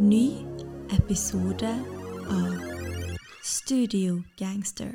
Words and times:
Ny 0.00 0.32
episode 0.96 1.68
av 2.30 2.54
Studio 3.42 4.22
Gangster. 4.38 4.92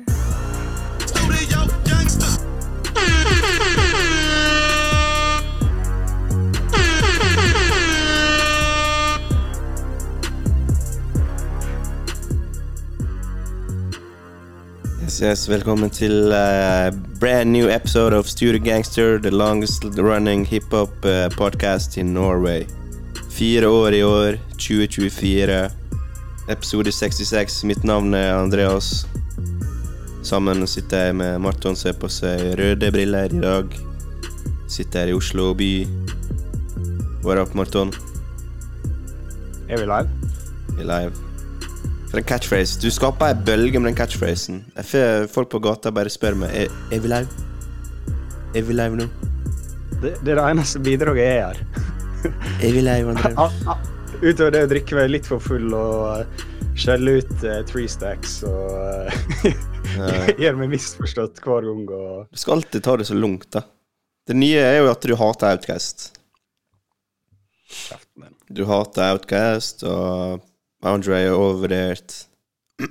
Studio 1.06 1.58
gangster. 1.84 2.28
Yes, 15.02 15.22
yes, 15.22 15.48
velkommen 15.48 15.90
til 15.90 16.32
uh, 16.32 16.90
brand 17.20 17.52
new 17.52 17.68
episode 17.68 18.16
of 18.16 18.26
Studio 18.26 18.64
Gangster, 18.64 19.18
the 19.18 19.30
longest 19.30 19.84
running 19.84 20.46
hiphop 20.46 20.90
uh, 21.04 21.30
podcast 21.38 21.96
in 21.96 22.06
Norway. 22.06 22.66
Fire 23.30 23.68
år 23.68 23.94
i 23.94 24.02
2024. 24.58 25.70
Episode 26.48 26.92
66. 26.92 27.64
Mitt 27.64 27.84
navn 27.84 28.14
er 28.14 28.34
Andreas. 28.36 29.06
Sammen 30.26 30.66
sitter 30.66 31.08
jeg 31.08 31.16
med 31.18 31.38
Marton 31.42 31.76
ser 31.78 31.94
på 31.98 32.08
seg 32.10 32.56
røde 32.58 32.90
briller 32.94 33.30
i 33.30 33.42
dag. 33.42 33.76
Sitter 34.70 35.04
her 35.04 35.12
i 35.12 35.16
Oslo 35.16 35.52
by. 35.54 35.70
What 37.26 37.38
up, 37.42 37.54
Marton? 37.58 37.92
Er 39.68 39.80
vi 39.80 39.86
live? 39.86 40.10
Vi 40.76 40.82
er 40.84 40.90
live. 40.90 41.12
For 42.10 42.20
en 42.20 42.26
catchphrase. 42.26 42.78
Du 42.82 42.90
skaper 42.94 43.32
ei 43.32 43.38
bølge 43.46 43.80
med 43.80 43.90
den 43.90 43.98
catchphrasen. 43.98 44.62
Jeg 44.76 44.90
får 44.92 45.26
folk 45.34 45.50
på 45.54 45.62
gata 45.62 45.90
bare 45.94 46.10
spør 46.12 46.38
meg 46.38 46.54
Er, 46.54 46.70
er 46.94 47.02
vi 47.02 47.10
live. 47.10 47.46
Er 48.54 48.62
vi 48.66 48.78
live 48.78 49.02
nå? 49.02 49.08
Det, 50.02 50.14
det 50.22 50.34
er 50.34 50.38
det 50.38 50.46
eneste 50.52 50.82
bidraget 50.86 51.26
jeg 51.26 51.42
gjør. 51.42 51.60
Er 52.62 52.72
vi 52.72 52.86
live, 52.86 53.14
André? 53.14 53.92
Utover 54.22 54.52
det 54.54 54.60
å 54.64 54.68
drikke 54.70 54.96
meg 54.96 55.10
litt 55.12 55.26
for 55.28 55.42
full 55.42 55.74
og 55.76 56.22
uh, 56.24 56.44
skjelle 56.78 57.18
ut 57.20 57.32
uh, 57.44 57.58
three 57.68 57.88
stacks 57.90 58.38
og 58.48 59.10
uh, 60.00 60.28
gjøre 60.40 60.56
meg 60.56 60.70
misforstått 60.72 61.42
hver 61.44 61.66
gang 61.68 61.82
og 61.92 62.30
Du 62.32 62.40
skal 62.40 62.56
alltid 62.56 62.84
ta 62.86 62.94
det 62.96 63.08
så 63.10 63.16
lungt, 63.18 63.50
da. 63.52 63.66
Det 64.26 64.36
nye 64.38 64.62
er 64.62 64.78
jo 64.80 64.88
at 64.90 65.04
du 65.04 65.12
hater 65.20 65.52
Outcast. 65.52 66.06
kjeften 67.68 68.24
din. 68.24 68.32
Du 68.56 68.64
hater 68.70 69.12
Outcast, 69.12 69.84
og 69.84 70.40
Andre 70.86 71.20
er 71.26 71.36
overvurdert. 71.36 72.16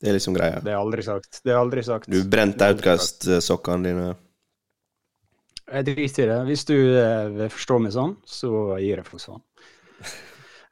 Det 0.00 0.08
er 0.08 0.14
liksom 0.16 0.32
greia. 0.32 0.62
Det 0.64 0.72
er 0.72 0.78
aldri 0.80 1.02
sagt. 1.04 1.42
Det 1.44 1.52
er 1.52 1.58
aldri 1.60 1.82
sagt. 1.84 2.06
Du 2.08 2.22
brente. 2.24 2.64
Outcast-sokkene 2.64 3.84
dine. 3.84 4.06
Jeg 5.68 5.86
driter 5.90 6.24
i 6.24 6.28
det. 6.30 6.38
Hvis 6.48 6.64
du 6.70 6.74
uh, 6.96 7.42
forstår 7.52 7.82
meg 7.84 7.92
sånn, 7.92 8.14
så 8.24 8.78
gir 8.80 9.02
jeg 9.02 9.04
for 9.04 9.20
sånn. 9.20 9.42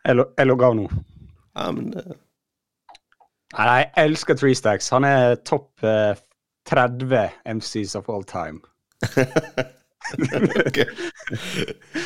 Jeg, 0.06 0.16
nå. 0.16 0.88
Ja, 1.58 1.70
men 1.74 1.92
det 1.92 2.06
Nei, 3.56 3.66
jeg 3.80 3.88
elsker 4.04 4.36
three 4.36 4.56
stacks. 4.56 4.90
Han 4.92 5.06
er 5.08 5.38
topp 5.48 5.84
eh, 5.86 6.18
30 6.68 7.30
MCs 7.48 7.94
of 7.96 8.10
all 8.12 8.24
time. 8.28 8.60
okay. 10.66 10.84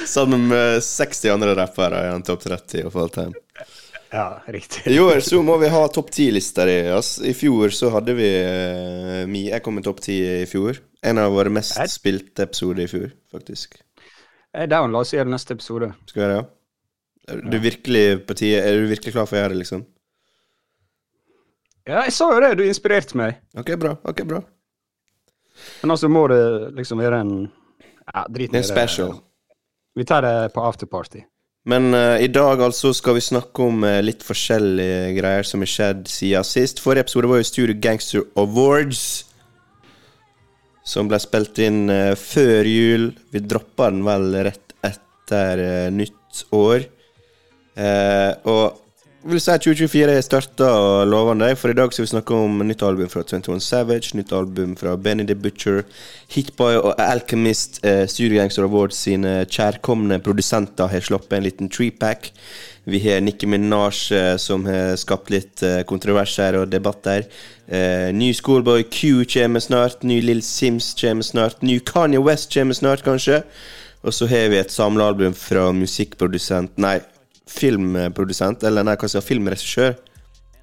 Sammen 0.06 0.46
med 0.48 0.84
60 0.84 1.32
andre 1.34 1.56
rappere 1.58 1.98
er 1.98 2.12
han 2.14 2.22
topp 2.22 2.46
30 2.46 2.86
of 2.86 2.96
all 2.96 3.10
time. 3.10 3.34
Ja, 4.12 4.42
riktig. 4.44 4.92
I 4.92 4.98
år 5.00 5.22
så 5.24 5.38
må 5.40 5.54
vi 5.56 5.70
ha 5.72 5.86
topp 5.88 6.10
ti-lister 6.12 6.68
i 6.68 6.74
ass. 6.92 7.14
I 7.24 7.32
fjor 7.32 7.72
så 7.72 7.88
hadde 7.94 8.12
vi 8.12 8.26
uh, 8.44 9.24
Jeg 9.24 9.62
kom 9.64 9.78
med 9.80 9.86
topp 9.86 10.02
ti 10.04 10.18
i 10.20 10.44
fjor. 10.44 10.82
En 11.00 11.16
av 11.22 11.32
våre 11.32 11.48
mest 11.48 11.80
spilte 11.88 12.44
episoder 12.44 12.84
i 12.84 12.90
fjor, 12.92 13.06
faktisk. 13.32 13.78
Eh, 14.52 14.68
Down, 14.68 14.92
la 14.92 15.00
oss 15.00 15.14
gjøre 15.16 15.32
neste 15.32 15.56
episode. 15.56 15.94
Skal 16.04 16.20
vi 16.20 16.26
gjøre 16.26 16.42
det? 16.42 16.50
Er 17.30 17.42
du 17.46 17.58
virkelig 17.62 18.06
på 18.26 18.34
tide? 18.34 18.62
Er 18.66 18.80
du 18.80 18.88
virkelig 18.90 19.14
klar 19.14 19.28
for 19.28 19.38
å 19.38 19.42
gjøre 19.42 19.54
det, 19.54 19.62
liksom? 19.62 19.84
Ja, 21.86 22.04
jeg 22.06 22.14
sa 22.14 22.30
jo 22.34 22.40
det. 22.42 22.54
Du 22.58 22.64
inspirerte 22.66 23.18
meg. 23.18 23.40
Ok, 23.58 23.74
bra. 23.78 23.96
ok, 24.06 24.22
bra 24.26 24.42
Men 25.82 25.94
altså 25.94 26.10
må 26.10 26.26
det 26.30 26.42
liksom 26.78 27.02
være 27.02 27.20
en 27.24 27.34
Ja, 27.42 28.24
drit 28.28 28.52
Det 28.52 28.58
er 28.58 28.62
i 28.62 28.64
en 28.64 28.70
special. 28.70 29.14
Vi 29.94 30.06
tar 30.08 30.24
det 30.24 30.52
på 30.54 30.62
afterparty. 30.64 31.24
Men 31.68 31.92
uh, 31.94 32.18
i 32.18 32.26
dag 32.26 32.62
altså 32.64 32.90
skal 32.96 33.14
vi 33.18 33.22
snakke 33.22 33.66
om 33.66 33.84
uh, 33.86 34.00
litt 34.02 34.24
forskjellige 34.26 35.12
greier 35.18 35.46
som 35.46 35.62
har 35.62 35.70
skjedd 35.70 36.08
siden 36.10 36.46
sist. 36.46 36.82
Forrige 36.82 37.06
episode 37.06 37.30
var 37.30 37.38
jo 37.38 37.46
Studio 37.46 37.76
Gangster 37.78 38.24
Awards. 38.40 39.04
Som 40.82 41.10
ble 41.10 41.20
spilt 41.22 41.60
inn 41.62 41.84
uh, 41.92 42.16
før 42.18 42.66
jul. 42.66 43.12
Vi 43.30 43.44
droppa 43.46 43.92
den 43.92 44.02
vel 44.06 44.32
rett 44.48 44.74
etter 44.82 45.62
nytt 45.94 46.42
år. 46.50 46.88
Eh, 47.76 48.32
og 48.48 48.82
vil 49.22 49.38
si 49.38 49.52
at 49.52 49.62
2024 49.62 50.16
er 50.16 50.24
starta 50.24 50.68
lovende, 51.06 51.52
for 51.56 51.70
i 51.70 51.76
dag 51.78 51.92
skal 51.94 52.02
vi 52.02 52.10
snakke 52.10 52.34
om 52.34 52.58
nytt 52.66 52.82
album 52.82 53.10
fra 53.10 53.22
21 53.22 53.60
Savage, 53.62 54.16
nytt 54.18 54.32
album 54.34 54.74
fra 54.76 54.96
Benny 54.96 55.26
the 55.28 55.36
Butcher, 55.38 55.84
Hitboy 56.34 56.80
og 56.80 56.98
Alchemist. 56.98 57.78
Eh, 57.86 58.02
Studio 58.10 58.40
Gangster 58.40 58.66
Awards 58.66 58.98
sine 58.98 59.44
kjærkomne 59.46 60.18
produsenter 60.24 60.90
har 60.90 61.06
sluppet 61.06 61.38
en 61.38 61.46
liten 61.46 61.70
treepack. 61.70 62.32
Vi 62.84 62.98
har 62.98 63.20
Nicki 63.22 63.46
Minaj 63.46 64.10
eh, 64.10 64.36
som 64.42 64.66
har 64.66 64.96
skapt 64.98 65.30
litt 65.30 65.62
eh, 65.62 65.84
kontroverser 65.86 66.58
og 66.58 66.72
debatter. 66.72 67.28
Eh, 67.70 68.10
ny 68.10 68.32
Schoolboy 68.34 68.88
Q 68.90 69.22
kommer 69.30 69.62
snart, 69.62 70.02
ny 70.02 70.18
Lill 70.24 70.42
Sims 70.42 70.90
kommer 70.98 71.22
snart, 71.22 71.62
ny 71.62 71.78
Kanye 71.78 72.18
West 72.18 72.50
kommer 72.54 72.74
snart, 72.74 73.06
kanskje. 73.06 73.44
Og 74.02 74.10
så 74.10 74.26
har 74.26 74.50
vi 74.50 74.58
et 74.58 74.74
samlealbum 74.74 75.34
fra 75.38 75.68
musikkprodusent 75.70 76.74
Nei, 76.82 76.96
filmprodusent, 77.50 78.62
eller 78.64 78.84
nei, 78.86 78.94
hva 78.96 79.08
skal 79.08 79.20
jeg 79.20 79.24
si, 79.26 79.30
filmregissør, 79.32 79.94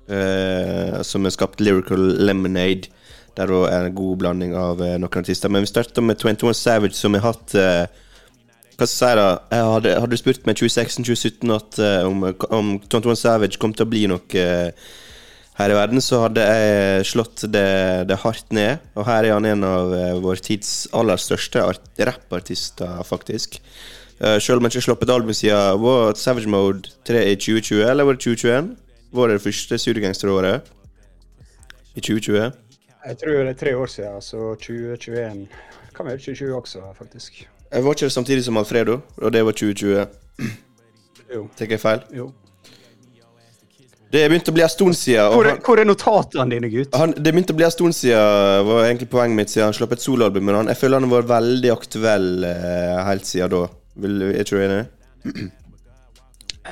eh, 0.09 1.01
som 1.05 1.25
har 1.27 1.35
skapt 1.35 1.61
Lyrical 1.63 2.05
Lemonade. 2.25 2.89
Der 3.37 3.51
òg 3.53 3.67
er 3.71 3.87
en 3.87 3.95
god 3.95 4.17
blanding 4.23 4.55
av 4.57 4.81
eh, 4.83 4.97
noen 4.99 5.19
artister. 5.21 5.51
Men 5.53 5.63
vi 5.63 5.71
starter 5.71 6.03
med 6.03 6.19
21 6.19 6.55
Savage, 6.57 6.97
som 6.97 7.13
har 7.15 7.27
hatt 7.29 7.53
eh, 7.55 7.85
Hva 8.79 8.87
skal 8.87 8.89
jeg 8.89 8.95
si, 8.95 9.19
da? 9.19 9.27
Jeg 9.51 9.67
hadde, 9.73 9.93
hadde 9.99 10.15
du 10.15 10.19
spurt 10.19 10.47
meg 10.47 10.57
2016-2017 10.59 11.53
at 11.55 11.79
eh, 11.83 12.01
om, 12.07 12.25
om 12.55 12.73
21 12.87 13.15
Savage 13.19 13.59
kom 13.61 13.75
til 13.75 13.85
å 13.85 13.91
bli 13.91 14.05
noe 14.11 14.39
eh, 14.39 14.89
her 15.59 15.73
i 15.73 15.75
verden, 15.75 15.99
så 15.99 16.21
hadde 16.23 16.43
jeg 16.47 17.07
slått 17.09 17.41
det, 17.51 17.65
det 18.07 18.17
hardt 18.23 18.53
ned. 18.55 18.79
Og 18.95 19.03
her 19.09 19.27
er 19.27 19.33
han 19.35 19.47
en 19.49 19.65
av 19.67 19.91
eh, 19.91 20.13
vår 20.23 20.39
tids 20.45 20.87
aller 20.95 21.19
største 21.19 21.59
art- 21.67 21.99
rappartister, 21.99 23.01
faktisk. 23.03 23.59
Uh, 24.19 24.39
Selv 24.39 24.57
om 24.57 24.63
jeg 24.63 24.73
ikke 24.73 24.81
har 24.81 24.87
sluppet 24.87 25.09
album 25.09 25.33
siden 25.33 25.81
Var 25.81 26.13
Savage 26.19 26.49
Mode 26.49 26.89
3 27.07 27.31
i 27.31 27.35
2020, 27.35 27.89
eller 27.89 28.03
var 28.03 28.17
det 28.17 28.21
2021? 28.21 28.75
Var 29.11 29.27
det 29.27 29.33
det 29.33 29.41
første 29.41 29.77
studiegangsteråret? 29.77 30.61
I 31.95 31.99
2020? 31.99 32.51
Jeg 33.07 33.17
tror 33.17 33.31
det 33.31 33.49
er 33.49 33.53
tre 33.53 33.77
år 33.77 33.85
siden, 33.85 34.21
så 34.21 34.55
2021 34.55 35.47
Kan 35.95 36.05
være 36.05 36.17
2020 36.17 36.55
også, 36.55 36.79
faktisk. 36.97 37.49
Jeg 37.71 37.85
var 37.85 37.91
ikke 37.91 38.05
det 38.05 38.11
samtidig 38.11 38.43
som 38.43 38.57
Alfredo, 38.57 38.99
og 39.17 39.33
det 39.33 39.45
var 39.45 39.51
2020. 39.51 40.05
Jo. 41.35 41.47
Tenker 41.57 41.73
jeg 41.73 41.79
feil? 41.79 41.99
jo. 42.17 42.31
Det 44.09 44.23
begynte 44.25 44.49
å 44.49 44.55
bli 44.55 44.63
en 44.65 44.71
stund 44.73 44.95
siden. 44.97 45.27
Hvor 45.35 45.45
er, 45.45 45.59
hvor 45.61 45.77
er 45.77 45.85
notatene 45.85 46.49
dine, 46.49 46.69
gutt? 46.73 46.95
han, 46.97 47.11
det 47.13 47.29
begynte 47.29 47.53
å 47.53 47.57
bli 47.59 47.65
en 47.67 47.73
stund 47.75 47.93
siden, 47.93 48.65
var 48.65 48.87
egentlig 48.87 49.05
poenget 49.11 49.37
mitt, 49.37 49.51
siden 49.53 49.67
han 49.67 49.75
slapp 49.77 49.93
et 49.93 50.01
soloalbum. 50.01 50.47
Men 50.47 50.57
han, 50.57 50.71
jeg 50.73 50.79
føler 50.81 50.97
han 50.97 51.05
har 51.05 51.19
vært 51.19 51.29
veldig 51.29 51.71
aktuell 51.75 52.47
eh, 52.49 52.95
helt 53.05 53.29
siden 53.29 53.53
da. 53.53 53.61
Vil, 54.03 54.21
er 54.29 54.43
ikke 54.43 54.57
du 54.57 54.63
enig? 54.65 54.83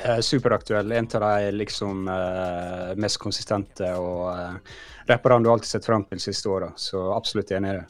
Eh, 0.04 0.20
superaktuell. 0.20 0.92
En 0.92 1.08
av 1.18 1.24
de 1.24 1.52
liksom 1.52 2.08
eh, 2.12 2.96
mest 3.00 3.18
konsistente 3.18 3.88
og 3.98 4.28
uh, 4.30 4.76
rapperne 5.08 5.44
du 5.44 5.50
alltid 5.50 5.72
sett 5.72 5.86
fram 5.88 6.04
til 6.06 6.20
de 6.20 6.26
siste 6.28 6.50
åra. 6.52 6.70
Så 6.76 7.00
absolutt 7.16 7.50
enig 7.56 7.72
i 7.72 7.78
det. 7.80 7.86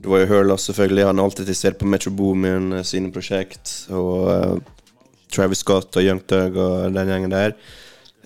Du 0.00 0.08
var 0.08 0.22
jo 0.22 0.30
Hurla, 0.30 0.56
selvfølgelig. 0.56 1.04
Han 1.10 1.18
er 1.18 1.28
alltid 1.28 1.50
til 1.50 1.56
stede 1.56 1.78
på 1.80 1.88
Metro 1.90 2.10
Boomin 2.16 2.72
eh, 2.72 2.86
sine 2.88 3.12
prosjekt. 3.12 3.74
Og 3.92 4.30
eh, 4.32 4.56
Travis 5.34 5.60
Scott 5.60 5.96
og 5.96 6.06
Young 6.06 6.22
Thug 6.24 6.56
og 6.56 6.94
den 6.94 7.12
gjengen 7.12 7.34
der. 7.34 7.54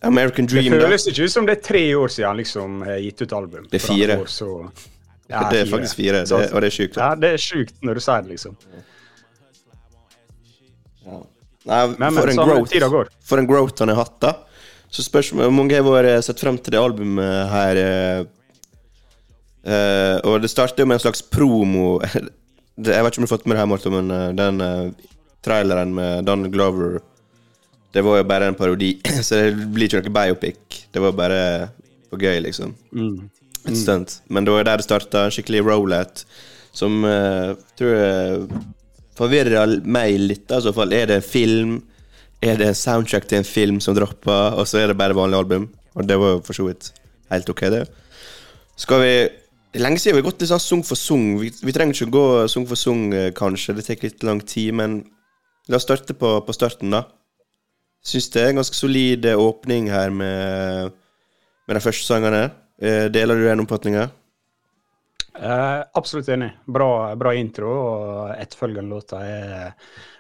American 0.05 0.47
Dream, 0.47 0.69
da. 0.71 0.85
føles 0.85 1.07
ikke 1.09 1.27
ut 1.27 1.33
som 1.33 1.47
det 1.49 1.57
er 1.57 1.63
tre 1.65 1.83
år 1.97 2.13
siden 2.13 2.29
han 2.29 2.39
liksom 2.43 2.83
har 2.85 2.99
gitt 3.01 3.23
ut 3.25 3.33
album. 3.33 3.69
Det 3.71 3.81
er 3.81 3.87
fire. 3.87 4.19
År, 4.21 4.27
Så... 4.31 4.51
Ja, 5.25 5.47
det 5.49 5.63
er 5.63 5.69
faktisk 5.71 5.97
fire, 5.97 6.19
det, 6.21 6.37
og 6.53 6.61
det 6.61 6.69
er 6.69 6.75
sjukt. 6.75 6.97
Ja, 7.01 7.15
det 7.17 7.29
er 7.33 7.41
sjukt 7.41 7.79
når 7.81 7.97
du 7.97 8.03
sier 8.05 8.27
det, 8.27 8.35
liksom. 8.35 8.59
Ja. 11.05 11.21
Nei, 11.65 11.81
Men, 11.97 12.13
for, 12.13 12.29
men 12.29 12.39
en 12.39 12.51
growth, 12.51 13.15
for 13.25 13.41
en 13.41 13.49
growth 13.49 13.81
han 13.81 13.93
har 13.93 14.03
hatt, 14.03 14.17
da. 14.21 14.35
Så 14.93 15.03
spørs 15.03 15.33
hvor 15.35 15.51
mange 15.53 15.75
har 15.75 15.87
vært 15.87 16.27
sett 16.27 16.43
frem 16.43 16.59
til 16.61 16.77
det 16.77 16.81
albumet 16.81 17.49
her. 17.51 17.81
eh, 17.81 18.21
eh, 19.65 20.17
og 20.23 20.43
det 20.45 20.53
starter 20.53 20.85
jo 20.85 20.91
med 20.91 21.01
en 21.01 21.07
slags 21.07 21.25
promo 21.25 21.99
Jeg 22.75 23.05
vet 23.07 23.15
ikke 23.15 23.21
om 23.21 23.25
du 23.25 23.29
har 23.29 23.33
fått 23.37 23.45
med 23.47 23.57
det 23.57 23.63
her, 23.63 23.71
Morten, 23.71 23.95
men 23.95 24.11
eh, 24.11 24.31
den 24.35 24.61
eh, 24.61 25.11
traileren 25.47 25.95
med 25.95 26.25
Don 26.27 26.47
Glover 26.51 27.01
Det 27.95 28.03
var 28.03 28.19
jo 28.19 28.27
bare 28.29 28.51
en 28.51 28.59
parodi, 28.59 28.97
så 29.27 29.41
det 29.41 29.69
blir 29.75 29.87
ikke 29.87 30.09
noe 30.09 30.17
biopic. 30.19 30.81
Det 30.91 31.03
var 31.03 31.15
bare 31.15 31.43
for 32.11 32.19
gøy, 32.19 32.41
liksom. 32.43 32.75
Mm. 32.91 33.29
Et 33.71 33.77
stunt. 33.79 34.19
Men 34.29 34.45
det 34.45 34.53
var 34.53 34.67
der 34.67 34.83
det 34.83 34.87
starta, 34.87 35.29
skikkelig 35.31 35.63
roulette, 35.65 36.27
som 36.75 37.05
uh, 37.07 37.55
tror 37.79 37.93
jeg 37.95 38.49
forvirrer 39.19 39.81
meg 39.85 40.19
litt. 40.21 40.47
da, 40.49 40.61
i. 40.61 40.95
Er 40.95 41.11
det 41.11 41.21
en 41.21 41.27
film? 41.27 41.83
er 42.45 42.59
det 42.61 42.69
en 42.69 42.77
soundtrack 42.77 43.29
til 43.29 43.41
en 43.41 43.49
film 43.49 43.81
som 43.81 43.97
dropper, 43.97 44.59
og 44.59 44.69
så 44.69 44.83
er 44.83 44.91
det 44.91 44.99
bare 45.01 45.17
vanlig 45.17 45.39
album. 45.39 45.69
Og 45.95 46.09
det 46.09 46.19
var 46.21 46.37
jo 46.37 46.43
for 46.45 46.57
så 46.57 46.67
vidt 46.69 46.91
helt 47.33 47.49
ok, 47.51 47.65
det. 47.73 47.87
Skal 48.77 49.03
vi 49.05 49.15
Lenge 49.75 49.99
siden 49.99 50.15
vi 50.15 50.21
har 50.23 50.29
gått 50.29 50.39
litt 50.39 50.51
sånn 50.53 50.61
sung 50.63 50.83
for 50.87 50.95
sung. 50.95 51.23
Vi, 51.41 51.49
vi 51.67 51.73
trenger 51.75 51.97
ikke 51.97 52.07
å 52.07 52.15
gå 52.15 52.27
sung 52.47 52.63
for 52.71 52.79
sung, 52.79 53.09
eh, 53.11 53.33
kanskje. 53.35 53.73
Det 53.75 53.83
tar 53.83 54.05
litt 54.05 54.23
lang 54.23 54.39
tid, 54.47 54.69
men 54.79 55.01
la 55.67 55.81
oss 55.81 55.83
starte 55.83 56.15
på, 56.15 56.29
på 56.47 56.55
starten, 56.55 56.95
da. 56.95 57.01
Syns 58.07 58.29
det 58.31 58.45
er 58.45 58.53
en 58.53 58.61
ganske 58.61 58.79
solid 58.79 59.27
eh, 59.27 59.35
åpning 59.35 59.89
her 59.91 60.15
med, 60.15 60.95
med 61.67 61.75
de 61.75 61.83
første 61.83 62.07
sangene. 62.07 62.45
Eh, 62.79 63.09
deler 63.11 63.35
du 63.35 63.49
den 63.49 63.65
oppfatninga? 63.65 64.07
Eh, 65.39 65.81
absolutt 65.93 66.29
enig. 66.29 66.51
Bra, 66.67 67.15
bra 67.17 67.35
intro, 67.35 67.71
og 67.71 68.35
etterfølgende 68.37 68.95
låta 68.95 69.23
er 69.27 69.75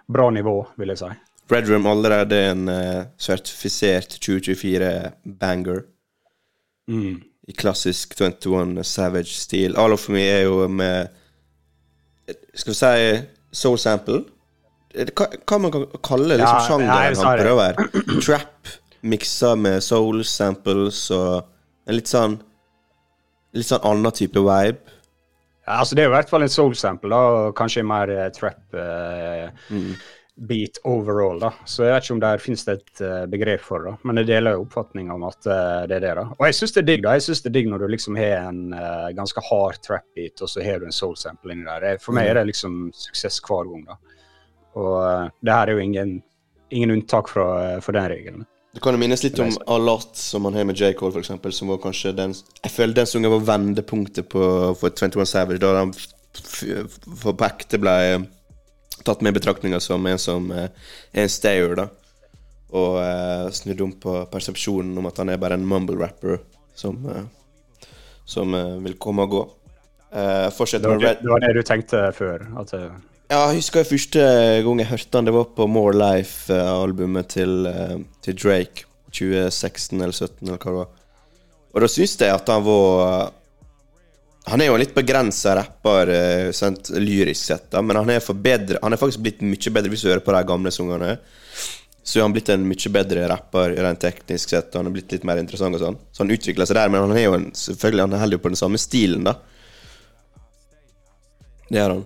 bra 0.06 0.28
nivå, 0.34 0.56
vil 0.76 0.94
jeg 0.94 1.02
si. 1.02 1.11
Red 1.52 1.69
Room 1.69 1.87
allerede 1.87 2.38
en 2.50 2.69
uh, 2.72 3.05
sertifisert 3.20 4.16
2024-banger. 4.25 5.82
Mm. 6.88 7.19
I 7.49 7.56
klassisk 7.56 8.16
21 8.16 8.78
Savage-stil. 8.84 9.76
All 9.76 9.93
of 9.93 10.08
Me 10.08 10.25
er 10.25 10.46
jo 10.46 10.64
med 10.69 11.12
Skal 12.55 12.72
vi 12.72 12.78
si 12.78 13.58
soul 13.61 13.76
sample? 13.78 14.22
Er 14.94 15.12
Hva, 15.12 15.26
hva 15.44 15.58
man 15.61 15.72
kan 15.75 15.84
kalle 16.05 16.38
liksom 16.40 16.49
Ja, 16.49 16.55
ja, 16.56 16.64
sjangeren 16.64 17.20
han 17.20 17.43
prøver? 17.43 18.20
Trap 18.25 18.72
miksa 19.05 19.55
med 19.56 19.82
soul 19.84 20.25
samples 20.25 21.11
og 21.12 21.44
en 21.84 21.99
litt 21.99 22.11
sånn 22.11 22.38
Litt 23.55 23.69
sånn 23.69 23.84
annen 23.87 24.11
type 24.16 24.40
vibe. 24.43 24.94
Ja, 25.66 25.78
altså 25.81 25.94
Det 25.96 26.02
er 26.05 26.11
i 26.11 26.14
hvert 26.16 26.28
fall 26.28 26.43
en 26.44 26.52
soul-sample, 26.52 27.08
da, 27.08 27.22
og 27.49 27.55
kanskje 27.56 27.84
mer 27.88 28.11
uh, 28.12 28.26
trap 28.37 28.75
eh, 28.75 29.49
Mm. 29.70 29.94
beat 30.49 30.78
overall. 30.84 31.38
da. 31.40 31.50
Så 31.64 31.84
jeg 31.87 31.93
vet 31.94 32.05
ikke 32.05 32.14
om 32.16 32.20
der 32.20 32.38
finnes 32.43 32.64
det 32.66 32.75
et 32.81 33.00
uh, 33.06 33.25
begrep 33.31 33.61
for 33.62 33.84
det, 33.87 33.93
men 34.05 34.16
jeg 34.19 34.26
deler 34.32 34.58
oppfatninga 34.61 35.14
om 35.14 35.25
at 35.28 35.46
eh, 35.46 35.87
det 35.88 35.96
er 36.00 36.05
det. 36.08 36.14
da. 36.19 36.25
Og 36.38 36.44
jeg 36.49 36.55
syns 36.58 36.72
det 36.75 36.82
er 36.82 36.88
digg 36.90 37.02
da. 37.06 37.12
Jeg 37.16 37.22
synes 37.28 37.43
det 37.44 37.50
er 37.52 37.55
digg 37.58 37.69
når 37.70 37.78
du 37.84 37.87
liksom 37.94 38.16
har 38.19 38.49
en 38.50 38.61
eh, 38.75 39.08
ganske 39.16 39.40
hard 39.49 39.78
trap-beat, 39.87 40.43
og 40.43 40.49
så 40.50 40.64
har 40.66 40.81
du 40.82 40.88
en 40.90 40.93
soul-sample 41.00 41.52
inni 41.55 41.64
der. 41.64 41.96
For 42.02 42.12
meg 42.19 42.28
er 42.32 42.40
det 42.40 42.49
liksom 42.50 42.90
suksess 42.93 43.40
hver 43.46 43.70
gang. 43.70 43.84
da. 43.88 43.96
Og 44.75 44.96
eh, 45.06 45.28
det 45.46 45.55
her 45.55 45.70
er 45.70 45.78
jo 45.78 45.84
ingen, 45.87 46.16
ingen 46.75 46.90
unntak 46.99 47.31
fra, 47.31 47.46
eh, 47.76 47.81
for 47.81 47.93
den 47.96 48.11
regelen. 48.11 48.44
Det 48.75 48.82
kan 48.82 48.97
jo 48.97 48.99
minnes 48.99 49.23
litt 49.23 49.38
om 49.38 49.53
A 49.71 49.76
Lot, 49.79 50.17
som 50.19 50.44
han 50.49 50.56
har 50.59 50.65
med 50.67 50.81
J. 50.81 50.93
Cole, 50.99 51.21
eksempel, 51.21 51.53
som 51.55 51.71
var 51.71 51.79
kanskje 51.82 52.11
den 52.17 52.32
Jeg 52.35 52.73
føler 52.75 52.97
den 52.97 53.06
sangen 53.06 53.31
var 53.31 53.44
vendepunktet 53.53 54.26
på, 54.32 54.43
for 54.81 54.91
21 54.91 55.26
Savage, 55.31 55.61
da 55.62 55.76
han 55.79 55.93
for 56.35 57.37
på 57.37 57.47
ekte 57.47 57.79
ble 57.79 57.93
eh, 58.09 58.25
tatt 59.06 59.23
med 59.23 59.31
i 59.31 59.38
betraktninga 59.38 59.79
som 59.82 60.06
en 60.11 60.19
som 60.19 60.50
eh, 60.50 60.67
er 61.12 61.29
en 61.29 61.31
stayer, 61.31 61.76
da. 61.79 61.87
Og 62.75 62.99
eh, 62.99 63.47
snudd 63.55 63.85
om 63.87 63.94
på 64.03 64.17
persepsjonen 64.32 64.99
om 64.99 65.06
at 65.06 65.23
han 65.23 65.31
er 65.31 65.38
bare 65.38 65.55
en 65.61 65.67
mumble 65.71 66.00
rapper 66.00 66.41
som, 66.75 66.99
eh, 67.15 67.87
som 68.26 68.59
eh, 68.59 68.75
vil 68.88 68.99
komme 68.99 69.29
og 69.29 69.37
gå. 69.37 69.44
Eh, 70.11 70.49
Det 70.50 70.82
var, 70.82 70.99
det, 70.99 71.19
det 71.23 71.31
var 71.31 71.47
det 71.47 71.55
du 71.55 71.62
tenkte 71.62 72.09
før? 72.19 72.49
at 72.59 72.75
eh, 72.75 72.91
ja, 73.31 73.38
jeg 73.50 73.61
husker 73.61 73.82
jeg 73.82 73.91
første 73.93 74.25
gang 74.67 74.82
jeg 74.82 74.91
hørte 74.91 75.21
han, 75.21 75.29
det 75.29 75.37
var 75.37 75.53
på 75.56 75.69
More 75.71 75.94
Life-albumet 75.97 77.31
til, 77.37 77.65
eh, 77.71 78.03
til 78.25 78.37
Drake. 78.41 78.88
2016 79.15 80.00
eller 80.00 80.12
2017, 80.12 80.49
eller 80.49 80.59
hva 80.59 80.71
det 80.71 80.79
var. 80.81 80.93
Og 81.75 81.82
da 81.82 81.91
syns 81.91 82.15
jeg 82.21 82.35
at 82.35 82.50
han 82.53 82.62
var 82.67 83.32
Han 84.44 84.61
er 84.61 84.69
jo 84.69 84.75
en 84.76 84.82
litt 84.82 84.93
begrensa 84.93 85.55
rapper, 85.56 86.11
sent, 86.53 86.91
lyrisk 87.00 87.47
sett, 87.49 87.71
da, 87.73 87.81
men 87.81 87.97
han 87.97 88.11
er, 88.12 88.21
forbedre, 88.21 88.76
han 88.82 88.93
er 88.93 89.00
faktisk 89.00 89.23
blitt 89.25 89.41
mye 89.41 89.71
bedre 89.73 89.88
hvis 89.88 90.03
du 90.05 90.11
hører 90.11 90.21
på 90.21 90.35
de 90.37 90.43
gamle 90.44 90.73
sangene. 90.75 91.15
Så 92.05 92.19
er 92.19 92.26
han 92.26 92.35
blitt 92.35 92.50
en 92.53 92.67
mye 92.69 92.93
bedre 92.93 93.25
rapper 93.31 93.73
rent 93.73 94.03
teknisk 94.05 94.53
sett, 94.53 94.76
han 94.76 94.91
er 94.91 94.93
blitt 94.93 95.17
litt 95.17 95.25
mer 95.25 95.41
interessant 95.41 95.79
og 95.79 95.81
sånn. 95.81 95.97
Så 96.12 96.26
han 96.26 96.35
utvikler 96.37 96.69
seg 96.69 96.76
der, 96.76 96.93
men 96.93 97.06
han 97.06 97.17
er 97.17 97.25
jo 97.25 97.38
en, 97.38 97.49
selvfølgelig 97.56 98.05
han 98.05 98.19
holder 98.21 98.37
jo 98.37 98.43
på 98.44 98.53
den 98.53 98.61
samme 98.61 98.82
stilen, 98.85 99.25
da. 99.25 99.38
Det 101.71 101.81
gjør 101.81 101.97
han. 101.97 102.05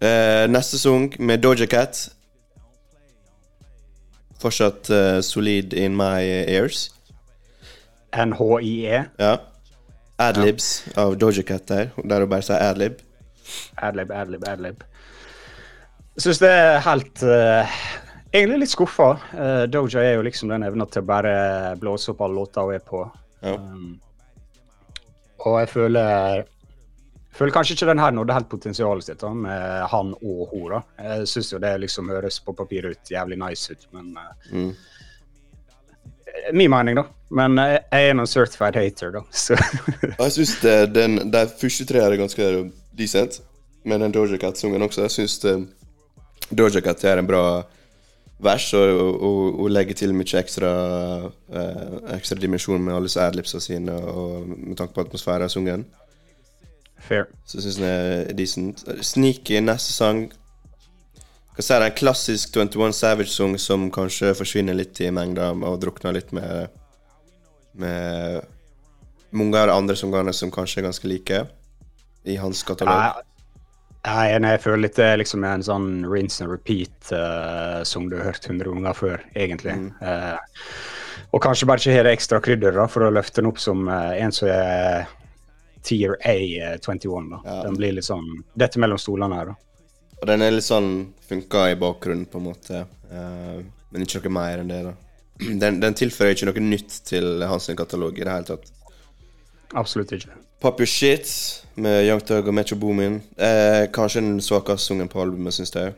Eh, 0.00 0.44
neste 0.52 0.78
sang 0.78 1.14
med 1.18 1.40
Doja 1.40 1.66
Cat. 1.66 2.08
Fortsatt 4.36 4.90
uh, 4.92 5.20
solid 5.24 5.72
in 5.72 5.96
my 5.96 6.20
ears. 6.20 6.90
NHIE? 8.12 9.04
Ja. 9.18 9.36
Adlibs 10.20 10.84
av 10.96 11.16
Doja 11.16 11.42
Cat 11.42 11.68
der, 11.68 11.88
der 12.04 12.24
hun 12.24 12.28
bare 12.28 12.44
sier 12.44 12.60
adlib. 12.60 13.00
Adlib, 13.80 14.12
adlib, 14.12 14.44
adlib. 14.48 14.84
Syns 16.20 16.40
det 16.40 16.50
er 16.50 16.82
helt 16.84 17.22
uh, 17.24 17.78
Egentlig 18.32 18.66
litt 18.66 18.72
skuffa. 18.72 19.08
Uh, 19.32 19.64
Doja 19.72 20.02
er 20.04 20.18
jo 20.18 20.26
liksom 20.26 20.52
den 20.52 20.66
evna 20.66 20.84
til 20.92 21.04
å 21.04 21.08
bare 21.08 21.36
blåse 21.80 22.12
opp 22.12 22.20
alle 22.26 22.36
låter 22.36 22.68
hun 22.68 22.76
er 22.76 22.84
på. 22.84 23.00
Ja. 23.40 23.56
Um, 23.56 23.96
og 25.46 25.60
jeg 25.62 25.72
føler 25.72 26.44
føler 27.36 27.54
kanskje 27.54 27.76
ikke 27.76 27.88
den 27.90 28.02
her 28.02 28.14
nådde 28.16 28.36
helt 28.36 28.48
potensialet 28.50 29.06
sitt 29.06 29.20
da, 29.22 29.30
med 29.36 29.86
han 29.92 30.12
og 30.16 30.42
hun. 30.52 30.74
da. 30.74 30.82
Jeg 31.04 31.28
syns 31.32 31.52
jo 31.52 31.62
det 31.62 31.72
liksom 31.82 32.10
høres 32.12 32.40
på 32.44 32.54
papiret 32.56 32.96
ut 32.96 33.12
jævlig 33.12 33.38
nice 33.40 33.72
ut, 33.72 33.88
men 33.96 34.14
eh, 34.16 34.52
Mm. 34.52 34.74
Min 36.52 36.70
mening, 36.70 36.96
da. 36.98 37.06
Men 37.30 37.58
eh, 37.58 37.78
jeg 37.90 38.08
er 38.08 38.10
en 38.10 38.26
certified 38.26 38.76
hater, 38.76 39.10
da. 39.10 39.22
Så 39.32 39.56
jeg 39.56 40.32
syns 40.32 40.58
den, 40.92 41.18
de 41.32 41.46
første 41.60 41.86
tre 41.88 42.02
er 42.04 42.18
ganske 42.20 42.50
decent, 42.98 43.40
men 43.84 44.00
den 44.04 44.12
Doja 44.12 44.38
Cat-sungen 44.38 44.82
også. 44.82 45.06
Jeg 45.06 45.14
syns 45.16 45.38
Doja 46.50 46.80
Cat 46.84 47.04
er 47.04 47.22
en 47.22 47.26
bra 47.28 47.62
vers, 48.38 48.72
og, 48.74 49.00
og, 49.00 49.60
og, 49.60 49.70
legger 49.70 49.96
til 49.96 50.12
mye 50.14 50.40
ekstra 50.40 50.70
eh, 51.26 52.16
Ekstra 52.16 52.38
dimensjon 52.40 52.82
med 52.82 52.94
alle 52.94 53.22
adlipsene 53.22 53.64
sine, 53.64 53.94
og 53.96 54.48
med 54.48 54.76
tanke 54.76 54.94
på 54.94 55.06
atmosfæren 55.06 55.46
av 55.46 55.52
sangen. 55.52 55.86
Fair. 57.08 57.28
Så 57.48 57.62
syns 57.62 57.78
den 57.80 57.88
er 57.88 58.34
decent. 58.38 58.82
Sneaky, 59.04 59.60
neste 59.64 59.94
sang 59.94 60.26
Hva 61.56 61.64
si, 61.64 61.70
det 61.70 61.76
er 61.78 61.86
en 61.86 61.96
klassisk 61.96 62.58
21 62.58 62.92
Savage-sang 62.96 63.54
som 63.60 63.86
kanskje 63.94 64.34
forsvinner 64.36 64.76
litt 64.76 65.00
i 65.00 65.08
mengda 65.14 65.52
og 65.54 65.78
drukner 65.80 66.18
litt 66.18 66.34
med 66.36 66.74
Med 67.76 68.44
mange 69.36 69.58
av 69.58 69.68
de 69.68 69.76
andre 69.76 69.96
sangene 69.98 70.32
som 70.36 70.52
kanskje 70.54 70.80
er 70.80 70.86
ganske 70.86 71.08
like 71.10 71.40
i 72.26 72.36
hans 72.40 72.62
katalog. 72.66 73.22
Nei, 74.06 74.26
jeg 74.30 74.42
er 74.46 74.62
føler 74.62 74.84
litt 74.84 74.98
det 74.98 75.06
er 75.06 75.18
liksom 75.18 75.44
en 75.46 75.64
sånn 75.66 75.88
rinse 76.06 76.44
and 76.44 76.52
repeat 76.52 77.10
uh, 77.10 77.82
som 77.86 78.06
du 78.10 78.16
har 78.20 78.30
hørt 78.30 78.46
100 78.46 78.70
ganger 78.70 78.94
før, 78.96 79.24
egentlig. 79.34 79.74
Eh, 80.00 80.36
og 81.34 81.42
kanskje 81.42 81.66
bare 81.66 81.82
ikke 81.82 81.96
har 81.96 82.06
det 82.06 82.14
ekstra 82.14 82.40
krydder 82.42 82.76
da, 82.78 82.86
for 82.90 83.06
å 83.06 83.12
løfte 83.14 83.42
den 83.42 83.50
opp 83.50 83.58
som 83.62 83.88
uh, 83.90 84.14
en 84.14 84.34
som 84.34 84.50
er 84.52 85.08
tier 85.86 86.16
A21. 86.26 87.30
da. 87.30 87.40
Ja. 87.44 87.56
Den 87.68 87.78
blir 87.78 87.94
litt 87.96 88.08
sånn 88.08 88.26
Dette 88.58 88.82
mellom 88.82 89.00
stolene 89.00 89.40
her, 89.40 89.52
da. 89.52 89.56
Og 90.16 90.28
den 90.30 90.42
er 90.42 90.54
litt 90.54 90.66
sånn 90.66 90.90
funka 91.28 91.66
i 91.72 91.80
bakgrunnen, 91.80 92.26
på 92.30 92.40
en 92.40 92.46
måte. 92.46 92.84
Uh, 93.10 93.60
men 93.92 94.06
ikke 94.06 94.24
noe 94.24 94.36
mer 94.38 94.62
enn 94.62 94.72
det, 94.72 94.80
da. 94.88 94.96
Den, 95.60 95.82
den 95.82 95.92
tilfører 95.92 96.32
ikke 96.32 96.46
noe 96.48 96.62
nytt 96.64 96.94
til 97.04 97.42
hans 97.44 97.66
katalog 97.76 98.16
i 98.16 98.24
det 98.24 98.32
hele 98.32 98.48
tatt. 98.48 98.70
Absolutt 99.76 100.14
ikke. 100.16 100.32
Pop 100.64 100.80
Your 100.80 100.88
Shit 100.88 101.28
med 101.76 102.06
Young 102.06 102.22
Thug 102.24 102.48
og 102.48 102.54
Metro 102.56 102.78
Boomin. 102.80 103.18
Eh, 103.36 103.84
kanskje 103.92 104.22
den 104.22 104.40
svakeste 104.40 104.88
sangen 104.88 105.10
på 105.12 105.20
albumet, 105.20 105.52
syns 105.52 105.74
jeg. 105.76 105.92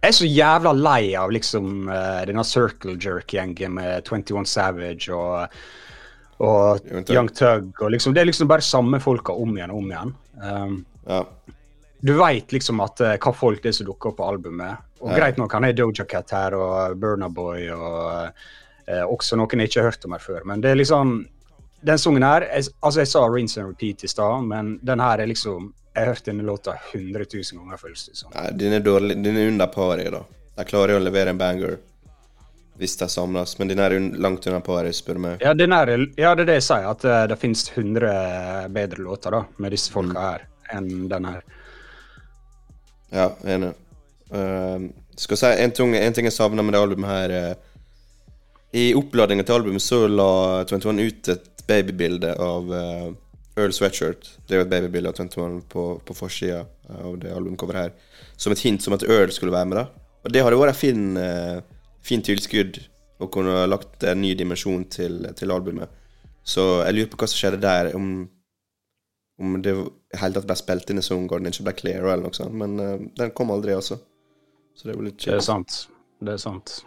Jeg 0.00 0.08
er 0.08 0.16
så 0.16 0.26
jævla 0.26 0.72
lei 0.74 1.12
av 1.20 1.30
liksom 1.30 1.86
uh, 1.86 2.24
denne 2.26 2.42
circle 2.48 2.96
jerk-gjengen 2.96 3.76
med 3.76 4.08
21 4.08 4.48
Savage 4.48 5.12
og, 5.14 5.60
og 6.40 6.86
Young 7.12 7.28
Tug. 7.36 7.72
Og 7.84 7.90
liksom, 7.92 8.14
det 8.16 8.22
er 8.22 8.28
liksom 8.30 8.48
bare 8.48 8.64
samme 8.64 9.00
folka 9.02 9.34
om 9.36 9.56
igjen 9.58 9.72
og 9.74 9.82
om 9.82 9.90
igjen. 9.92 10.14
Um, 10.42 10.78
Ja. 11.06 11.24
du 12.00 12.12
veit 12.16 12.52
liksom 12.52 12.80
at 12.80 13.00
uh, 13.00 13.16
hva 13.20 13.32
folk 13.34 13.62
det 13.62 13.68
er 13.72 13.76
som 13.76 13.86
dukker 13.86 14.10
opp 14.12 14.16
på 14.20 14.28
albumet. 14.28 14.78
Og 15.00 15.10
Ja. 15.10 15.16
greit 15.18 15.36
nok, 15.40 15.52
han 15.52 15.64
er 15.64 15.72
Doja 15.76 16.04
Cat 16.08 16.30
her 16.30 16.54
og 16.54 16.96
Burna 17.00 17.28
Boy 17.28 17.68
og 17.70 18.32
uh, 18.88 19.04
også 19.08 19.36
noen 19.36 19.60
jeg 19.60 19.68
ikke 19.68 19.82
har 19.82 19.90
hørt 19.90 20.04
om 20.04 20.12
her 20.16 20.24
før. 20.24 20.44
Men 20.44 20.60
det 20.60 20.70
er 20.72 20.80
liksom 20.80 21.26
Den 21.82 21.96
sangen 21.96 22.22
her 22.22 22.42
jeg, 22.42 22.66
Altså, 22.82 23.00
jeg 23.00 23.08
sa 23.08 23.20
Rinse 23.26 23.60
and 23.60 23.68
Repeat 23.70 24.04
i 24.04 24.08
stad, 24.08 24.42
men 24.44 24.78
den 24.84 25.00
her 25.00 25.18
er 25.20 25.26
liksom 25.26 25.72
Jeg 25.94 26.04
har 26.04 26.14
hørt 26.14 26.24
denne 26.24 26.42
låta 26.44 26.74
100 26.92 27.24
000 27.32 27.60
ganger, 27.60 27.76
føles 27.80 28.06
det 28.06 28.16
som. 28.16 28.30
Nei, 28.34 28.50
den 28.52 28.72
er 28.72 28.80
dårlig. 28.80 29.16
Den 29.24 29.36
er 29.36 29.48
under 29.48 29.66
paret, 29.66 30.12
da. 30.12 30.20
De 30.56 30.64
klarer 30.64 30.96
å 30.96 31.02
levere 31.02 31.30
en 31.30 31.38
banger 31.38 31.78
hvis 32.80 32.96
de 32.96 33.08
samles, 33.12 33.56
men 33.60 33.68
den 33.68 33.80
er 33.84 33.94
langt 34.20 34.46
under 34.48 34.62
paret, 34.64 34.96
spør 34.96 35.18
du 35.18 35.24
meg. 35.26 35.44
Ja, 35.44 35.52
den 35.56 35.74
er, 35.76 35.92
ja, 36.16 36.32
det 36.34 36.46
er 36.46 36.48
det 36.48 36.58
jeg 36.60 36.66
sier, 36.70 36.88
at 36.90 37.04
eh, 37.04 37.24
det 37.28 37.38
finnes 37.40 37.66
100 37.74 38.70
bedre 38.72 39.04
låter 39.04 39.36
da, 39.36 39.42
med 39.60 39.74
disse 39.76 39.92
folka 39.92 40.24
her, 40.24 40.46
enn 40.72 41.06
den 41.10 41.28
her. 41.28 41.42
Ja, 43.12 43.30
enig. 43.44 43.74
Uh, 44.30 44.88
skal 45.18 45.40
si 45.40 45.48
en 45.64 45.74
ting, 45.74 45.96
en 45.98 46.14
ting 46.16 46.28
jeg 46.28 46.36
savner 46.36 46.62
med 46.62 46.76
det 46.76 46.80
albumet 46.80 47.08
her 47.10 47.32
uh, 47.34 48.34
I 48.78 48.92
oppladninga 48.94 49.42
til 49.42 49.56
albumet 49.56 49.82
så 49.82 50.04
la 50.06 50.62
21 50.70 51.00
ut 51.02 51.30
et 51.34 51.64
babybilde 51.66 52.36
av 52.38 52.70
uh, 52.70 53.08
Earl 53.58 53.74
Sweatshirt. 53.74 54.36
Det 54.46 54.54
er 54.54 54.62
jo 54.62 54.68
et 54.68 54.70
babybilde 54.70 55.10
av 55.10 55.18
21 55.18 55.64
på, 55.68 55.88
på 56.06 56.16
forsida 56.16 56.62
av 57.02 57.18
det 57.20 57.34
albumcoveret 57.34 57.90
her. 57.90 58.22
Som 58.40 58.54
et 58.54 58.62
hint 58.64 58.82
som 58.82 58.94
at 58.96 59.04
Earl 59.04 59.34
skulle 59.34 59.54
være 59.54 59.68
med, 59.68 59.82
da. 59.82 60.06
Og 60.24 60.32
det 60.32 60.42
hadde 60.44 60.58
vært 60.60 60.74
en 60.74 60.78
fin, 60.78 61.04
eh, 61.16 61.60
fin 62.04 62.22
tilskudd 62.24 62.80
og 63.20 63.30
kunne 63.34 63.54
ha 63.54 63.66
lagt 63.68 64.04
en 64.08 64.22
ny 64.22 64.32
dimensjon 64.38 64.86
til, 64.92 65.22
til 65.36 65.52
albumet. 65.52 65.90
Så 66.42 66.62
jeg 66.86 66.96
lurer 66.96 67.10
på 67.12 67.18
hva 67.20 67.28
som 67.28 67.40
skjedde 67.40 67.60
der, 67.62 67.90
om, 67.96 68.06
om 69.40 69.58
det 69.62 69.74
helt 70.20 70.38
tatt 70.38 70.48
ble 70.48 70.56
spilt 70.58 70.92
inn 70.92 71.02
i 71.02 71.04
Soundgarden, 71.04 71.50
ikke 71.50 71.66
ble 71.68 71.74
clear 71.82 72.06
eller 72.06 72.24
noe 72.24 72.36
sånt. 72.36 72.56
Men 72.56 72.78
uh, 72.80 72.94
den 73.20 73.34
kom 73.36 73.52
aldri, 73.52 73.76
altså. 73.76 74.00
Så 74.74 74.88
det 74.88 74.96
var 74.96 75.06
litt 75.06 75.20
Det 75.20 75.36
er 75.36 75.44
sant. 75.44 75.82
Det 76.20 76.34
er 76.36 76.40
sant. 76.40 76.78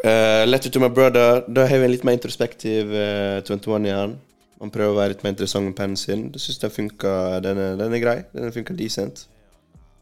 Uh, 0.00 0.44
Letter 0.48 0.72
to 0.72 0.80
my 0.80 0.88
brother. 0.88 1.44
Da 1.48 1.66
har 1.68 1.82
vi 1.82 1.88
en 1.88 1.92
litt 1.92 2.06
mer 2.08 2.16
introspektiv 2.16 2.92
uh, 2.96 3.42
21 3.44 3.90
igjen. 3.90 4.16
Han 4.62 4.72
prøver 4.72 4.94
å 4.94 4.96
være 4.96 5.12
litt 5.12 5.24
mer 5.24 5.34
interessant 5.34 5.68
med 5.68 5.76
pennen 5.76 6.00
sin. 6.00 6.30
Det 6.32 6.40
syns 6.40 6.62
den 6.62 6.72
funka. 6.72 7.12
Den 7.44 7.60
er, 7.60 7.76
den 7.76 7.92
er 7.92 8.00
grei. 8.00 8.18
Den 8.32 8.54
funka 8.56 8.76
decent. 8.78 9.26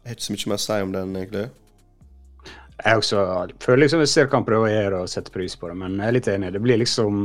Jeg 0.05 0.13
har 0.13 0.15
ikke 0.15 0.27
så 0.29 0.35
mye 0.35 0.51
mer 0.51 0.61
å 0.61 0.63
si 0.63 0.81
om 0.85 0.95
den, 0.95 1.15
egentlig. 1.19 1.47
Jeg 2.83 2.99
også 2.99 3.21
føler 3.63 3.85
liksom 3.85 4.01
jeg 4.03 4.11
ser 4.11 4.27
hva 4.27 4.39
han 4.41 4.47
prøver 4.47 4.67
å 4.67 4.73
gjøre 4.73 4.97
og 5.05 5.11
setter 5.11 5.31
pris 5.31 5.55
på 5.55 5.69
det, 5.71 5.77
men 5.79 5.95
jeg 6.01 6.11
er 6.11 6.15
litt 6.17 6.27
enig. 6.31 6.51
Det 6.55 6.61
blir 6.63 6.81
liksom 6.81 7.21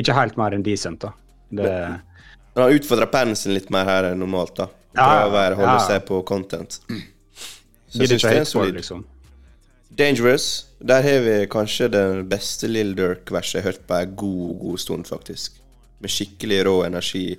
ikke 0.00 0.16
helt 0.16 0.40
mer 0.40 0.56
enn 0.56 0.64
decent, 0.66 1.04
da. 1.04 1.12
Det, 1.48 1.68
han 2.58 2.74
utfordrer 2.74 3.08
pennen 3.12 3.38
sin 3.38 3.54
litt 3.54 3.70
mer 3.72 3.86
her 3.88 4.10
enn 4.10 4.18
normalt, 4.20 4.56
da. 4.58 4.66
Prøver 4.98 5.28
å 5.28 5.34
være, 5.34 5.58
holde 5.60 5.76
ja. 5.76 5.84
seg 5.86 6.02
på 6.08 6.18
content. 6.26 6.80
Så 7.88 8.02
jeg 8.02 8.18
ikke 8.18 8.24
det 8.24 8.32
er 8.34 8.40
en 8.42 8.50
solid. 8.50 8.74
liksom. 8.80 9.04
Dangerous. 9.98 10.48
Der 10.78 11.02
har 11.02 11.22
vi 11.24 11.36
kanskje 11.50 11.88
den 11.92 12.24
beste 12.30 12.68
Lill 12.70 12.92
Durk-verset 12.98 13.58
jeg 13.58 13.64
har 13.64 13.72
hørt 13.72 13.86
på 13.88 13.96
en 13.98 14.16
god, 14.18 14.50
god 14.64 14.82
stund, 14.82 15.06
faktisk. 15.08 15.60
Med 16.02 16.12
skikkelig 16.12 16.60
rå 16.66 16.74
energi. 16.86 17.38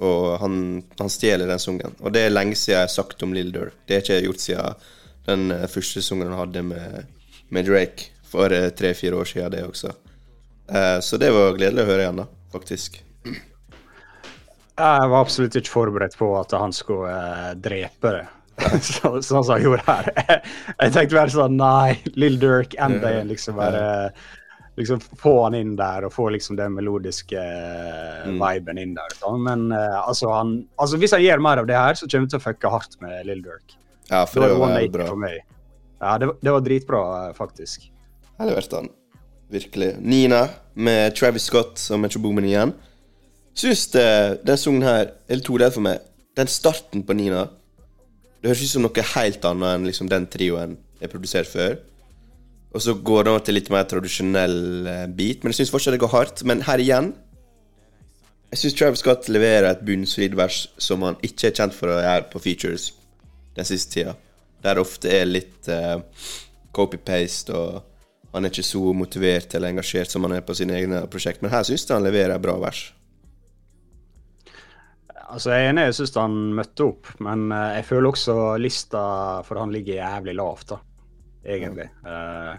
Og 0.00 0.38
han, 0.40 0.54
han 0.98 1.12
stjeler 1.12 1.50
den 1.50 1.60
sungen. 1.60 1.98
Og 2.00 2.14
det 2.14 2.24
er 2.24 2.32
lenge 2.32 2.56
siden 2.56 2.78
jeg 2.78 2.86
har 2.86 2.94
sagt 2.94 3.22
om 3.26 3.34
Lill 3.36 3.52
Durk. 3.54 3.76
Det 3.86 3.98
har 3.98 4.06
ikke 4.06 4.18
jeg 4.18 4.28
gjort 4.30 4.46
siden 4.46 4.88
den 5.28 5.50
eh, 5.54 5.66
første 5.70 6.00
sesongen 6.00 6.30
han 6.30 6.40
hadde 6.44 6.64
med, 6.70 7.12
med 7.52 7.68
Drake 7.68 8.10
for 8.30 8.52
eh, 8.54 8.70
tre-fire 8.76 9.20
år 9.20 9.28
siden, 9.28 9.52
det 9.54 9.66
også. 9.66 9.92
Eh, 10.70 10.98
så 11.04 11.20
det 11.20 11.30
var 11.34 11.56
gledelig 11.58 11.84
å 11.84 11.90
høre 11.90 12.04
igjen, 12.06 12.20
da, 12.22 12.26
faktisk. 12.54 13.00
Jeg 14.80 15.08
var 15.12 15.20
absolutt 15.20 15.56
ikke 15.60 15.72
forberedt 15.74 16.16
på 16.16 16.30
at 16.38 16.54
han 16.56 16.72
skulle 16.72 17.54
drepe 17.60 18.14
det. 18.16 18.26
Sånn 18.84 19.22
som 19.24 19.42
han 19.54 19.64
gjorde 19.64 19.84
her. 19.86 20.10
Jeg 20.82 20.92
tenkte 20.92 21.16
bare 21.16 21.32
sånn 21.32 21.56
Nei, 21.56 21.96
Lill 22.20 22.36
Durk, 22.40 22.76
enda 22.76 23.12
en. 23.20 23.30
Liksom 23.30 23.56
bare 23.56 24.12
liksom 24.80 25.00
Få 25.00 25.34
han 25.44 25.56
inn 25.58 25.74
der 25.76 26.06
og 26.06 26.12
få 26.14 26.28
liksom 26.32 26.56
den 26.56 26.72
melodiske 26.76 27.40
mm. 27.40 28.38
viben 28.40 28.80
inn 28.80 28.94
der. 28.96 29.16
Sånn. 29.20 29.42
Men 29.44 29.68
eh, 29.76 29.98
altså, 30.00 30.30
han, 30.32 30.54
altså, 30.80 31.00
hvis 31.00 31.16
han 31.16 31.24
gjør 31.24 31.44
mer 31.44 31.62
av 31.62 31.68
det 31.68 31.76
her, 31.76 31.98
så 31.98 32.08
kommer 32.08 32.28
vi 32.28 32.34
til 32.34 32.40
å 32.40 32.46
fucke 32.46 32.72
hardt 32.72 32.96
med 33.04 33.28
Lill 33.28 33.42
Durk. 33.44 33.76
Ja, 34.10 34.24
Det 34.24 34.32
for 34.32 34.40
var 34.42 34.48
det 34.48 34.58
var 34.58 34.70
180 34.74 34.92
bra. 34.92 35.06
for 35.06 35.16
meg. 35.16 35.40
Ja, 36.00 36.18
det, 36.18 36.26
var- 36.30 36.36
det 36.42 36.52
var 36.52 36.60
dritbra, 36.66 37.02
eh, 37.28 37.34
faktisk. 37.36 37.90
Jeg 38.40 38.48
leverte 38.48 38.76
den. 38.80 38.88
Virkelig. 39.50 39.90
Nina 40.00 40.48
med 40.74 41.14
Travis 41.18 41.42
Scott 41.50 41.82
og 41.90 42.00
Metro 42.00 42.20
Boomin 42.22 42.44
igjen. 42.46 42.72
Syns 43.54 43.88
det, 43.92 44.44
den 44.46 44.56
sangen 44.56 44.82
her 44.86 45.10
Eller 45.28 45.42
todelt 45.42 45.74
for 45.74 45.80
meg. 45.82 45.98
Den 46.36 46.46
starten 46.46 47.02
på 47.04 47.12
Nina 47.18 47.48
Det 48.40 48.48
høres 48.48 48.62
ut 48.62 48.68
som 48.70 48.82
noe 48.86 49.02
helt 49.14 49.44
annet 49.44 49.74
enn 49.74 49.84
liksom 49.86 50.08
den 50.08 50.26
trioen 50.26 50.76
er 51.02 51.08
produsert 51.12 51.46
før. 51.50 51.74
Og 52.72 52.80
så 52.80 52.94
går 52.94 53.24
det 53.26 53.30
over 53.32 53.40
til 53.44 53.54
litt 53.58 53.68
mer 53.70 53.84
tradisjonell 53.84 54.86
eh, 54.86 55.06
beat, 55.08 55.42
men 55.42 55.50
jeg 55.52 55.58
syns 55.66 55.72
fortsatt 55.74 55.92
det 55.92 56.00
går 56.00 56.12
hardt. 56.14 56.44
Men 56.44 56.62
her 56.62 56.78
igjen 56.78 57.12
Jeg 58.52 58.58
syns 58.62 58.74
Travis 58.78 58.98
Scott 59.04 59.28
leverer 59.28 59.68
et 59.70 59.84
bunnsolid 59.86 60.34
vers 60.38 60.68
som 60.78 61.02
han 61.06 61.16
ikke 61.22 61.50
er 61.50 61.54
kjent 61.58 61.74
for 61.76 61.92
å 61.92 62.00
gjøre 62.00 62.30
på 62.32 62.40
features 62.42 62.88
den 63.56 63.68
siste 63.68 63.94
tida. 63.94 64.14
Der 64.60 64.76
det 64.76 64.84
ofte 64.84 65.12
er 65.12 65.28
litt 65.28 65.68
uh, 65.72 66.02
copy-paste, 66.76 67.56
og 67.56 68.34
han 68.34 68.46
er 68.46 68.52
ikke 68.52 68.66
så 68.66 68.92
motivert 68.94 69.54
eller 69.56 69.72
engasjert 69.72 70.12
som 70.12 70.26
han 70.26 70.36
er 70.36 70.44
på 70.46 70.56
sine 70.58 70.76
egne 70.78 71.04
prosjekt. 71.10 71.42
Men 71.42 71.54
her 71.54 71.64
syns 71.66 71.86
jeg 71.88 71.96
han 71.96 72.06
leverer 72.06 72.42
bra 72.42 72.58
vers. 72.62 72.90
Altså, 75.30 75.54
Jeg 75.54 75.64
er 75.64 75.70
enig, 75.70 75.88
jeg 75.88 75.98
syns 76.00 76.14
han 76.18 76.38
møtte 76.58 76.86
opp, 76.90 77.10
men 77.24 77.48
uh, 77.54 77.72
jeg 77.78 77.88
føler 77.88 78.12
også 78.12 78.36
lista 78.60 79.02
for 79.46 79.62
han 79.62 79.74
ligger 79.74 80.00
jævlig 80.02 80.36
lavt, 80.38 80.74
da. 80.74 80.80
Egentlig. 81.40 81.88
Uh, 82.04 82.58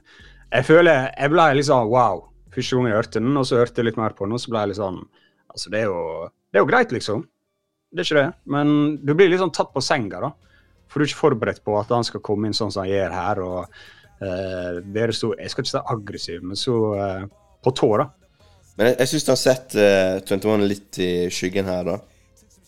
jeg 0.51 0.65
føler 0.65 1.11
Jeg 1.13 1.29
ble 1.29 1.43
litt 1.53 1.67
sånn 1.67 1.89
wow 1.91 2.23
første 2.51 2.77
gang 2.77 2.89
jeg 2.89 2.99
hørte 2.99 3.21
den, 3.21 3.37
og 3.39 3.47
så 3.47 3.59
hørte 3.61 3.81
jeg 3.81 3.89
litt 3.89 3.99
mer 3.99 4.15
på 4.15 4.27
den, 4.27 4.35
og 4.35 4.41
så 4.43 4.51
ble 4.51 4.63
jeg 4.63 4.73
litt 4.73 4.81
sånn 4.81 5.01
Altså, 5.51 5.67
det 5.67 5.81
er 5.81 5.89
jo, 5.89 6.03
det 6.47 6.59
er 6.59 6.63
jo 6.63 6.67
greit, 6.69 6.93
liksom. 6.95 7.25
Det 7.91 7.99
er 7.99 8.05
ikke 8.07 8.21
det. 8.21 8.27
Men 8.55 8.69
du 9.03 9.09
blir 9.19 9.27
litt 9.27 9.41
sånn 9.41 9.51
tatt 9.51 9.73
på 9.75 9.81
senga, 9.83 10.21
da. 10.23 10.29
For 10.91 10.99
du 10.99 11.05
er 11.05 11.09
ikke 11.09 11.23
forberedt 11.23 11.63
på 11.63 11.77
at 11.79 11.91
han 11.95 12.03
skal 12.07 12.23
komme 12.25 12.49
inn 12.49 12.57
sånn 12.57 12.73
som 12.73 12.83
han 12.83 12.91
gjør 12.91 13.15
her, 13.15 13.43
og 13.45 13.59
uh, 14.21 14.81
være 14.91 15.15
så 15.15 15.31
Jeg 15.39 15.53
skal 15.53 15.63
ikke 15.63 15.71
si 15.71 15.83
aggressiv, 15.95 16.43
men 16.43 16.59
så 16.59 16.77
uh, 16.99 17.23
på 17.63 17.73
tå, 17.77 17.91
da. 18.01 18.09
Men 18.75 18.91
jeg, 18.91 18.97
jeg 18.99 19.11
syns 19.11 19.29
han 19.31 19.39
setter 19.39 20.23
21 20.27 20.67
litt 20.67 20.99
i 21.03 21.11
skyggen 21.31 21.69
her, 21.71 21.87
da. 21.87 21.99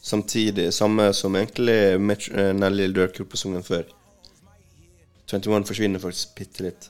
Samtidig, 0.04 0.74
samme 0.74 1.14
som 1.14 1.36
egentlig 1.36 2.00
Metro- 2.00 2.36
eh, 2.36 2.54
Nelly 2.54 3.08
på 3.08 3.38
sangen 3.38 3.64
før. 3.64 3.84
21 5.32 5.64
forsvinner 5.64 6.00
faktisk 6.00 6.36
bitte 6.36 6.64
litt. 6.64 6.90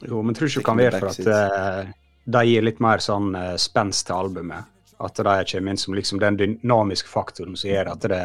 Jo, 0.00 0.22
men 0.22 0.34
tror 0.34 0.48
ikke 0.48 0.60
det 0.60 0.66
kan 0.68 0.78
være 0.78 1.00
for 1.00 1.10
at 1.10 1.26
uh, 1.26 1.90
de 2.24 2.44
gir 2.46 2.62
litt 2.62 2.78
mer 2.78 3.02
sånn 3.02 3.34
uh, 3.34 3.56
spenst 3.58 4.06
til 4.06 4.14
albumet. 4.14 4.70
At 5.02 5.18
de 5.18 5.34
kommer 5.50 5.74
inn 5.74 5.82
som 5.82 5.98
liksom 5.98 6.22
den 6.22 6.38
dynamiske 6.38 7.10
faktoren 7.10 7.58
som 7.58 7.70
gjør 7.70 7.90
at 7.96 8.06
det 8.06 8.22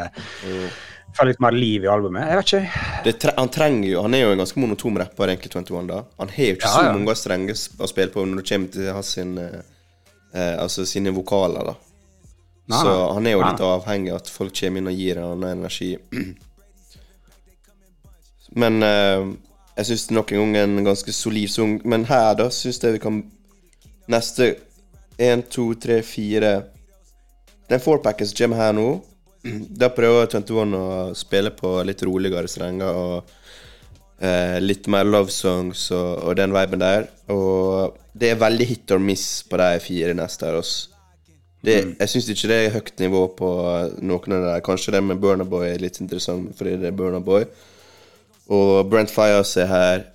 får 1.16 1.26
litt 1.26 1.40
mer 1.40 1.56
liv 1.56 1.84
i 1.84 1.88
albumet. 1.90 2.28
Jeg 2.28 2.38
vet 2.38 2.52
ikke. 2.52 2.84
Det 3.04 3.14
tre 3.22 3.34
han 3.36 3.50
trenger 3.52 3.88
jo 3.90 4.02
Han 4.04 4.14
er 4.14 4.24
jo 4.24 4.30
en 4.34 4.42
ganske 4.42 4.60
monotom 4.60 4.98
rapper, 5.00 5.32
egentlig, 5.32 5.52
21, 5.54 5.88
da. 5.90 6.02
Han 6.22 6.32
har 6.34 6.50
jo 6.50 6.58
ikke 6.58 6.68
Ja, 6.68 6.74
så 6.74 6.84
ja. 6.86 6.92
mange 6.94 7.16
strenger 7.18 7.54
å 7.56 7.90
spille 7.90 8.14
på 8.14 8.24
når 8.26 8.42
det 8.42 8.48
kommer 8.52 8.72
til 8.76 8.90
hans 8.92 9.12
sin, 9.16 9.38
eh, 9.38 9.60
eh, 10.34 10.54
altså 10.62 10.86
sine 10.86 11.14
vokaler, 11.16 11.72
da. 11.72 11.74
Nei, 12.68 12.82
så 12.84 12.94
han 13.16 13.26
er 13.26 13.32
jo 13.32 13.42
Nei, 13.42 13.50
litt 13.52 13.64
avhengig 13.64 14.12
av 14.12 14.20
at 14.20 14.30
folk 14.30 14.54
kommer 14.60 14.82
inn 14.82 14.90
og 14.92 15.00
gir 15.00 15.20
han 15.22 15.44
energi. 15.48 15.90
Men 18.62 18.82
eh, 18.82 19.26
jeg 19.78 19.90
syns 19.92 20.08
nok 20.10 20.32
en 20.32 20.52
gang 20.52 20.56
en 20.78 20.88
ganske 20.90 21.12
solid 21.14 21.50
sang. 21.52 21.78
Men 21.88 22.06
her, 22.08 22.32
da, 22.38 22.48
syns 22.50 22.82
jeg 22.82 22.98
vi 22.98 23.02
kan 23.02 23.22
Neste 24.08 24.54
én, 25.20 25.42
to, 25.52 25.74
tre, 25.76 25.98
fire 26.00 26.62
Den 27.68 27.82
fourpacken 27.84 28.24
som 28.24 28.38
kommer 28.38 28.56
her 28.56 28.72
nå, 28.72 28.86
da 29.80 29.90
prøver 29.94 30.26
21 30.32 30.76
å 30.78 30.88
spille 31.16 31.52
på 31.54 31.76
litt 31.86 32.02
roligere 32.06 32.50
strenger 32.50 32.98
og 32.98 33.30
eh, 34.20 34.58
litt 34.60 34.88
mer 34.90 35.06
love 35.06 35.32
songs 35.32 35.88
og, 35.94 36.10
og 36.26 36.36
den 36.40 36.54
viben 36.54 36.82
der. 36.82 37.08
Og 37.32 37.96
det 38.18 38.32
er 38.32 38.40
veldig 38.40 38.66
hit 38.66 38.94
or 38.94 39.02
miss 39.02 39.42
på 39.48 39.60
de 39.60 39.78
fire 39.84 40.14
neste 40.18 40.48
her. 40.48 40.58
Også. 40.58 40.94
Det, 41.64 41.78
Jeg 41.98 42.10
syns 42.12 42.28
ikke 42.30 42.50
det 42.50 42.58
er 42.58 42.74
høyt 42.76 43.00
nivå 43.02 43.24
på 43.38 43.48
noen 44.02 44.36
av 44.36 44.44
de 44.44 44.52
der. 44.52 44.66
Kanskje 44.66 44.94
det 44.94 45.02
med 45.06 45.22
Burna 45.22 45.46
Boy 45.48 45.68
er 45.70 45.82
litt 45.82 46.00
interessant 46.02 46.54
fordi 46.58 46.76
det 46.82 46.92
er 46.92 46.98
Burna 46.98 47.22
Boy. 47.24 47.46
Og 48.54 48.86
Brent 48.90 49.12
Fias 49.12 49.56
er 49.60 49.70
her. 49.70 50.06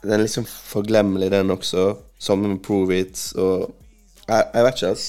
Den 0.00 0.16
er 0.16 0.22
liksom 0.24 0.46
forglemmelig, 0.48 1.28
den 1.32 1.52
også. 1.52 1.92
Sammen 2.20 2.54
med 2.54 2.62
Prove 2.64 3.02
It. 3.02 3.20
Og 3.36 3.68
jeg, 4.26 4.46
jeg 4.54 4.64
vet 4.64 4.78
ikke, 4.78 4.92
ass. 4.94 5.08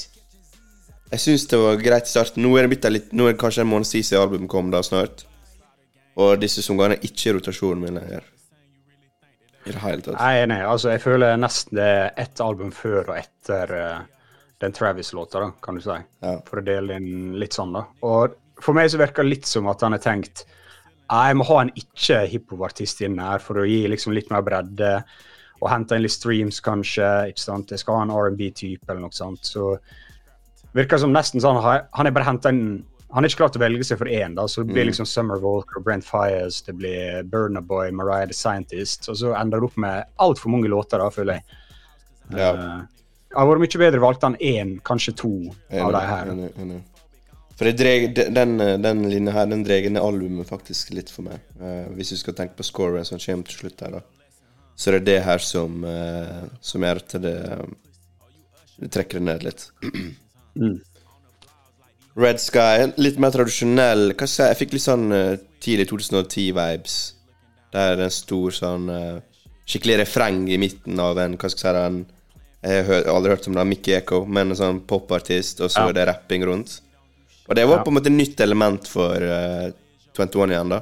Jeg 1.11 1.23
syns 1.25 1.47
det 1.51 1.59
var 1.59 1.81
greit 1.81 2.07
i 2.07 2.11
starten. 2.13 2.43
Nå 2.45 2.53
er 2.55 2.65
det, 2.65 2.71
bitte 2.75 2.91
litt, 2.91 3.09
nå 3.11 3.27
er 3.27 3.35
det 3.35 3.41
kanskje 3.41 3.65
en 3.65 3.71
måned 3.71 3.89
siden 3.89 4.21
albumet 4.21 4.51
kom, 4.51 4.69
da 4.71 4.79
snart. 4.85 5.25
Og 6.21 6.37
disse 6.39 6.63
sangene 6.63 6.95
er 6.95 7.07
ikke 7.07 7.29
i 7.29 7.33
rotasjonen 7.35 7.83
min 7.83 7.99
lenger. 7.99 8.29
I 9.65 9.73
det 9.73 9.81
hele 9.83 10.05
tatt. 10.05 10.15
Nei, 10.17 10.45
nei. 10.49 10.61
Altså, 10.65 10.93
jeg 10.93 11.03
føler 11.03 11.35
nesten 11.39 11.77
det 11.77 11.89
er 11.97 12.07
ett 12.23 12.41
album 12.43 12.71
før 12.75 13.03
og 13.03 13.17
etter 13.19 13.75
uh, 13.75 14.23
den 14.63 14.73
Travis-låta, 14.73 15.43
da, 15.43 15.51
kan 15.61 15.77
du 15.77 15.83
si. 15.83 15.97
Ja. 16.23 16.37
For 16.47 16.61
å 16.61 16.65
dele 16.65 16.97
inn 17.01 17.35
litt 17.41 17.59
sånn, 17.59 17.75
da. 17.75 17.85
Og 18.07 18.39
for 18.61 18.77
meg 18.77 18.89
så 18.93 19.01
virker 19.01 19.25
det 19.25 19.35
litt 19.35 19.49
som 19.49 19.69
at 19.71 19.83
han 19.83 19.97
har 19.97 20.03
tenkt 20.03 20.45
jeg 21.11 21.35
må 21.35 21.45
ha 21.49 21.57
en 21.65 21.73
ikke-hiphop-artist 21.75 23.01
inn 23.03 23.19
her 23.19 23.41
for 23.43 23.59
å 23.59 23.67
gi 23.67 23.81
liksom 23.91 24.13
litt 24.15 24.29
mer 24.31 24.45
bredde. 24.47 24.93
Og 25.59 25.67
hente 25.69 25.97
inn 25.97 26.05
litt 26.05 26.15
streams, 26.15 26.61
kanskje. 26.63 27.09
ikke 27.33 27.43
sant? 27.43 27.73
Jeg 27.73 27.83
skal 27.83 27.99
ha 27.99 28.05
en 28.05 28.13
R&B-type 28.15 28.87
eller 28.87 29.03
noe 29.03 29.15
sånt. 29.15 29.43
Så 29.45 29.73
virker 30.77 31.01
som 31.01 31.11
nesten 31.13 31.43
sånn 31.43 31.59
Han 31.61 31.87
han 31.91 32.07
er 32.07 32.15
bare 32.15 32.27
hentet 32.29 32.53
inn 32.55 32.65
han 33.11 33.25
er 33.25 33.31
ikke 33.31 33.41
klart 33.41 33.57
å 33.59 33.61
velge 33.61 33.83
seg 33.83 33.99
for 33.99 34.07
én, 34.07 34.35
da, 34.37 34.45
så 34.47 34.63
det 34.63 34.71
blir 34.71 34.85
liksom 34.87 35.03
Summer 35.09 35.39
Walker, 35.43 35.81
Brent 35.83 36.05
Fires, 36.07 36.61
det 36.63 36.77
blir 36.79 37.25
Burner 37.27 37.59
Boy, 37.59 37.91
Mariah 37.91 38.29
the 38.29 38.35
Scientist, 38.37 39.09
og 39.11 39.17
så 39.19 39.33
ender 39.35 39.59
det 39.59 39.67
opp 39.67 39.75
med 39.83 40.05
altfor 40.23 40.53
mange 40.53 40.71
låter, 40.71 41.01
da, 41.01 41.09
føler 41.11 41.41
jeg. 41.41 41.59
Ja. 42.37 42.53
Uh, 42.55 43.01
det 43.31 43.35
har 43.39 43.49
vært 43.49 43.63
mye 43.65 43.81
bedre 43.83 44.01
valgt 44.03 44.23
enn 44.27 44.37
én, 44.39 44.71
kanskje 44.87 45.15
to 45.19 45.33
av 45.51 45.75
Enig, 45.75 45.91
de 45.97 46.05
her. 46.07 46.31
enig, 46.31 46.49
enig. 46.63 46.79
For 47.59 47.73
dreg, 47.83 48.07
de- 48.15 48.29
den, 48.33 48.55
den 48.87 49.03
linja 49.11 49.35
her, 49.35 49.51
den 49.51 49.67
drar 49.67 49.91
ned 49.91 50.01
albumet 50.01 50.47
faktisk 50.49 50.95
litt 50.95 51.11
for 51.11 51.27
meg. 51.27 51.43
Uh, 51.59 51.91
hvis 51.97 52.15
du 52.15 52.19
skal 52.23 52.39
tenke 52.39 52.55
på 52.57 52.63
scoret 52.67 53.11
som 53.11 53.19
kommer 53.19 53.51
til 53.51 53.65
slutt 53.65 53.83
her, 53.83 53.99
da. 53.99 54.31
Så 54.79 54.95
det 54.95 55.01
er 55.03 55.07
det 55.11 55.19
her 55.27 55.43
som, 55.43 55.83
uh, 55.83 56.47
som 56.63 56.87
gjør 56.87 57.03
at 57.03 57.19
det, 57.27 57.37
det 58.79 58.95
trekker 58.95 59.19
det 59.19 59.27
ned 59.27 59.49
litt. 59.51 59.67
Red 62.21 62.41
Sky, 62.43 62.91
litt 62.99 63.19
mer 63.23 63.31
tradisjonell. 63.31 64.11
Hva 64.13 64.27
skal 64.27 64.27
jeg 64.27 64.35
si, 64.35 64.47
jeg 64.49 64.59
fikk 64.61 64.73
litt 64.75 64.83
sånn 64.85 65.05
eh, 65.15 65.35
tidlig 65.63 65.87
2010-vibes. 65.91 66.95
Der 67.71 67.93
er 67.95 68.03
en 68.03 68.11
stor 68.11 68.51
sånn 68.55 68.89
eh, 68.91 69.19
skikkelig 69.63 70.01
refreng 70.01 70.41
i 70.51 70.57
midten 70.59 70.99
av 70.99 71.19
en 71.23 71.37
Hva 71.39 71.47
skal 71.53 71.61
jeg 71.61 71.61
si 71.61 71.77
den 71.77 72.01
Jeg 72.61 72.85
har 72.89 73.07
aldri 73.13 73.31
hørt 73.31 73.47
om 73.47 73.55
det, 73.55 73.63
Mickey 73.69 73.95
Echo, 73.95 74.25
men 74.27 74.51
en 74.51 74.59
sånn 74.59 74.81
popartist, 74.85 75.61
og 75.63 75.71
så 75.71 75.85
Ja. 75.85 75.89
er 75.89 75.93
det 75.93 76.07
rapping 76.11 76.43
rundt. 76.45 76.81
Og 77.49 77.55
det 77.55 77.65
var 77.67 77.77
Ja. 77.79 77.83
på 77.83 77.89
en 77.89 77.95
måte 77.97 78.11
nytt 78.11 78.39
element 78.41 78.87
for 78.87 79.15
uh, 79.15 79.71
21 80.13 80.51
igjen, 80.51 80.69
da. 80.69 80.81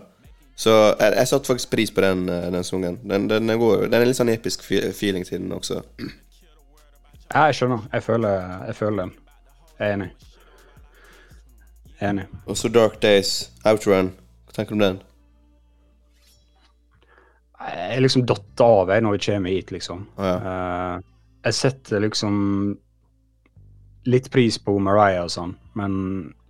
Så 0.58 0.74
jeg, 1.00 1.14
jeg 1.16 1.28
satte 1.30 1.48
faktisk 1.48 1.70
pris 1.72 1.92
på 1.92 2.02
den, 2.02 2.28
eh, 2.28 2.50
den 2.52 2.64
sungen. 2.64 2.98
Den, 3.08 3.30
den, 3.30 3.50
er 3.50 3.56
god, 3.58 3.86
den 3.92 4.02
er 4.02 4.06
litt 4.06 4.18
sånn 4.18 4.34
episk 4.34 4.62
feeling 4.66 5.24
til 5.24 5.40
den 5.40 5.54
også. 5.56 5.84
Ja, 7.32 7.46
jeg 7.48 7.56
skjønner. 7.56 7.86
Jeg 7.94 8.04
føler, 8.04 8.66
jeg 8.68 8.76
føler 8.76 8.98
den. 9.06 9.14
Jeg 9.79 9.95
enig. 9.95 10.09
Enig. 12.00 12.25
Og 12.45 12.57
så 12.57 12.71
Dark 12.71 13.00
Days, 13.03 13.51
Outrun. 13.67 14.12
Hva 14.48 14.55
tenker 14.55 14.75
du 14.75 14.79
om 14.79 14.83
den? 14.83 15.00
Jeg 17.59 18.03
liksom 18.03 18.25
datter 18.27 18.65
av 18.81 18.91
jeg 18.93 19.03
når 19.03 19.15
vi 19.15 19.24
kommer 19.25 19.55
hit, 19.55 19.71
liksom. 19.75 20.05
Oh, 20.17 20.25
ja. 20.25 20.36
uh, 20.43 21.07
jeg 21.43 21.55
setter 21.55 22.03
liksom 22.03 22.36
litt 24.09 24.29
pris 24.31 24.57
på 24.63 24.75
Mariah 24.83 25.25
og 25.25 25.31
sånn, 25.31 25.55
men 25.79 25.95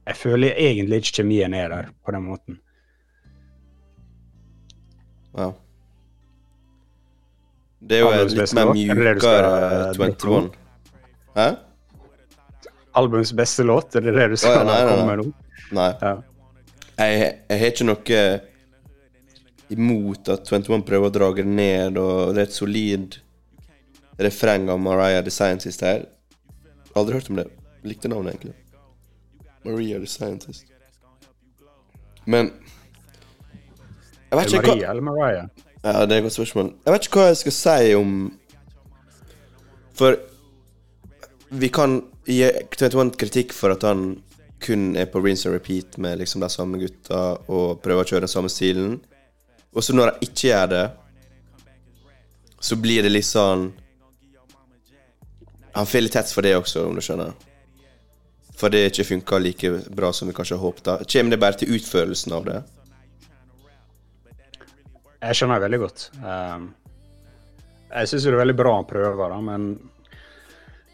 jeg 0.08 0.18
føler 0.18 0.58
egentlig 0.58 1.02
ikke 1.04 1.22
kjemien 1.22 1.54
er 1.54 1.74
der 1.74 1.90
på 2.06 2.14
den 2.16 2.26
måten. 2.26 2.60
Ja. 5.38 5.52
Det 7.80 7.98
er 7.98 8.02
jo 8.04 8.12
Albums 8.12 8.38
litt 8.38 8.56
mer 8.58 8.70
er 8.70 8.78
mjukere 8.78 9.50
eh, 9.66 10.00
21. 10.00 10.50
Hæ? 11.38 11.50
Albums 12.98 13.34
beste 13.38 13.64
låt, 13.64 13.96
er 13.96 14.02
det 14.02 14.16
det 14.18 14.28
du 14.32 14.38
skal 14.40 14.60
ja, 14.60 14.64
nei, 14.66 14.78
nei, 14.82 14.94
komme 14.94 15.08
med 15.10 15.22
nå? 15.22 15.32
Nei. 15.78 15.90
Ja. 16.02 16.14
Jeg, 17.00 17.28
jeg 17.50 17.60
har 17.62 17.74
ikke 17.74 17.88
noe 17.88 18.24
imot 19.70 20.32
at 20.34 20.50
21 20.50 20.86
prøver 20.88 21.12
å 21.12 21.14
dra 21.14 21.30
det 21.38 21.46
ned, 21.46 22.00
og 22.02 22.34
det 22.34 22.42
er 22.42 22.50
et 22.50 22.56
solid 22.58 23.20
refreng 24.20 24.68
av 24.74 24.82
Mariah 24.82 25.22
the 25.24 25.32
Scientist 25.34 25.86
her. 25.86 26.08
Aldri 26.98 27.20
hørt 27.20 27.30
om 27.30 27.40
det. 27.40 27.48
Likte 27.86 28.10
navnet, 28.12 28.36
egentlig. 28.36 28.56
Maria 29.64 30.00
the 30.00 30.08
Scientist. 30.10 30.66
Men 32.26 32.52
Jeg 34.30 34.38
vet 34.38 34.54
ikke 34.54 34.62
Maria, 34.68 34.86
hva 34.86 34.92
eller 34.92 35.02
Mariah? 35.02 35.48
Ja, 35.84 36.06
det 36.06 36.12
er 36.12 36.18
et 36.18 36.24
godt 36.24 36.34
spørsmål. 36.34 36.74
Jeg 36.86 36.94
vet 36.94 37.08
ikke 37.08 37.22
hva 37.22 37.30
jeg 37.30 37.40
skal 37.40 37.56
si 37.56 37.94
om 37.96 38.16
For 39.98 40.20
vi 41.50 41.68
kan 41.74 42.02
gi 42.28 42.44
21 42.76 43.16
kritikk 43.20 43.54
for 43.56 43.76
at 43.76 43.86
han 43.88 44.24
kun 44.60 44.96
er 45.00 45.08
på 45.08 45.22
rinse 45.24 45.48
and 45.48 45.56
repeat 45.56 45.98
med 45.98 46.20
liksom 46.20 46.42
de 46.42 46.50
samme 46.52 46.80
gutta 46.82 47.20
og 47.48 47.80
prøver 47.84 48.04
å 48.04 48.10
kjøre 48.10 48.26
den 48.26 48.32
samme 48.32 48.52
stilen. 48.52 48.98
Og 49.72 49.86
så 49.86 49.96
når 49.96 50.12
han 50.12 50.26
ikke 50.26 50.50
gjør 50.50 50.72
det, 50.74 50.86
så 52.60 52.76
blir 52.76 53.06
det 53.06 53.14
litt 53.14 53.28
sånn 53.28 53.70
Han 55.78 55.88
får 55.88 56.02
litt 56.02 56.16
hets 56.18 56.34
for 56.36 56.44
det 56.44 56.58
også, 56.58 56.82
om 56.90 56.98
du 56.98 57.02
skjønner. 57.06 57.32
For 58.60 58.74
det 58.74 58.90
ikke 58.90 59.06
funka 59.14 59.38
like 59.40 59.70
bra 59.96 60.10
som 60.12 60.28
vi 60.28 60.34
kanskje 60.36 60.58
håpte. 60.60 60.98
Kommer 61.08 61.32
det 61.32 61.40
bare 61.40 61.60
til 61.62 61.76
utførelsen 61.78 62.34
av 62.36 62.48
det? 62.48 62.58
Jeg 65.22 65.38
skjønner 65.38 65.62
veldig 65.64 65.80
godt. 65.80 66.08
Um, 66.20 66.66
jeg 67.94 68.10
syns 68.12 68.26
det 68.26 68.34
er 68.34 68.42
veldig 68.42 68.58
bra 68.60 68.74
han 68.76 68.90
prøver, 68.90 69.32
da, 69.32 69.40
men 69.46 69.70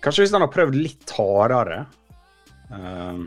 kanskje 0.05 0.24
hvis 0.25 0.33
han 0.35 0.43
har 0.45 0.51
prøvd 0.53 0.77
litt 0.77 1.12
hardere 1.17 1.79
um, 2.69 3.25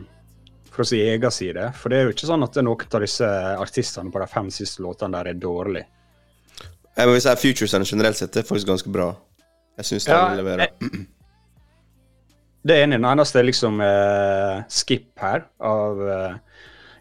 fra 0.71 0.85
sin 0.87 1.03
egen 1.11 1.33
side. 1.35 1.69
For 1.75 1.91
det 1.91 1.99
er 1.99 2.07
jo 2.07 2.15
ikke 2.15 2.29
sånn 2.29 2.45
at 2.47 2.59
noen 2.63 2.95
av 2.95 3.03
disse 3.05 3.29
artistene 3.59 4.13
på 4.13 4.21
de 4.23 4.27
fem 4.31 4.49
siste 4.53 4.83
låtene 4.85 5.17
der 5.19 5.31
er 5.33 5.39
dårlig. 5.43 5.83
Jeg 6.99 7.07
må 7.07 7.19
si 7.21 7.35
Futuresene 7.39 7.87
generelt 7.87 8.17
sett 8.19 8.35
er 8.39 8.47
faktisk 8.47 8.67
ganske 8.71 8.91
bra. 8.91 9.11
Jeg 9.79 9.87
syns 9.87 10.07
de 10.09 10.11
Ja, 10.15 10.33
leverer. 10.35 10.67
jeg- 10.67 11.05
Det 12.65 12.75
er 12.75 12.83
enig. 12.83 12.97
Den 12.99 13.05
eneste 13.07 13.41
liksom 13.45 13.79
eh, 13.81 14.63
skip 14.67 15.17
her 15.19 15.45
av 15.63 16.01
uh, 16.03 16.33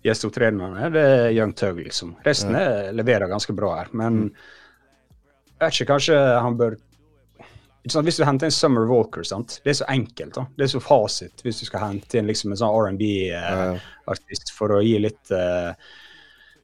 gjesteopptredenene, 0.07 0.91
det 0.95 1.03
er 1.03 1.33
Young 1.35 1.53
Tug, 1.59 1.81
liksom. 1.83 2.12
Resten 2.25 2.55
er, 2.55 2.93
leverer 2.95 3.27
ganske 3.29 3.53
bra 3.57 3.73
her. 3.81 3.88
Men 3.93 4.31
jeg 5.59 5.64
vet 5.64 5.73
ikke, 5.81 5.88
kanskje 5.91 6.21
han 6.41 6.57
bør? 6.61 6.77
Hvis 7.87 8.19
du 8.19 8.25
henter 8.27 8.49
en 8.49 8.53
Summer 8.53 8.88
Walker, 8.91 9.23
sant? 9.25 9.61
det 9.64 9.71
er 9.71 9.79
så 9.81 9.87
enkelt. 9.88 10.35
da. 10.35 10.45
Det 10.57 10.67
er 10.67 10.73
så 10.75 10.81
fasit 10.83 11.45
hvis 11.47 11.62
du 11.62 11.69
skal 11.69 11.87
hente 11.87 12.19
inn 12.19 12.29
liksom 12.29 12.53
en 12.53 12.61
sånn. 12.61 12.75
R&B-artist 12.91 14.53
for 14.57 14.77
å 14.77 14.83
gi 14.85 14.99
litt 15.01 15.33
eh, 15.33 15.73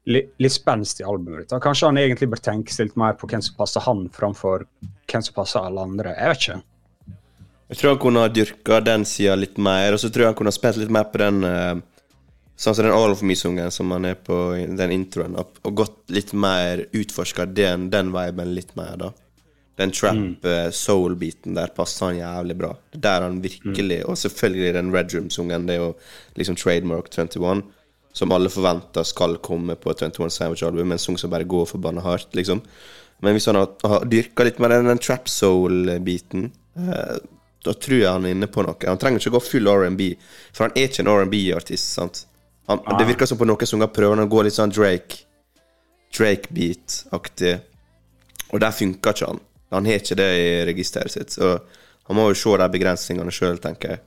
litt, 0.04 0.34
litt 0.38 0.52
spenst 0.52 1.00
i 1.00 1.06
albumet. 1.08 1.48
da. 1.48 1.60
Kanskje 1.62 1.88
han 1.88 1.98
egentlig 1.98 2.28
bør 2.32 2.42
tenke 2.44 2.76
litt 2.82 2.96
mer 3.00 3.16
på 3.18 3.28
hvem 3.30 3.42
som 3.44 3.56
passer 3.58 3.84
han, 3.86 4.06
framfor 4.12 4.66
hvem 5.10 5.24
som 5.24 5.36
passer 5.36 5.64
alle 5.64 5.86
andre. 5.88 6.14
Jeg 6.18 6.32
vet 6.32 6.44
ikke. 6.44 6.60
Jeg 7.72 7.80
tror 7.80 7.94
han 7.94 8.02
kunne 8.02 8.22
ha 8.26 8.30
dyrka 8.30 8.80
den 8.84 9.06
sida 9.08 9.34
litt 9.38 9.56
mer, 9.56 9.94
og 9.94 10.00
så 10.02 10.10
tror 10.12 10.26
jeg 10.26 10.32
han 10.34 10.38
kunne 10.38 10.52
ha 10.52 10.58
spilt 10.58 10.80
litt 10.82 10.92
mer 10.92 11.10
på 11.10 11.24
den 11.24 11.44
eh, 11.48 11.74
Sånn 12.54 12.76
som 12.78 12.84
den 12.86 12.94
All 12.94 13.10
of 13.10 13.22
Me-sungen 13.26 13.72
som 13.74 13.90
han 13.90 14.04
er 14.06 14.14
på 14.14 14.36
den 14.54 14.92
introen, 14.94 15.32
og 15.34 15.72
gått 15.74 16.12
litt 16.14 16.28
mer 16.38 16.84
utforska 16.94 17.48
den, 17.50 17.88
den 17.90 18.12
viben 18.14 18.52
litt 18.54 18.76
mer, 18.78 18.92
da. 19.00 19.08
Den 19.76 19.90
trap 19.90 20.44
eh, 20.46 20.68
soul-biten 20.70 21.56
der 21.56 21.72
passer 21.74 22.12
han 22.12 22.18
jævlig 22.20 22.56
bra. 22.60 22.72
Det 22.92 23.00
er 23.00 23.06
der 23.06 23.24
han 23.26 23.40
virkelig 23.42 24.04
Og 24.06 24.18
selvfølgelig 24.18 24.74
den 24.76 24.92
Red 24.94 25.14
Room-sungen, 25.14 25.66
det 25.66 25.74
er 25.74 25.80
jo 25.82 25.94
liksom 26.38 26.56
trademark 26.56 27.10
21, 27.10 27.62
som 28.14 28.32
alle 28.32 28.52
forventer 28.54 29.02
skal 29.02 29.38
komme 29.42 29.74
på 29.74 29.90
et 29.90 30.04
21 30.06 30.30
Sandwich-album, 30.30 30.92
en 30.92 31.02
sang 31.02 31.18
som 31.18 31.30
bare 31.30 31.44
går 31.44 31.66
forbanna 31.66 32.04
hardt, 32.04 32.30
liksom. 32.38 32.62
Men 33.22 33.34
hvis 33.34 33.46
han 33.50 33.58
har, 33.58 33.72
har 33.82 34.06
dyrka 34.06 34.46
litt 34.46 34.60
mer 34.62 34.76
den, 34.76 34.86
den 34.86 35.02
trap 35.02 35.26
soul-biten, 35.30 36.52
eh, 36.78 37.16
da 37.64 37.72
tror 37.72 37.98
jeg 37.98 38.12
han 38.12 38.26
er 38.28 38.34
inne 38.36 38.46
på 38.46 38.62
noe. 38.62 38.76
Han 38.86 39.00
trenger 39.00 39.22
ikke 39.22 39.34
gå 39.38 39.42
full 39.42 39.70
R&B, 39.72 40.12
for 40.52 40.68
han 40.68 40.74
er 40.76 40.90
ikke 40.90 41.02
en 41.02 41.10
R&B-artist. 41.10 41.94
sant? 41.96 42.26
Han, 42.68 42.82
Det 42.98 43.06
virker 43.08 43.26
som 43.26 43.40
på 43.40 43.48
noen 43.48 43.66
sanger 43.66 43.90
prøver 43.92 44.16
han 44.16 44.26
å 44.26 44.30
gå 44.30 44.44
litt 44.44 44.56
sånn 44.56 44.72
Drake 44.72 45.24
Drake-beat-aktig, 46.14 47.56
og 48.52 48.60
der 48.62 48.70
funker 48.76 49.16
ikke 49.16 49.32
han. 49.32 49.40
Han 49.74 49.88
har 49.88 50.00
ikke 50.00 50.18
det 50.18 50.30
i 50.40 50.50
registeret 50.70 51.14
sitt, 51.14 51.34
så 51.34 51.56
han 52.04 52.18
må 52.18 52.28
jo 52.30 52.36
se 52.38 52.58
de 52.60 52.68
begrensningene 52.74 53.32
sjøl, 53.32 53.58
tenker 53.62 53.94
jeg. 53.94 54.04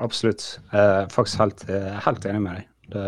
Absolutt. 0.00 0.44
Er 0.76 1.06
faktisk 1.12 1.40
helt, 1.40 1.62
helt 2.04 2.26
enig 2.28 2.42
med 2.44 2.58
deg. 2.58 2.72
Det, 2.92 3.04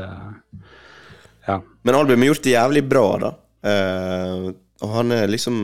ja. 1.49 1.59
Men 1.87 1.97
albumet 1.97 2.27
er 2.27 2.33
gjort 2.33 2.45
det 2.45 2.55
jævlig 2.55 2.85
bra, 2.89 3.09
da. 3.23 3.33
Eh, 3.69 4.47
og 4.79 4.95
han 4.95 5.11
er 5.11 5.27
liksom 5.27 5.57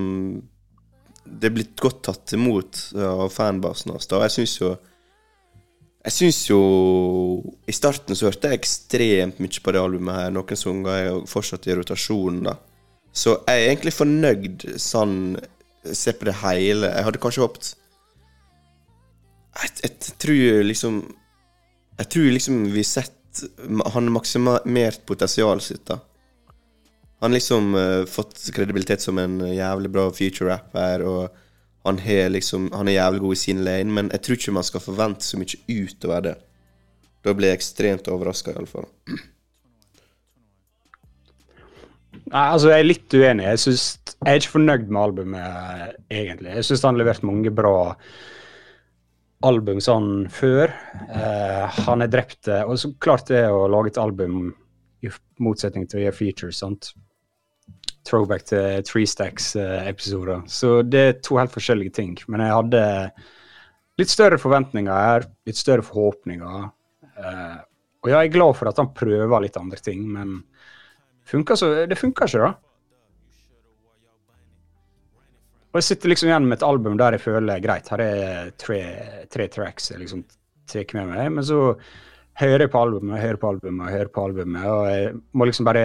Det 1.25 1.47
er 1.47 1.53
blitt 1.55 1.79
godt 1.79 2.01
tatt 2.09 2.33
imot 2.35 2.81
av 2.99 3.29
fanbasen 3.31 3.93
hans. 3.95 4.09
Jeg 4.11 4.33
syns 4.35 4.55
jo 4.59 4.73
Jeg 6.05 6.15
syns 6.17 6.41
jo 6.51 6.59
I 7.71 7.77
starten 7.77 8.19
så 8.19 8.27
hørte 8.29 8.51
jeg 8.51 8.59
ekstremt 8.59 9.39
mye 9.41 9.63
på 9.63 9.75
det 9.75 9.83
albumet 9.83 10.19
her. 10.19 10.35
Noen 10.35 10.59
sanger 10.59 10.93
er 10.97 11.07
jo 11.09 11.25
fortsatt 11.31 11.69
i 11.69 11.77
rotasjon, 11.79 12.43
da. 12.49 12.59
Så 13.15 13.37
jeg 13.47 13.61
er 13.63 13.69
egentlig 13.71 13.95
fornøyd 13.95 14.65
sånn 14.83 15.37
Se 15.93 16.15
på 16.17 16.25
det 16.25 16.39
hele. 16.41 16.89
Jeg 16.89 17.05
hadde 17.09 17.21
kanskje 17.21 17.45
håpet 17.45 17.75
jeg, 19.55 19.71
jeg 19.85 20.17
tror 20.19 20.65
liksom 20.67 20.97
Jeg 21.99 22.11
tror 22.11 22.33
liksom 22.35 22.65
vi 22.73 22.83
har 22.83 22.91
sett 22.91 23.45
Han 23.95 24.13
maksimert 24.15 25.05
potensialet 25.07 25.63
sitt, 25.63 25.87
da. 25.89 25.99
Han 27.23 27.33
har 27.33 27.39
liksom 27.39 27.75
uh, 27.75 28.05
fått 28.07 28.37
kredibilitet 28.55 29.03
som 29.03 29.19
en 29.19 29.41
jævlig 29.49 29.89
bra 29.91 30.05
future-rapper, 30.13 31.03
og 31.09 31.89
han, 31.89 31.99
liksom, 32.31 32.69
han 32.75 32.91
er 32.91 32.99
jævlig 32.99 33.23
god 33.25 33.35
i 33.35 33.41
sin 33.41 33.63
lane, 33.65 33.91
men 33.97 34.11
jeg 34.13 34.23
tror 34.23 34.39
ikke 34.39 34.55
man 34.55 34.67
skal 34.69 34.85
forvente 34.85 35.27
så 35.27 35.41
mye 35.41 35.59
utover 35.67 36.27
det. 36.29 36.35
Da 37.25 37.35
blir 37.35 37.51
jeg 37.51 37.59
ekstremt 37.59 38.11
overraska, 38.13 38.53
iallfall. 38.53 38.87
Nei, 42.29 42.45
altså, 42.45 42.71
jeg 42.71 42.79
er 42.79 42.91
litt 42.91 43.17
uenig. 43.19 43.49
Jeg, 43.49 43.63
synes, 43.65 43.89
jeg 44.25 44.33
er 44.33 44.41
ikke 44.41 44.55
fornøyd 44.57 44.89
med 44.89 45.01
albumet, 45.03 46.01
egentlig. 46.11 46.57
Jeg 46.57 46.67
syns 46.69 46.85
han 46.87 46.95
har 46.95 47.03
levert 47.05 47.27
mange 47.27 47.53
bra 47.55 47.77
album 49.45 49.81
sånn 49.85 50.11
før. 50.33 50.73
Eh, 51.13 51.81
han 51.87 52.05
er 52.05 52.13
drept. 52.13 52.49
Og 52.65 52.79
så 52.81 52.93
klart 53.03 53.29
det 53.29 53.45
å 53.51 53.67
lage 53.71 53.93
et 53.93 54.01
album 54.01 54.49
i 55.05 55.11
motsetning 55.45 55.89
til 55.89 56.01
å 56.01 56.07
gjøre 56.07 56.17
features. 56.17 56.63
sant? 56.65 56.95
Throwback 58.05 58.45
til 58.49 58.83
Three 58.85 59.09
Stacks-episoder. 59.09 60.43
så 60.47 60.83
det 60.83 61.01
er 61.01 61.21
to 61.25 61.39
helt 61.41 61.53
forskjellige 61.53 61.95
ting. 62.01 62.17
Men 62.29 62.45
jeg 62.45 62.57
hadde 62.57 62.83
litt 64.01 64.11
større 64.13 64.41
forventninger 64.41 64.93
her, 64.93 65.29
litt 65.47 65.61
større 65.61 65.85
forhåpninger. 65.87 66.69
Eh, 67.17 67.57
og 68.05 68.11
jeg 68.13 68.19
er 68.19 68.35
glad 68.35 68.57
for 68.59 68.69
at 68.69 68.81
han 68.81 68.93
prøver 68.97 69.41
litt 69.41 69.57
andre 69.57 69.81
ting, 69.81 70.05
men 70.13 70.43
funker 71.25 71.57
så, 71.57 71.71
det 71.89 71.97
funker 71.97 72.29
ikke, 72.29 72.51
da. 72.51 72.74
Og 75.75 75.81
jeg 75.81 75.89
sitter 75.89 76.13
liksom 76.13 76.29
igjen 76.29 76.45
med 76.47 76.61
et 76.61 76.67
album 76.69 76.99
der 77.01 77.17
jeg 77.17 77.25
føler 77.25 77.63
greit, 77.63 77.89
her 77.91 78.03
er 78.05 78.51
tre, 78.63 78.81
tre 79.27 79.49
tracks 79.51 79.91
jeg 79.91 80.05
liksom 80.05 80.21
tar 80.71 80.87
med 80.95 81.09
meg, 81.11 81.33
men 81.35 81.47
så 81.47 81.75
hører 82.39 82.63
jeg 82.65 82.71
på 82.71 82.83
albumet, 82.83 83.19
hører 83.19 83.41
på 83.43 83.51
albumet, 83.51 83.91
hører 83.91 84.13
på 84.15 84.27
albumet, 84.29 84.69
og 84.71 84.87
jeg 84.93 85.11
må 85.35 85.49
liksom 85.51 85.67
bare 85.67 85.83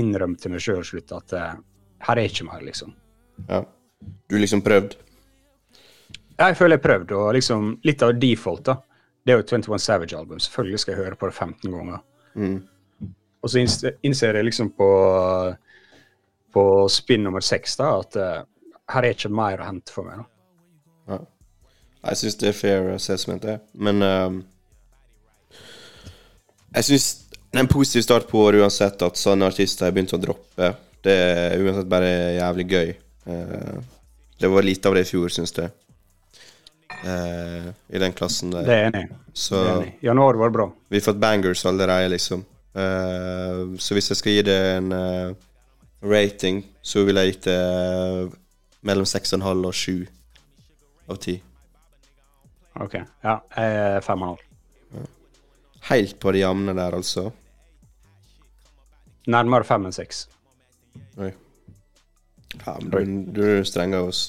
innrømme 0.00 0.40
til 0.40 0.54
meg 0.54 0.64
sjøl 0.64 0.80
slutt 0.88 1.12
at 1.16 1.36
eh, 1.36 1.60
her 2.08 2.22
er 2.22 2.30
ikke 2.32 2.48
mer, 2.48 2.64
liksom. 2.64 2.96
Ja. 3.44 3.60
Du 4.30 4.38
liksom 4.40 4.64
prøvd? 4.64 4.96
Jeg 6.38 6.56
føler 6.56 6.78
jeg 6.78 6.86
prøvd, 6.88 7.14
og 7.20 7.30
liksom 7.36 7.70
litt 7.84 8.04
av 8.06 8.16
default, 8.16 8.64
da. 8.70 8.78
Det 9.20 9.34
er 9.34 9.40
jo 9.42 9.48
21 9.60 9.82
Savage-album. 9.84 10.38
Selvfølgelig 10.40 10.80
skal 10.80 10.94
jeg 10.94 11.02
høre 11.02 11.16
på 11.20 11.28
det 11.28 11.34
15 11.36 11.72
ganger. 11.74 12.04
Mm. 12.38 12.60
Og 13.42 13.50
så 13.52 13.60
innser 13.60 14.38
jeg 14.38 14.46
liksom 14.46 14.70
på, 14.78 14.92
på 16.56 16.62
spinn 16.92 17.26
nummer 17.26 17.44
seks 17.44 17.76
at 17.84 18.16
eh, 18.16 18.38
her 18.92 19.04
er 19.04 19.16
ikke 19.16 19.30
mer 19.32 19.60
å 19.60 19.68
hente 19.68 19.92
for 19.92 20.08
meg. 20.08 20.24
Ja. 21.08 21.18
Jeg 22.08 22.20
syns 22.20 22.38
det 22.40 22.50
er 22.50 22.56
fair 22.56 22.92
assessment, 22.94 23.44
det. 23.44 23.58
Men 23.74 24.04
um, 24.04 24.38
jeg 26.76 26.86
syns 26.88 27.08
det 27.48 27.56
er 27.56 27.64
en 27.64 27.70
positiv 27.72 28.04
start 28.04 28.28
på 28.28 28.40
året 28.44 28.62
uansett 28.62 29.02
at 29.04 29.18
sånne 29.18 29.48
artister 29.48 29.88
har 29.88 29.94
begynt 29.96 30.14
å 30.16 30.20
droppe. 30.20 30.72
Det 31.04 31.14
er 31.14 31.64
uansett 31.64 31.90
bare 31.90 32.10
jævlig 32.38 32.66
gøy. 32.72 32.94
Uh, 33.28 33.78
det 34.38 34.52
var 34.52 34.66
lite 34.66 34.88
av 34.90 34.96
det 34.96 35.04
i 35.06 35.10
fjor, 35.10 35.32
syns 35.32 35.54
jeg. 35.56 35.72
Uh, 37.02 37.68
I 37.92 38.00
den 38.00 38.14
klassen 38.16 38.52
der. 38.54 38.68
Det 38.68 38.76
er 38.76 38.88
enig. 38.92 39.04
Så 39.32 39.58
Det 39.58 39.66
er 39.66 39.74
enig. 39.82 39.92
Januar 40.08 40.40
var 40.40 40.54
bra. 40.54 40.70
vi 40.88 41.00
har 41.00 41.08
fått 41.10 41.20
bangers 41.20 41.66
allerede, 41.66 42.12
liksom. 42.14 42.44
Uh, 42.78 43.76
så 43.80 43.96
hvis 43.96 44.12
jeg 44.12 44.20
skal 44.20 44.36
gi 44.36 44.42
det 44.48 44.58
en 44.76 44.92
rating, 46.04 46.62
så 46.82 47.02
vil 47.04 47.18
jeg 47.18 47.32
gitt 47.32 47.48
det 47.48 47.62
mellom 48.86 49.06
6,5 49.08 49.66
og 49.66 49.74
7 49.74 50.06
av 51.08 51.16
10. 51.18 51.38
Ok, 52.78 52.94
ja, 53.24 53.34
og 53.40 54.10
en 54.14 54.26
halv. 54.28 54.44
Helt 55.88 56.18
på 56.20 56.32
det 56.34 56.42
jevne 56.44 56.74
der, 56.76 56.94
altså. 56.94 57.30
Nærmere 59.28 59.66
fem 59.66 59.86
enn 59.88 59.94
seks. 59.94 60.26
Oi. 61.18 61.30
Ja, 62.64 62.78
men 62.80 63.22
du, 63.32 63.40
du 63.40 63.46
er 63.58 63.64
streng 63.68 63.94
av 63.96 64.10
oss. 64.10 64.28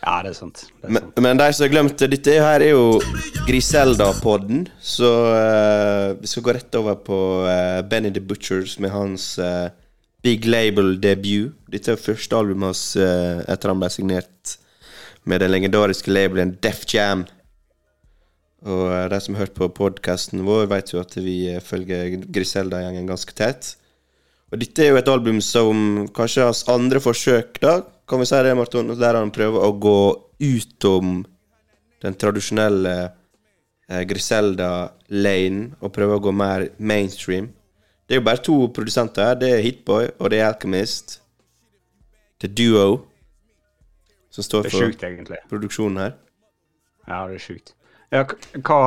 Ja, 0.00 0.20
det 0.24 0.30
er 0.32 0.36
sant. 0.38 0.62
Det 0.80 0.88
er 0.88 0.94
Men, 0.94 1.02
sant. 1.02 1.20
men 1.26 1.40
de 1.40 1.48
som 1.52 1.64
har 1.66 1.72
glemt 1.74 1.96
det, 2.00 2.08
dette 2.14 2.36
her 2.40 2.64
er 2.64 2.72
jo 2.72 3.00
Griselda-podden, 3.48 4.64
så 4.80 5.10
uh, 5.34 6.20
vi 6.20 6.30
skal 6.30 6.46
gå 6.46 6.54
rett 6.56 6.78
over 6.80 6.96
på 7.04 7.18
uh, 7.44 7.80
Benny 7.88 8.12
the 8.14 8.22
Butchers 8.24 8.78
med 8.80 8.94
hans 8.94 9.34
eh, 9.38 9.68
Big 10.24 10.46
Label-debut. 10.46 11.54
Dette 11.70 11.94
er 11.94 12.00
første 12.00 12.36
albumet 12.36 12.72
hans 12.72 12.84
uh, 13.00 13.40
etter 13.48 13.72
han 13.72 13.80
ble 13.80 13.90
signert 13.92 14.56
med 15.28 15.42
den 15.42 15.52
legendariske 15.52 16.12
labelen 16.12 16.56
Def 16.62 16.84
Jam. 16.92 17.24
Og 18.68 18.86
uh, 18.90 19.06
de 19.08 19.20
som 19.24 19.36
har 19.36 19.46
hørt 19.46 19.56
på 19.56 19.70
podkasten 19.76 20.44
vår, 20.44 20.66
vet 20.72 20.92
jo 20.92 21.00
at 21.00 21.16
vi 21.16 21.36
eh, 21.54 21.62
følger 21.64 22.26
Griselda-gjengen 22.28 23.08
ganske 23.08 23.36
tett. 23.36 23.74
Og 24.50 24.58
dette 24.60 24.82
er 24.82 24.90
jo 24.90 24.98
et 24.98 25.08
album 25.08 25.38
som 25.44 26.08
kanskje 26.16 26.48
hans 26.48 26.64
andre 26.68 27.00
forsøk, 27.00 27.60
da, 27.62 27.78
kan 28.10 28.20
vi 28.20 28.26
si 28.26 28.40
det, 28.42 28.56
Marton, 28.58 28.90
der 28.98 29.16
han 29.16 29.30
prøver 29.30 29.62
å 29.62 29.76
gå 29.78 30.00
utom 30.42 31.20
den 32.02 32.16
tradisjonelle 32.18 32.94
eh, 33.06 34.02
Griselda-lane 34.10 35.76
og 35.80 35.94
prøver 35.94 36.18
å 36.18 36.24
gå 36.26 36.34
mer 36.34 36.66
mainstream. 36.76 37.50
Det 38.10 38.16
er 38.16 38.18
jo 38.18 38.26
bare 38.26 38.42
to 38.42 38.54
produsenter 38.74 39.28
her. 39.28 39.36
Det 39.38 39.48
er 39.54 39.60
Hitboy 39.62 40.08
og 40.18 40.30
det 40.32 40.40
er 40.40 40.48
Alchemist. 40.48 41.20
The 42.42 42.48
Duo 42.50 43.04
som 44.34 44.42
står 44.42 44.66
er 44.66 44.72
for 44.72 44.88
sjukt, 44.88 45.30
produksjonen 45.50 46.00
her. 46.02 46.16
Ja, 47.06 47.20
det 47.30 47.36
er 47.38 47.44
sjukt. 47.44 47.70
Ja, 48.10 48.24
hva, 48.26 48.78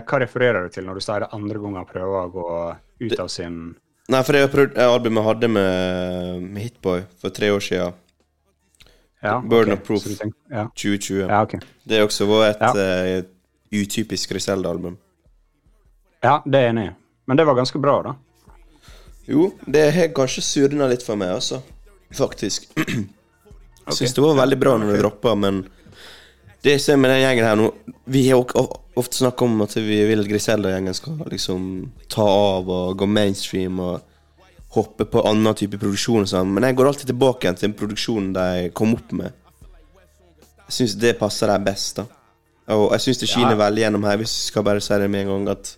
hva 0.00 0.20
refererer 0.22 0.64
du 0.64 0.72
til 0.72 0.86
når 0.88 0.96
du 0.96 1.04
sier 1.04 1.26
det 1.26 1.28
andre 1.36 1.60
gangen 1.60 1.88
prøver 1.90 2.22
å 2.22 2.30
gå 2.32 2.46
ut 3.04 3.20
av 3.20 3.28
sin 3.32 3.58
Nei, 4.10 4.22
for 4.24 4.32
det 4.34 4.40
er 4.48 4.62
eh, 4.64 4.88
albumet 4.88 5.20
jeg 5.20 5.28
hadde 5.28 5.50
med, 5.52 6.46
med 6.46 6.64
Hitboy 6.64 7.04
for 7.20 7.36
tre 7.36 7.52
år 7.52 7.60
siden, 7.62 7.92
ja, 9.20 9.36
Burn 9.44 9.68
okay. 9.68 9.76
of 9.76 9.84
Proof. 9.86 10.08
tenker- 10.08 10.56
Ja, 10.56 10.64
2020. 10.72 11.20
ja 11.28 11.42
okay. 11.44 11.60
Det 11.84 11.98
er 12.00 12.08
også 12.08 12.26
var 12.32 12.48
et 12.48 12.80
eh, 12.80 13.28
utypisk 13.76 14.32
Griselda-album. 14.32 14.96
Ja, 16.24 16.40
det 16.48 16.56
er 16.58 16.64
jeg 16.64 16.72
enig 16.72 16.88
i. 16.88 16.96
Men 17.28 17.38
det 17.38 17.46
var 17.46 17.60
ganske 17.60 17.78
bra, 17.78 18.00
da. 18.08 18.16
Jo, 19.30 19.50
det 19.66 19.84
har 19.94 20.10
kanskje 20.16 20.42
surna 20.42 20.88
litt 20.90 21.04
for 21.06 21.18
meg, 21.20 21.36
altså. 21.38 21.60
Faktisk. 22.16 22.66
Jeg 23.90 23.96
syns 23.96 24.14
det 24.14 24.22
var 24.22 24.36
veldig 24.38 24.58
bra 24.60 24.76
når 24.78 24.92
det 24.92 24.98
droppa, 25.00 25.32
men 25.38 25.64
det 26.62 26.74
jeg 26.76 26.82
ser 26.84 26.98
med 27.00 27.10
den 27.10 27.22
gjengen 27.22 27.46
her 27.48 27.56
nå 27.56 27.70
Vi 28.12 28.20
har 28.28 28.42
ofte 29.00 29.16
snakka 29.16 29.46
om 29.46 29.62
at 29.64 29.72
vi 29.80 29.96
vil 30.06 30.20
Griselda-gjengen 30.28 30.94
skal 30.94 31.16
liksom 31.32 31.64
ta 32.12 32.26
av 32.26 32.68
og 32.70 32.98
gå 33.00 33.08
mainstream 33.08 33.80
og 33.82 34.04
hoppe 34.76 35.06
på 35.10 35.22
annen 35.26 35.56
type 35.58 35.80
produksjon 35.80 36.22
og 36.26 36.30
sånn, 36.30 36.52
men 36.54 36.68
jeg 36.68 36.76
går 36.78 36.90
alltid 36.92 37.10
tilbake 37.10 37.46
igjen 37.48 37.56
til 37.58 37.66
den 37.66 37.78
produksjonen 37.80 38.28
de 38.36 38.68
kom 38.76 38.92
opp 38.94 39.10
med. 39.16 39.32
Jeg 40.68 40.76
syns 40.76 40.94
det 41.00 41.16
passer 41.18 41.50
dem 41.50 41.64
best, 41.66 41.98
da. 41.98 42.06
Og 42.76 42.92
jeg 42.94 43.06
syns 43.08 43.22
det 43.24 43.30
skinner 43.32 43.56
Ja. 43.56 43.62
veldig 43.64 43.82
gjennom 43.86 44.06
her, 44.06 44.20
hvis 44.20 44.36
vi 44.36 44.46
skal 44.52 44.68
bare 44.68 44.84
si 44.84 44.94
det 45.00 45.10
med 45.10 45.24
en 45.24 45.32
gang, 45.32 45.48
at 45.56 45.76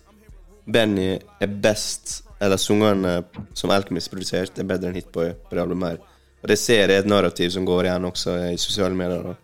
Benny 0.69 1.07
er 1.41 1.47
best 1.63 2.19
Eller 2.41 2.57
sangene 2.57 3.23
som 3.53 3.71
Alchemist 3.71 4.11
produsert, 4.11 4.57
er 4.59 4.67
bedre 4.67 4.89
enn 4.89 4.97
Hitboy 4.97 5.33
på 5.49 5.55
det 5.55 5.61
albumet 5.63 5.93
her. 5.93 5.99
Og 6.43 6.49
det 6.51 6.57
ser 6.59 6.81
jeg 6.89 6.89
er 6.97 7.03
et 7.03 7.07
narrativ 7.07 7.53
som 7.53 7.65
går 7.67 7.87
igjen 7.87 8.07
også 8.09 8.33
i 8.51 8.57
sosiale 8.59 8.95
medier. 8.97 9.23
Da. 9.23 9.35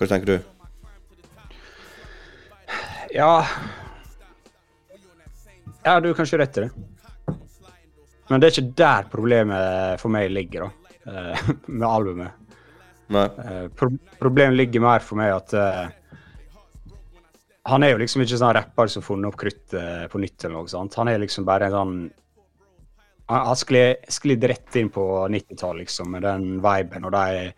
Hva 0.00 0.08
tenker 0.10 0.32
du? 0.32 0.38
Ja 3.14 3.44
Ja, 5.84 6.00
du 6.00 6.08
har 6.10 6.14
kanskje 6.18 6.38
rett 6.38 6.58
i 6.58 6.66
det. 6.66 6.70
Men 8.30 8.40
det 8.42 8.48
er 8.50 8.54
ikke 8.54 8.76
der 8.78 9.08
problemet 9.10 10.00
for 10.02 10.12
meg 10.14 10.30
ligger, 10.30 10.68
da. 10.68 10.70
eh, 11.10 11.48
Med 11.66 11.86
albumet. 11.88 12.36
Nei? 13.10 13.24
Eh, 13.42 13.64
Pro 13.74 13.88
problemet 14.20 14.58
ligger 14.60 14.84
mer 14.84 15.02
for 15.02 15.18
meg 15.18 15.32
at 15.34 15.54
eh, 15.58 15.86
Han 17.68 17.84
er 17.84 17.92
jo 17.92 18.00
liksom 18.00 18.22
ikke 18.24 18.38
sånn 18.40 18.54
rapper 18.56 18.88
som 18.88 19.02
har 19.02 19.06
funnet 19.06 19.28
opp 19.28 19.36
kruttet 19.40 20.08
på 20.12 20.22
nytt 20.22 20.44
eller 20.44 20.56
noe 20.56 20.72
sånt. 20.72 20.96
Han 20.96 21.10
er 21.12 21.20
liksom 21.20 21.44
bare 21.48 21.68
en 21.68 21.76
sånn 21.76 21.94
Han 23.30 23.58
sklidd 23.58 24.08
sklidd 24.10 24.44
rett 24.48 24.76
inn 24.80 24.88
på 24.90 25.04
90-tallet, 25.30 25.84
liksom, 25.84 26.10
med 26.10 26.24
den 26.26 26.46
viben 26.64 27.04
og 27.06 27.12
det, 27.14 27.52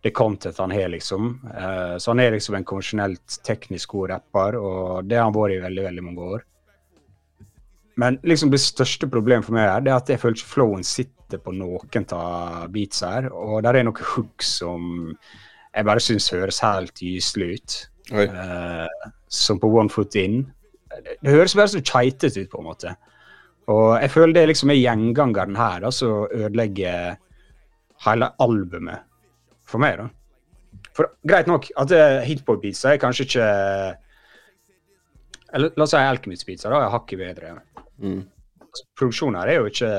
det 0.00 0.14
content 0.16 0.56
han 0.62 0.72
har, 0.72 0.88
liksom. 0.94 1.34
Uh, 1.44 1.98
så 2.00 2.14
han 2.14 2.22
er 2.24 2.32
liksom 2.32 2.56
en 2.56 2.64
konvensjonelt 2.64 3.36
teknisk 3.44 3.92
god 3.98 4.14
rapper, 4.14 4.56
og 4.56 5.04
det 5.04 5.18
har 5.18 5.28
han 5.28 5.36
vært 5.36 5.58
i 5.58 5.60
veldig, 5.66 5.84
veldig 5.90 6.06
mange 6.06 6.30
år. 6.36 6.46
Men 8.00 8.16
liksom 8.24 8.48
det 8.54 8.62
største 8.64 9.10
problemet 9.12 9.44
for 9.44 9.58
meg 9.58 9.68
er 9.68 9.84
det 9.84 9.92
er 9.92 10.00
at 10.00 10.08
jeg 10.08 10.22
føler 10.22 10.38
ikke 10.38 10.54
flowen 10.54 10.86
sitter 10.86 11.40
på 11.42 11.52
noen 11.52 12.06
av 12.16 12.68
beats 12.72 13.04
her. 13.04 13.28
Og 13.28 13.60
der 13.66 13.76
er 13.76 13.84
noen 13.86 14.10
hook 14.14 14.44
som 14.46 15.10
jeg 15.10 15.86
bare 15.86 16.02
syns 16.02 16.30
høres 16.32 16.62
helt 16.64 17.02
gyselig 17.04 17.50
ut. 17.58 17.80
Eh, 19.30 19.34
som 19.34 19.60
på 19.60 19.68
One 19.68 19.88
Foot 19.88 20.14
In. 20.14 20.52
Det, 20.90 21.30
høres 21.30 21.54
bare 21.54 21.68
så 21.68 21.80
keitete 21.80 22.42
ut, 22.42 22.50
på 22.50 22.58
en 22.58 22.66
måte. 22.66 22.94
Og 23.70 24.00
jeg 24.02 24.10
føler 24.10 24.34
det 24.34 24.48
liksom 24.50 24.70
er 24.70 24.80
gjengangeren 24.80 25.56
her 25.56 25.80
da, 25.84 25.90
som 25.90 26.26
ødelegger 26.26 27.16
hele 28.06 28.30
albumet 28.40 29.06
for 29.62 29.78
meg, 29.78 30.00
da. 30.00 30.08
For 30.96 31.12
greit 31.26 31.46
nok 31.46 31.68
at 31.78 31.92
uh, 31.94 32.24
Hitboy-pizza 32.26 32.92
er 32.92 33.00
kanskje 33.02 33.26
ikke 33.28 33.46
eller, 35.54 35.72
La 35.76 35.86
oss 35.86 35.92
si 35.94 35.98
Alkymist-beatsa 35.98 36.70
er 36.74 36.92
hakket 36.92 37.18
bedre. 37.18 37.52
Mm. 38.02 38.20
Altså, 38.70 38.84
produksjonen 38.98 39.38
her 39.40 39.50
er 39.50 39.58
jo 39.58 39.70
ikke 39.70 39.92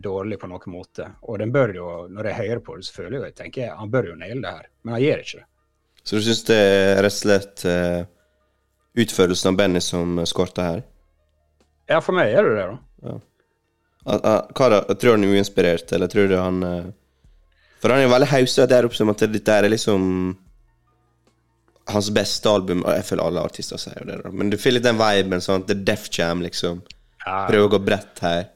dårlig 0.00 0.38
på 0.40 0.48
noen 0.48 0.72
måte. 0.72 1.08
Og 1.28 1.40
den 1.40 1.52
bør 1.52 1.74
jo, 1.76 1.88
når 2.08 2.30
jeg 2.30 2.38
hører 2.40 2.62
på 2.64 2.76
det, 2.76 2.86
så 2.86 2.96
føler 2.96 3.16
jeg 3.16 3.20
jo 3.20 3.28
jeg 3.28 3.36
tenker 3.40 3.74
han 3.76 3.92
bør 3.92 4.10
jo 4.10 4.16
naile 4.20 4.40
det 4.44 4.54
her. 4.58 4.70
Men 4.82 4.96
han 4.96 5.04
gjør 5.04 5.24
ikke 5.24 5.42
det. 5.42 5.46
Så 6.04 6.20
du 6.20 6.24
syns 6.24 6.44
det 6.48 6.56
er 6.60 7.02
rett 7.04 7.16
og 7.16 7.20
slett 7.20 7.64
eh, 7.68 8.00
utførelsen 8.98 9.52
av 9.52 9.56
Benny 9.58 9.80
som 9.82 10.18
skorta 10.26 10.62
her? 10.68 10.82
Ja, 11.90 12.00
for 12.00 12.16
meg 12.16 12.32
er 12.32 12.46
det 12.46 12.54
det, 12.56 12.66
da. 13.04 13.16
Ah, 14.04 14.42
Hva? 14.52 14.80
Tror 14.94 15.00
du 15.00 15.10
han 15.16 15.24
er 15.26 15.34
uinspirert, 15.38 15.92
eller 15.96 16.10
tror 16.12 16.28
du 16.28 16.34
han 16.36 16.62
eh, 16.62 16.86
For 17.80 17.92
han 17.92 18.02
er 18.02 18.06
jo 18.06 18.12
veldig 18.12 18.28
hausa 18.34 18.66
der 18.68 18.84
oppe 18.88 18.96
som 18.98 19.08
at 19.12 19.24
dette 19.32 19.52
er 19.58 19.68
liksom 19.72 20.04
hans 21.92 22.08
beste 22.16 22.48
album. 22.48 22.82
Jeg 22.88 23.04
føler 23.04 23.26
alle 23.26 23.42
artister 23.44 23.80
sier 23.80 23.98
jo 24.00 24.06
det, 24.08 24.18
da. 24.24 24.30
Men 24.32 24.48
du 24.52 24.56
får 24.60 24.76
litt 24.78 24.86
den 24.86 24.96
viben, 25.00 25.42
sånn 25.44 25.62
at 25.64 25.68
det 25.68 25.76
er 25.78 25.86
Def 25.92 26.06
Jam, 26.16 26.40
liksom. 26.44 26.80
Ja, 27.24 27.42
Prøver 27.48 27.66
å 27.68 27.72
gå 27.76 27.80
bredt 27.84 28.20
her. 28.24 28.46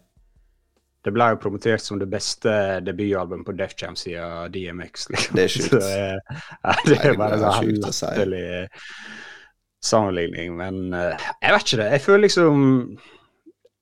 det 1.05 1.13
ble 1.17 1.27
jo 1.33 1.39
promotert 1.41 1.81
som 1.81 1.97
det 2.01 2.09
beste 2.13 2.51
debutalbumet 2.85 3.47
på 3.47 3.53
Def 3.57 3.73
Jam 3.81 3.95
siden 3.97 4.53
DMX. 4.53 5.09
Liksom. 5.13 5.37
Det 5.37 5.45
er 5.45 5.53
sjukt. 5.55 5.71
Så, 5.73 5.81
eh, 5.81 6.43
ja, 6.65 6.75
det 6.89 6.99
er 7.05 7.17
bare 7.21 7.39
sånn 7.41 7.71
latterlig 7.85 8.45
sammenligning. 9.85 10.57
Men 10.59 10.95
eh, 10.97 11.29
jeg 11.43 11.55
vet 11.55 11.67
ikke 11.67 11.81
det. 11.83 11.89
Jeg 11.95 12.05
føler 12.05 12.25
liksom 12.27 12.67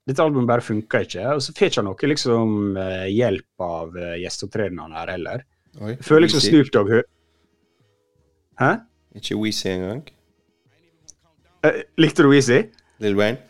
Dette 0.07 0.23
albumet 0.23 0.47
bare 0.47 0.63
funka 0.63 1.01
ikke. 1.03 1.23
Og 1.35 1.43
så 1.43 1.55
får 1.57 1.71
ikke 1.71 1.83
han 1.83 1.89
noe 1.89 2.11
liksom 2.13 2.77
eh, 2.79 3.07
hjelp 3.11 3.65
av 3.67 3.97
uh, 3.99 4.13
gjesteopptredenene 4.23 5.01
her 5.01 5.11
heller. 5.17 5.47
Oi, 5.81 5.97
Jeg 5.97 6.07
føler 6.07 6.27
liksom 6.29 6.45
Snoop 6.45 6.71
Dogg 6.73 6.93
Hæ? 8.57 8.71
Ikke 9.19 9.37
Weezy 9.41 9.67
engang. 9.73 10.07
Eh, 11.67 11.83
likte 12.01 12.25
du 12.25 12.31
Weezy? 12.31 12.63
Lil 13.03 13.19
Wayne. 13.19 13.43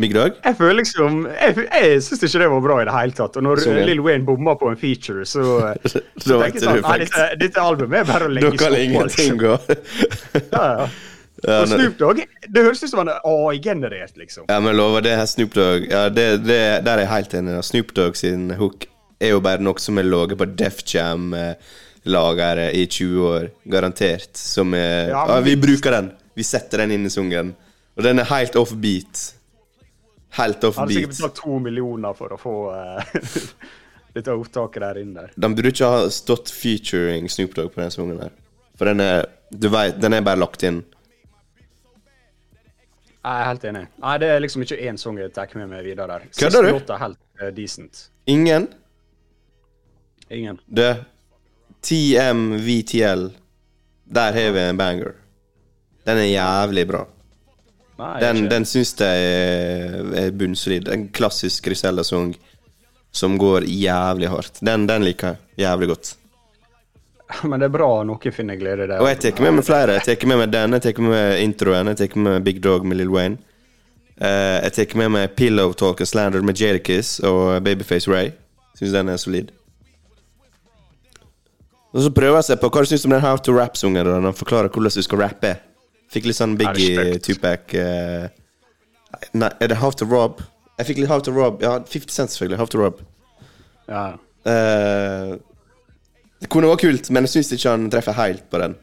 Big 0.00 0.14
Dog? 0.16 0.38
Jeg 0.44 0.56
føler 0.58 0.78
liksom 0.80 1.20
Jeg, 1.28 1.66
jeg 1.66 2.00
syns 2.06 2.24
ikke 2.26 2.42
det 2.42 2.48
var 2.54 2.64
bra 2.64 2.78
i 2.82 2.88
det 2.88 2.94
hele 2.96 3.16
tatt. 3.18 3.36
Og 3.36 3.46
når 3.46 3.62
Sånn, 3.64 3.82
Lil 3.88 4.02
Wayne 4.04 4.26
bomma 4.26 4.56
på 4.60 4.70
en 4.72 4.80
feature, 4.80 5.26
så 5.28 5.44
Da 6.26 6.40
tenker 6.40 6.58
jeg 6.58 6.64
sånn, 6.64 6.82
nei, 6.86 6.98
dette, 7.04 7.28
dette 7.44 7.62
albumet 7.64 8.02
er 8.02 8.10
bare 8.10 8.28
å 8.28 8.34
legge 8.34 8.52
på, 8.56 8.72
ingenting 8.80 9.36
liksom. 9.36 9.38
gå. 9.44 9.54
Ja, 10.56 10.66
ja. 10.80 10.90
Ja, 11.40 11.62
Og 11.62 11.70
Snoop 11.70 11.94
Dogg, 11.96 12.18
det 12.52 12.62
høres 12.66 12.82
ut 12.84 12.90
som 12.90 13.00
han 13.00 13.10
er 13.14 13.22
AI-generert, 13.24 14.12
liksom. 14.20 14.44
Ja, 14.50 14.58
men 14.60 14.76
lover, 14.76 15.00
det 15.04 15.14
her 15.16 15.28
Snoop 15.30 15.54
Dogg 15.56 15.86
ja, 15.88 16.02
det, 16.12 16.26
det, 16.44 16.58
Der 16.84 16.98
er 16.98 17.04
jeg 17.06 17.12
helt 17.14 17.36
enig. 17.38 17.54
da. 17.56 17.62
Snoop 17.64 17.94
Dogg 17.96 18.18
sin 18.20 18.50
hook 18.58 18.84
er 19.20 19.34
jo 19.34 19.40
bare 19.44 19.62
noe 19.64 19.80
som 19.80 19.98
er 20.00 20.08
ligget 20.08 20.40
på 20.40 20.48
Def 20.58 20.82
Jam-lageret 20.92 22.76
i 22.76 22.86
20 22.86 23.26
år. 23.30 23.48
Garantert. 23.72 24.36
Som 24.36 24.74
er 24.76 25.14
Ja, 25.14 25.40
Vi 25.44 25.56
bruker 25.60 25.96
den. 25.96 26.12
Vi 26.36 26.44
setter 26.46 26.84
den 26.84 26.96
inn 26.96 27.08
i 27.08 27.12
sungen. 27.12 27.54
Og 27.96 28.04
den 28.06 28.20
er 28.22 28.28
helt 28.30 28.56
off 28.56 28.72
beat. 28.80 29.30
Helt 30.38 30.64
off 30.64 30.76
beat. 30.76 30.82
hadde 30.82 30.94
sikkert 30.94 31.16
betalt 31.16 31.40
to 31.40 31.58
millioner 31.58 32.14
for 32.14 32.34
å 32.34 32.38
få 32.38 32.54
Litt 32.70 33.54
dette 34.20 34.36
opptaket 34.36 34.84
der 34.84 35.00
inn 35.02 35.12
der. 35.16 35.32
De 35.34 35.50
burde 35.50 35.72
ikke 35.74 35.90
ha 35.90 36.06
stått 36.14 36.52
featuring 36.54 37.28
Snoop 37.30 37.56
Dogg 37.58 37.72
på 37.74 37.82
den 37.82 37.92
sangen 37.94 38.20
der. 38.20 38.32
For 38.78 38.90
den 38.90 39.02
er 39.04 39.26
Du 39.50 39.66
vet, 39.68 39.96
den 39.98 40.14
er 40.14 40.22
bare 40.22 40.38
lagt 40.38 40.62
inn. 40.62 40.84
Jeg 43.20 43.40
er 43.42 43.48
helt 43.48 43.64
enig. 43.68 43.82
Nei, 44.00 44.12
det 44.22 44.28
er 44.32 44.38
liksom 44.40 44.62
ikke 44.64 44.78
én 44.88 44.96
sang 45.00 45.18
jeg 45.20 45.32
tar 45.34 45.50
med 45.58 45.68
meg 45.68 45.82
videre 45.84 46.06
der. 46.08 46.28
Kødder 46.38 46.64
du? 46.64 46.70
Låta 46.78 46.94
er 46.94 47.02
helt 47.02 47.18
uh, 47.42 47.48
decent. 47.52 48.06
Ingen. 48.30 48.68
Ingen. 50.30 50.60
Det 50.70 50.92
TMVTL. 51.82 53.26
Der 54.14 54.38
har 54.38 54.54
vi 54.54 54.62
en 54.70 54.78
banger. 54.78 55.12
Den 56.06 56.22
er 56.22 56.30
jævlig 56.30 56.86
bra. 56.88 57.04
Nei, 58.00 58.14
Den, 58.22 58.46
den 58.48 58.64
syns 58.68 58.94
jeg 58.96 59.24
er, 59.26 60.06
er 60.22 60.32
bunnsolid. 60.32 60.88
En 60.88 61.08
klassisk 61.12 61.66
Grisella-sang 61.68 62.32
som 63.12 63.36
går 63.38 63.66
jævlig 63.68 64.30
hardt. 64.32 64.62
Den, 64.64 64.86
den 64.88 65.04
liker 65.04 65.34
jeg 65.34 65.66
jævlig 65.66 65.90
godt. 65.92 66.14
Men 67.48 67.60
det 67.60 67.68
er 67.68 67.74
bra 67.74 67.90
noe 68.06 68.32
finner 68.34 68.58
glede 68.58 68.86
i 68.86 68.90
det. 68.90 68.98
Og 69.02 69.10
jeg 69.10 69.20
tar 69.26 69.44
med 69.44 69.58
meg 69.58 69.66
flere. 69.66 69.98
Jeg 70.00 70.08
tar 70.08 70.32
med 70.32 70.42
meg 70.42 70.52
den, 70.54 70.78
jeg 70.78 70.86
tar 70.86 71.04
med 71.04 71.14
meg 71.14 71.44
introen, 71.44 71.92
jeg 71.92 72.00
tar 72.00 72.18
med 72.18 72.32
meg 72.32 72.44
Big 72.48 72.60
Dog 72.64 72.88
med 72.88 73.00
Lil 73.00 73.12
Wayne. 73.12 73.40
Uh, 74.20 74.60
jeg 74.66 74.76
tar 74.76 74.98
med 75.00 75.14
meg 75.16 75.32
Pillow 75.36 75.72
Talk 75.72 76.00
and 76.00 76.10
Slander 76.10 76.44
med 76.44 76.60
Jadakiss 76.60 77.18
og 77.24 77.62
Babyface 77.64 78.10
Ray. 78.10 78.32
Syns 78.78 78.96
den 78.96 79.12
er 79.12 79.20
solid. 79.20 79.52
Og 81.90 82.04
så 82.04 82.10
prøver 82.14 82.38
jeg 82.38 82.52
seg 82.52 82.60
på 82.62 82.70
hva 82.70 82.84
du 82.84 82.88
syns 82.90 83.04
om 83.08 83.14
den 83.14 83.24
How 83.24 83.40
to 83.42 83.52
Rap-sungen. 83.56 84.06
når 84.06 84.28
Han 84.30 84.36
forklarer 84.36 84.70
hvordan 84.70 84.94
du 84.94 85.02
skal 85.02 85.24
rappe. 85.24 85.56
Fikk 86.10 86.26
litt 86.26 86.38
sånn 86.38 86.56
Biggie. 86.58 87.18
Tupac 87.22 87.74
uh, 87.78 88.26
Nei, 89.36 89.50
er 89.62 89.70
det 89.70 89.78
How 89.78 89.94
to 89.94 90.08
Rob? 90.08 90.40
Jeg 90.80 90.88
fikk 90.90 91.02
litt 91.02 91.10
How 91.10 91.22
to 91.22 91.34
Rob. 91.34 91.62
Ja, 91.62 91.76
50 91.82 92.14
Cent 92.14 92.32
selvfølgelig. 92.32 92.58
How 92.60 92.70
to 92.70 92.80
Rob. 92.80 93.00
Ja. 93.90 94.04
Uh, 94.46 95.36
det 96.40 96.48
kunne 96.48 96.70
vært 96.70 96.86
kult, 96.86 97.10
men 97.12 97.26
jeg 97.26 97.34
syns 97.34 97.52
ikke 97.54 97.74
han 97.74 97.90
treffer 97.92 98.16
helt 98.16 98.46
på 98.52 98.62
den. 98.62 98.78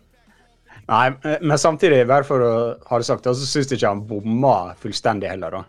Nei, 0.87 1.07
eh, 1.27 1.41
men 1.41 1.59
samtidig, 1.59 2.03
bare 2.07 2.23
for 2.27 2.43
å 2.43 2.53
ha 2.87 2.99
det 3.01 3.07
sagt, 3.07 3.25
så 3.25 3.47
syns 3.49 3.71
jeg 3.71 3.79
ikke 3.79 3.91
han 3.91 4.05
bomma 4.07 4.53
fullstendig 4.79 5.31
heller, 5.31 5.57
da. 5.57 5.63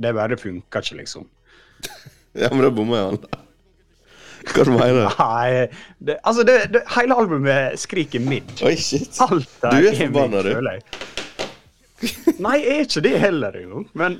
Det 0.00 0.14
bare 0.16 0.38
funka 0.40 0.84
ikke, 0.84 1.00
liksom. 1.02 1.28
Ja, 2.38 2.46
men 2.52 2.62
da 2.62 2.70
bomma 2.70 2.98
jo 3.00 3.06
han. 3.08 3.24
Hva 4.54 4.64
du 4.64 4.70
mener 4.72 4.98
du? 4.98 5.06
Nei, 5.20 5.66
det, 5.98 6.18
altså, 6.24 6.44
det, 6.48 6.58
det, 6.74 6.82
hele 6.96 7.16
albumet 7.20 7.78
skriker 7.80 8.22
midd. 8.24 8.52
Oi, 8.66 8.74
shit. 8.80 9.18
Alt 9.24 9.64
er 9.68 9.76
Du 9.76 9.88
er 9.90 9.98
forbanna, 9.98 10.42
du. 10.42 10.52
jeg. 10.54 10.82
Nei, 12.40 12.54
jeg 12.62 12.76
er 12.78 12.86
ikke 12.86 13.02
det 13.04 13.16
heller 13.20 13.56
engang, 13.60 13.88
men 14.00 14.14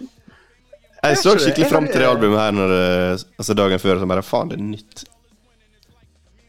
Jeg 1.00 1.16
så 1.16 1.32
skikkelig 1.40 1.64
Jeg 1.64 1.70
fram 1.72 1.86
til 1.88 2.02
det 2.02 2.08
albumet 2.10 2.42
her 2.42 2.52
når 2.52 2.74
altså 3.40 3.56
dagen 3.56 3.80
før. 3.80 4.02
Så 4.02 4.08
bare 4.10 4.24
faen, 4.26 4.50
det 4.52 4.58
er 4.58 4.66
nytt. 4.66 5.04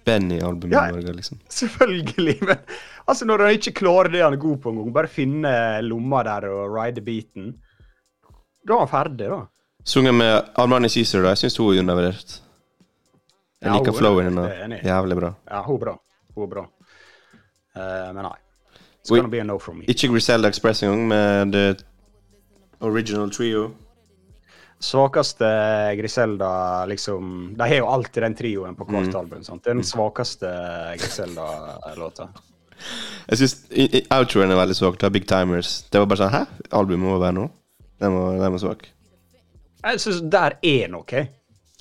Benny-albumet 0.06 0.74
Ja. 0.76 0.88
i 0.90 0.92
Norge, 0.98 1.14
liksom. 1.14 1.40
selvfølgelig. 1.50 2.38
Men 2.42 2.58
altså, 3.08 3.26
når 3.26 3.46
han 3.46 3.52
ikke 3.52 3.72
klarer 3.80 4.12
det 4.12 4.24
han 4.24 4.34
er 4.34 4.42
god 4.42 4.58
på 4.58 4.74
engang, 4.74 4.94
bare 4.94 5.08
finne 5.08 5.54
lomma 5.86 6.24
der 6.28 6.50
og 6.52 6.76
ride 6.76 7.02
beaten, 7.06 7.54
da 8.68 8.74
er 8.76 8.80
han 8.86 8.92
ferdig, 8.92 9.30
da. 9.30 9.42
Sunget 9.86 10.14
med 10.14 10.52
Armani 10.62 10.90
Cæsar, 10.90 11.22
da. 11.24 11.30
Jeg 11.34 11.38
syns 11.46 11.58
hun 11.58 11.72
er 11.76 11.80
undervurdert. 11.86 12.42
Jeg 13.62 13.70
Ja, 13.70 13.78
liker 13.78 13.92
er- 13.94 13.98
flowen 13.98 14.26
hennes. 14.26 14.82
Jævlig 14.84 15.16
bra. 15.20 15.34
Ja, 15.52 15.62
hun 15.64 15.76
er 15.76 15.80
bra. 15.86 15.96
Hun 16.36 16.44
er 16.44 16.48
bra. 16.56 16.66
Uh, 17.76 18.14
men 18.14 18.24
nei. 18.24 18.38
It's 19.04 19.10
gonna 19.10 19.28
be 19.30 19.40
a 19.40 19.44
no 19.44 19.58
from 19.60 19.78
me. 19.80 19.86
Ikke 19.88 20.10
Griselda 20.12 20.48
Express 20.48 20.84
engang, 20.84 21.08
med 21.08 21.52
The 21.54 21.76
Original 22.82 23.30
Trio. 23.32 23.72
Svakeste 24.82 25.46
Griselda, 26.00 26.86
liksom 26.90 27.54
De 27.58 27.62
har 27.68 27.76
jo 27.76 27.86
alltid 27.88 28.24
den 28.24 28.36
trioen 28.36 28.76
på 28.76 28.86
Mm. 28.90 29.16
album. 29.16 29.44
sant? 29.44 29.64
Den 29.64 29.84
svakeste 29.84 30.48
Griselda-låta. 30.98 32.30
Jeg 33.30 33.38
syns 33.38 33.56
outroen 34.12 34.52
er 34.52 34.56
veldig 34.56 34.76
svak. 34.76 35.12
Big 35.12 35.28
Timers. 35.28 35.84
Det 35.92 36.00
var 36.00 36.06
bare 36.08 36.18
sånn 36.18 36.32
Hæ? 36.32 36.46
Albumet 36.72 37.00
må 37.12 37.20
være 37.20 37.34
nå? 37.34 37.50
Den 38.00 38.14
var, 38.14 38.32
den 38.40 38.52
var 38.52 38.58
svak. 38.60 38.88
Jeg 39.84 40.00
syns 40.00 40.22
der 40.30 40.54
er 40.64 40.88
noe 40.88 41.04
Å, 41.04 41.28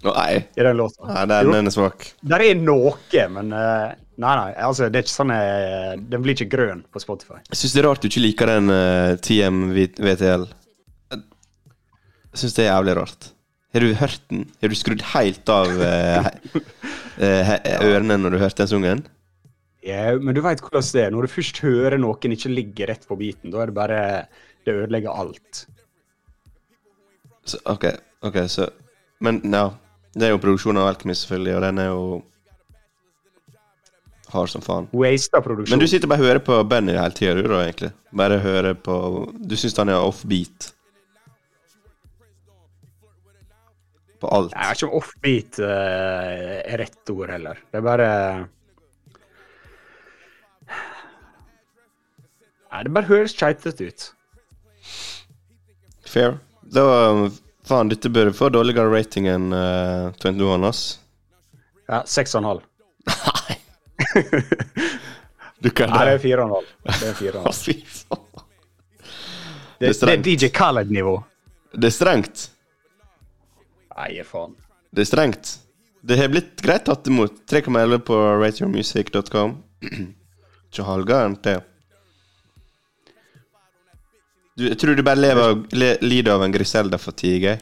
nei. 0.05 0.45
i 0.57 0.65
den 0.65 0.79
låta. 0.79 1.09
nei 1.09 1.25
den, 1.29 1.51
den 1.55 1.71
er 1.71 1.75
svak. 1.75 2.07
Der 2.33 2.45
er 2.47 2.61
noe, 2.61 2.95
men 3.35 3.53
uh, 3.53 3.91
Nei, 4.21 4.33
nei. 4.37 4.49
altså, 4.61 4.91
det 4.93 5.01
er 5.01 5.05
ikke 5.07 5.15
sånn 5.15 5.31
uh, 5.33 5.93
Den 5.97 6.21
blir 6.25 6.37
ikke 6.37 6.51
grønn 6.53 6.83
på 6.93 7.01
Spotify. 7.01 7.39
Jeg 7.49 7.61
syns 7.61 7.73
det 7.73 7.81
er 7.81 7.87
rart 7.89 8.03
du 8.05 8.09
ikke 8.11 8.25
liker 8.25 8.51
den 8.53 8.73
uh, 8.73 9.17
TM 9.25 9.63
VTL. 9.73 10.49
Jeg 12.31 12.43
syns 12.43 12.57
det 12.59 12.67
er 12.67 12.75
jævlig 12.75 12.97
rart. 13.01 13.31
Har 13.71 13.85
du 13.85 13.95
hørt 13.95 14.23
den? 14.31 14.45
Har 14.63 14.71
du 14.71 14.77
skrudd 14.79 15.03
helt 15.13 15.51
av 15.53 15.69
eh, 15.87 16.29
eh, 17.23 17.51
ørene 17.87 18.17
når 18.19 18.35
du 18.35 18.39
hørte 18.43 18.65
den 18.65 18.71
sungen? 18.71 19.03
Ja, 19.87 20.17
men 20.19 20.35
du 20.35 20.43
veit 20.45 20.63
hvordan 20.63 20.89
det 20.91 21.05
er. 21.05 21.13
Når 21.15 21.27
du 21.27 21.33
først 21.37 21.61
hører 21.63 21.99
noen 22.03 22.35
ikke 22.35 22.51
ligge 22.51 22.89
rett 22.91 23.07
på 23.07 23.19
biten, 23.19 23.53
da 23.55 23.63
er 23.63 23.71
det 23.71 23.77
bare 23.79 24.01
Det 24.67 24.75
ødelegger 24.75 25.15
alt. 25.23 25.63
Så, 27.47 27.63
ok, 27.65 27.87
ok, 28.27 28.43
så 28.51 28.69
Men 29.21 29.41
ja. 29.45 29.71
Det 30.15 30.27
er 30.27 30.33
jo 30.35 30.41
produksjonen 30.43 30.83
av 30.83 30.91
Alchemist, 30.91 31.27
selvfølgelig, 31.27 31.55
og 31.57 31.63
den 31.63 31.79
er 31.79 31.89
jo 31.93 32.05
hard 34.31 34.51
som 34.51 34.63
faen. 34.65 34.89
Wasta 34.97 35.41
produksjon. 35.45 35.75
Men 35.75 35.83
du 35.83 35.91
sitter 35.91 36.11
bare 36.11 36.23
og 36.23 36.31
hører 36.31 36.43
på 36.47 36.59
Benny 36.71 36.95
hele 36.97 37.15
tida, 37.17 37.35
du, 37.39 37.47
da, 37.47 37.63
egentlig? 37.65 37.93
Bare 38.17 38.39
hører 38.43 38.75
på 38.75 38.95
Du 39.47 39.57
syns 39.59 39.79
han 39.79 39.91
er 39.91 40.03
offbeat? 40.03 40.71
På 44.21 44.31
alt? 44.37 44.53
Jeg 44.53 44.69
vet 44.69 44.81
ikke 44.81 44.89
om 44.91 44.97
offbeat 44.99 45.61
eh, 45.65 46.57
er 46.61 46.83
rett 46.83 47.13
ord 47.15 47.31
heller. 47.33 47.63
Det 47.71 47.81
er 47.81 47.87
bare 47.87 48.09
Nei, 52.71 52.83
det 52.87 52.93
bare 52.95 53.09
høres 53.09 53.33
keitete 53.35 53.89
ut. 53.91 54.05
Fair. 56.07 56.37
Da 56.71 56.85
Faen, 57.71 57.91
dette 57.93 58.11
bør 58.11 58.33
få 58.35 58.49
dårligere 58.51 58.91
rating 58.91 59.29
enn 59.31 59.53
uh, 59.55 60.11
21, 60.19 60.41
Honors. 60.49 60.81
Ja, 61.87 62.01
6,5. 62.03 62.65
Nei. 63.07 63.59
du 65.63 65.71
kan 65.71 65.93
Nei, 65.95 66.01
det 66.09 66.17
er 66.17 66.19
det. 66.19 66.25
4,5. 66.25 66.73
Det 66.89 67.11
er 67.13 67.15
4,5. 67.21 67.53
Fy 67.67 67.77
faen. 67.87 68.27
Det, 69.81 69.93
det 69.95 70.11
er. 70.11 70.25
DJ 70.27 70.51
Khaled-nivå. 70.53 71.15
Det 71.79 71.93
er 71.93 71.95
strengt. 71.95 72.49
Nei, 73.95 74.11
faen. 74.27 74.59
Det 74.91 75.07
er 75.07 75.09
strengt. 75.13 75.55
Det 76.03 76.19
har 76.19 76.31
blitt 76.33 76.59
greit 76.65 76.89
tatt 76.91 77.07
imot. 77.07 77.39
3,11 77.55 78.03
på 78.11 78.19
rateyourmusic.com. 78.43 79.59
Ikke 79.87 80.87
halvgærent, 80.91 81.45
det. 81.47 81.61
Du, 84.61 84.67
jeg 84.69 84.77
tror 84.79 84.95
du 84.95 85.01
bare 85.03 85.17
lever, 85.17 85.55
le, 85.73 85.95
lider 86.05 86.35
av 86.35 86.43
en 86.45 86.53
Griselda-fatigue. 86.53 87.55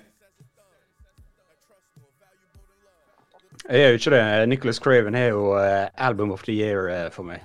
Jeg 3.68 3.82
gjør 3.82 3.92
jo 3.92 4.00
ikke 4.00 4.12
det. 4.16 4.22
Nicholas 4.50 4.80
Craven 4.82 5.14
er 5.14 5.28
jo 5.28 5.52
uh, 5.54 5.86
Album 5.94 6.32
of 6.34 6.42
the 6.42 6.56
Year 6.56 6.88
uh, 6.88 7.06
for 7.14 7.28
meg. 7.28 7.44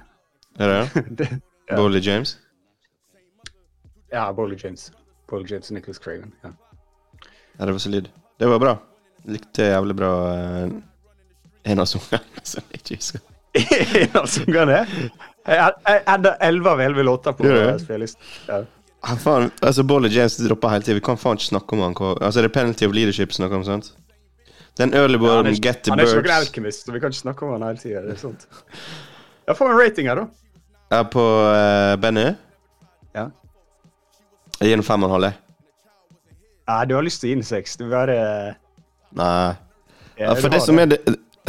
Er 0.58 0.74
det? 0.74 1.04
det, 1.20 1.30
ja. 1.70 1.76
Bowley 1.76 2.02
James? 2.02 2.40
ja, 4.14 4.32
Bowley 4.32 4.58
James. 4.64 4.92
Bowley 5.30 5.52
James 5.52 5.70
og 5.70 5.74
Nicholas 5.78 5.98
Craven. 5.98 6.34
Ja. 6.44 6.50
Ja, 7.60 7.66
det 7.66 7.72
var 7.72 7.78
solid. 7.78 8.10
Det 8.40 8.50
var 8.50 8.60
bra. 8.60 8.78
Likte 9.30 9.70
jævlig 9.70 9.96
bra 10.02 10.14
uh, 10.34 10.72
en 11.64 11.80
av 11.80 11.86
sangene 11.86 12.42
som 12.56 12.72
jeg 12.72 12.82
ikke 12.82 13.02
husker. 13.04 13.28
en 14.02 14.18
av 14.18 14.32
sangene. 14.34 14.86
Jeg 15.46 15.74
elleve 15.86 16.08
hadde 16.08 16.38
11 16.42 16.70
av 16.72 16.82
11 16.82 17.04
låter 17.04 17.38
på 17.38 17.60
spillelisten. 17.84 18.34
Ja. 18.48 18.66
Ah, 19.04 19.18
faen, 19.20 19.50
altså 19.60 19.84
Bolly 19.84 20.08
James 20.08 20.38
dropper 20.40 20.72
hele 20.72 20.84
tiden. 20.86 21.02
Vi 21.02 21.04
kan 21.04 21.18
faen 21.20 21.36
ikke 21.36 21.50
snakke 21.50 21.76
om 21.76 21.82
han. 21.84 21.96
Altså, 22.22 22.40
det 22.40 22.48
er 22.48 22.54
Penalty 22.56 22.88
of 22.88 22.94
Leadership 22.96 23.34
snakker 23.36 23.60
om, 23.60 23.66
sant? 23.68 23.92
Den 24.80 24.94
early 24.94 25.18
born 25.20 25.46
ja, 25.46 25.52
Get 25.52 25.84
the 25.84 25.92
han 25.92 26.00
er 26.00 26.08
ikke 26.08 26.16
noen 26.16 26.24
Birds 26.24 26.38
alkymist, 26.48 26.86
så 26.86 26.94
vi 26.96 27.02
kan 27.02 27.12
ikke 27.12 27.20
snakke 27.20 27.46
om 27.46 27.52
han 27.58 27.66
hele. 27.68 28.06
Det 28.08 28.16
er 28.16 28.22
sant. 28.22 28.48
Jeg 29.48 29.58
får 29.60 29.72
en 29.74 29.78
rating 29.78 30.08
her, 30.08 30.22
da. 30.22 30.26
Ja, 30.94 31.02
på 31.04 31.24
uh, 31.24 31.96
Benny. 32.02 32.30
Ja. 33.14 33.28
Jeg 34.62 34.70
gir 34.70 34.80
den 34.80 34.86
fem 34.88 35.04
og 35.04 35.12
en 35.12 35.16
halv. 35.18 35.28
jeg. 35.28 35.40
Nei, 36.72 36.80
du 36.88 36.96
har 36.96 37.04
lyst 37.04 37.20
til 37.20 37.28
å 37.28 37.34
gi 37.34 37.38
den 37.42 37.48
seks. 37.48 37.76
Du 37.78 37.90
bare 37.92 38.16
Nei. 39.20 39.52
ja, 40.16 40.30
Ja, 40.30 40.36
for 40.40 40.48
det 40.54 40.62
som 40.64 40.80
er 40.80 40.94
det 40.94 41.02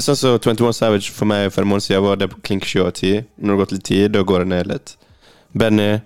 Sånn 0.02 0.16
som 0.18 0.40
21 0.42 0.72
Savage 0.74 1.12
for 1.14 1.30
meg 1.30 1.52
for 1.54 1.62
en 1.62 1.68
måned 1.70 1.84
siden 1.84 2.02
var 2.02 2.16
det 2.18 2.26
på 2.32 2.40
klink 2.42 2.64
7 2.66 2.80
av 2.82 2.88
10. 2.96 3.28
Når 3.38 3.46
det 3.46 3.52
har 3.54 3.60
gått 3.60 3.74
litt 3.76 3.84
tid, 3.86 4.06
da 4.10 4.24
går 4.26 4.42
det 4.42 4.48
ned 4.50 4.70
litt. 4.72 4.94
Benny 5.54 6.00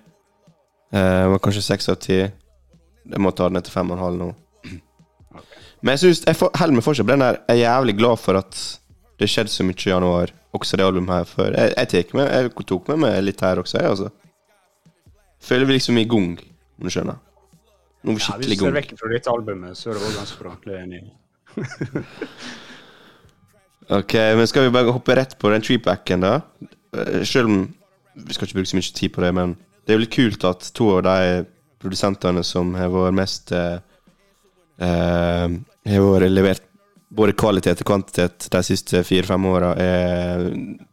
eh, 0.92 1.26
var 1.32 1.38
kanskje 1.44 1.62
6 1.66 1.88
av 1.92 1.96
10. 2.00 2.32
Jeg 3.08 3.20
må 3.24 3.30
ta 3.34 3.48
den 3.48 3.58
ned 3.58 3.64
til 3.68 3.72
5,5 3.74 4.18
nå. 4.20 4.30
Men 5.82 5.92
jeg 5.94 5.98
synes, 6.02 6.24
jeg 6.26 6.36
får- 6.36 6.56
holder 6.58 6.74
meg 6.74 6.84
fortsatt 6.84 7.06
på 7.06 7.12
den 7.14 7.20
der. 7.22 7.36
Jeg 7.48 7.60
er 7.60 7.64
jævlig 7.70 7.96
glad 7.98 8.16
for 8.18 8.36
at 8.40 8.78
det 9.18 9.28
skjedde 9.30 9.50
så 9.50 9.64
mye 9.64 9.78
i 9.78 9.90
januar, 9.90 10.30
også 10.54 10.76
det 10.76 10.84
albumet 10.86 11.14
her. 11.14 11.24
før. 11.24 11.52
jeg, 11.56 11.74
jeg, 11.76 11.88
tek 11.88 12.14
med, 12.14 12.28
jeg 12.32 12.50
tok 12.66 12.88
med 12.88 12.98
meg 12.98 13.22
litt 13.24 13.40
her 13.40 13.56
også, 13.62 13.78
jeg, 13.78 13.88
altså. 13.90 14.08
Føler 15.40 15.66
vi 15.66 15.72
liksom 15.78 15.98
i 15.98 16.04
gang, 16.04 16.38
om 16.78 16.84
du 16.84 16.90
skjønner. 16.90 17.18
Noe 18.04 18.14
er 18.14 18.18
Ja, 18.18 18.24
skikkelig 18.24 18.48
hvis 18.48 18.58
du 18.58 18.64
ser 18.64 18.72
vekk 18.78 18.92
fra 18.98 19.08
dette 19.12 19.30
albumet, 19.30 19.76
så 19.78 19.90
er 19.90 19.94
det 19.94 20.02
òg 20.02 20.16
ganske 20.18 20.38
bra. 20.42 20.56
Det 20.64 20.74
jeg 20.74 20.82
enig. 20.86 21.12
Ok, 23.88 24.12
men 24.36 24.46
skal 24.46 24.66
vi 24.66 24.70
bare 24.74 24.92
hoppe 24.92 25.14
rett 25.16 25.38
på 25.40 25.48
den 25.48 25.62
treepacken, 25.64 26.20
da? 26.20 26.34
Eh, 26.92 27.22
Selv 27.24 27.48
om 27.48 27.62
vi 28.18 28.34
skal 28.34 28.46
ikke 28.48 28.58
bruke 28.58 28.68
så 28.68 28.76
mye 28.76 28.94
tid 28.98 29.12
på 29.14 29.22
det, 29.24 29.30
men 29.34 29.54
det 29.88 29.94
er 29.94 29.96
jo 29.96 30.04
litt 30.04 30.12
kult 30.12 30.44
at 30.44 30.66
to 30.76 30.86
av 30.98 31.06
de 31.06 31.44
produsentene 31.80 32.42
som 32.44 32.74
har 32.76 32.90
vært 32.92 33.14
mest 33.16 33.52
eh, 33.56 33.78
eh, 34.84 35.54
Har 35.88 36.04
vært 36.04 36.28
levert 36.28 36.66
både 37.08 37.32
kvalitet 37.32 37.80
og 37.80 37.88
kvantitet 37.88 38.50
de 38.52 38.60
siste 38.66 39.00
fire-fem 39.00 39.46
åra, 39.48 39.70
har 39.78 40.42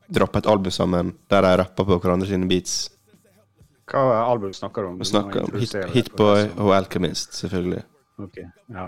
droppa 0.08 0.40
et 0.40 0.48
album 0.48 0.72
sammen 0.72 1.10
der 1.28 1.44
de 1.44 1.50
rapper 1.60 1.90
på 1.90 1.98
hverandre 2.00 2.30
sine 2.30 2.48
beats. 2.48 2.86
Hva 3.92 4.22
album 4.22 4.54
snakker 4.56 4.86
du 4.86 4.94
om? 4.94 5.04
Snakker 5.04 5.44
om 5.44 5.60
Hit, 5.60 5.76
Hitboy 5.92 6.48
og 6.54 6.72
Alchemist, 6.78 7.36
selvfølgelig. 7.42 7.84
Ok, 8.24 8.40
ja. 8.78 8.88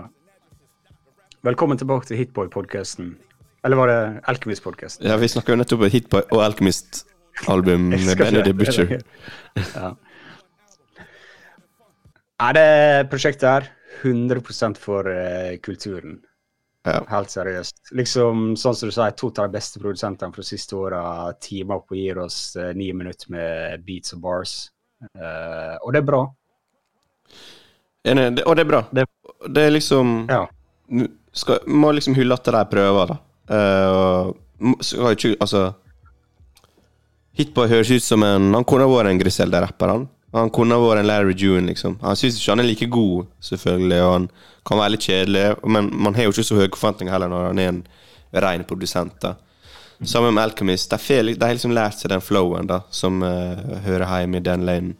Velkommen 1.44 1.76
tilbake 1.78 2.08
til 2.08 2.22
Hitboy-podkasten. 2.22 3.12
Eller 3.60 3.76
var 3.76 3.92
det 3.92 4.00
Alchemist-podkasten? 4.32 5.04
Ja, 5.04 5.20
vi 5.20 5.28
snakka 5.28 5.52
jo 5.52 5.60
nettopp 5.60 5.84
om 5.84 5.92
Hitboy 5.92 6.24
og 6.32 6.46
Alchemist-album 6.48 7.17
Jeg 7.46 7.78
med 7.78 8.18
Benny 8.18 8.42
the 8.42 8.52
Butcher. 8.52 9.02
Ja. 9.74 9.92
Nei, 12.38 12.52
det 12.54 13.10
prosjektet 13.10 13.48
her 13.48 13.68
100 14.02 14.74
for 14.78 15.08
uh, 15.10 15.56
kulturen. 15.62 16.20
Ja. 16.86 17.00
Helt 17.10 17.30
seriøst. 17.34 17.90
Liksom, 17.98 18.52
sånn 18.56 18.76
som 18.78 18.88
du 18.88 18.94
sier, 18.94 19.14
to 19.18 19.28
av 19.34 19.48
de 19.48 19.56
beste 19.56 19.80
produsentene 19.82 20.32
fra 20.32 20.44
siste 20.46 20.76
åra 20.78 21.00
teamer 21.42 21.80
opp 21.80 21.90
og 21.92 21.98
gir 21.98 22.20
oss 22.22 22.54
uh, 22.56 22.70
ni 22.78 22.92
minutter 22.94 23.32
med 23.34 23.82
beats 23.86 24.14
og 24.14 24.22
bars. 24.22 24.54
Uh, 25.18 25.74
og 25.82 25.92
det 25.94 26.02
er 26.04 26.06
bra. 26.08 26.22
Enig, 28.08 28.28
det- 28.38 28.46
og 28.46 28.56
det 28.56 28.64
er 28.64 28.70
bra. 28.70 28.82
Det- 28.94 29.06
Det 29.54 29.62
er 29.66 29.70
liksom 29.70 30.26
Ja. 30.30 30.46
Skal, 31.32 31.58
Må 31.66 31.92
liksom 31.92 32.14
hylle 32.14 32.34
at 32.34 32.44
de 32.44 32.64
prøver, 32.70 33.06
da. 33.06 33.16
Uh, 33.50 34.32
skal 34.80 35.12
ikke 35.14 35.36
Altså 35.40 35.72
Hitboy 37.38 37.68
høres 37.70 37.90
ut 37.94 38.02
som 38.02 38.24
en 38.26 38.52
Han 38.54 38.66
kunne 38.66 38.88
vært 38.90 39.12
en 39.12 39.20
Griselda-rapper, 39.20 39.92
han. 39.94 40.06
Han 40.36 40.50
kunne 40.52 40.76
vært 40.82 41.02
en 41.02 41.08
Larry 41.08 41.34
June, 41.38 41.66
liksom. 41.70 41.96
Han 42.02 42.18
syns 42.18 42.36
ikke 42.38 42.52
han 42.52 42.62
er 42.62 42.68
like 42.68 42.88
god, 42.92 43.28
selvfølgelig, 43.40 44.00
og 44.04 44.12
han 44.12 44.30
kan 44.68 44.80
være 44.82 44.94
litt 44.94 45.06
kjedelig, 45.08 45.44
men 45.64 45.88
man 45.96 46.18
har 46.18 46.26
jo 46.26 46.34
ikke 46.34 46.44
så 46.44 46.58
høye 46.58 46.72
forventninger 46.74 47.14
heller 47.14 47.30
når 47.32 47.46
han 47.46 47.60
er 47.62 47.70
en 47.72 47.82
ren 48.44 48.66
produsent. 48.68 49.16
da 49.22 49.36
Sammen 50.04 50.34
med 50.34 50.44
Alchemist. 50.44 50.90
De, 50.90 51.36
har 51.40 51.54
liksom 51.56 51.72
lært 51.74 51.98
seg 51.98 52.12
den 52.12 52.22
flowen 52.22 52.68
da 52.70 52.82
som 52.94 53.22
uh, 53.24 53.80
hører 53.82 54.20
hjemme 54.20 54.38
i 54.38 54.44
den 54.46 54.66
lanen. 54.68 54.92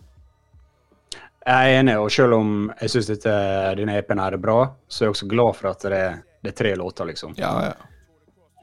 Jeg 1.49 1.75
er 1.75 1.81
enig, 1.81 1.95
og 1.97 2.11
selv 2.13 2.37
om 2.37 2.49
jeg 2.81 2.93
syns 2.93 3.23
denne 3.23 3.95
EP-en 3.97 4.21
er 4.21 4.37
bra, 4.41 4.59
så 4.89 5.05
er 5.05 5.07
jeg 5.07 5.15
også 5.15 5.29
glad 5.31 5.55
for 5.57 5.71
at 5.71 5.87
det 5.87 6.01
er, 6.01 6.19
det 6.45 6.51
er 6.51 6.57
tre 6.59 6.73
låter, 6.77 7.09
liksom. 7.09 7.37
Ja, 7.39 7.53
ja. 7.71 7.77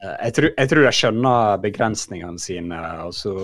Eh, 0.06 0.16
Jeg 0.28 0.36
tror, 0.38 0.50
jeg 0.56 0.70
tror 0.72 0.86
de 0.86 0.92
skjønner 1.00 1.60
begrensningene 1.64 2.38
sine, 2.42 2.80
og 3.06 3.14
så 3.16 3.34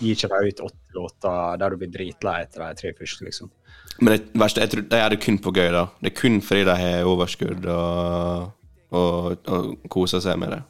gir 0.00 0.16
ikke 0.16 0.28
de 0.32 0.50
ut 0.52 0.60
åtte 0.66 0.96
låter 0.96 1.56
der 1.60 1.72
du 1.72 1.76
blir 1.80 1.92
dritlei 1.92 2.42
etter 2.44 2.64
de 2.64 2.74
tre 2.80 2.92
første, 2.96 3.24
liksom. 3.24 3.50
Men 4.00 4.12
det 4.12 4.36
verste, 4.36 4.60
jeg 4.60 4.72
tror 4.72 4.84
de 4.90 4.98
gjør 5.00 5.12
det 5.14 5.22
kun 5.24 5.38
på 5.40 5.52
gøy, 5.56 5.70
da. 5.72 5.84
Det 6.02 6.10
er 6.12 6.16
kun 6.20 6.38
fordi 6.44 6.64
de 6.68 6.76
har 6.82 7.08
overskudd 7.08 7.68
og, 7.72 8.50
og, 8.92 9.48
og 9.48 9.88
koser 9.92 10.20
seg 10.24 10.36
med 10.40 10.52
det. 10.52 10.62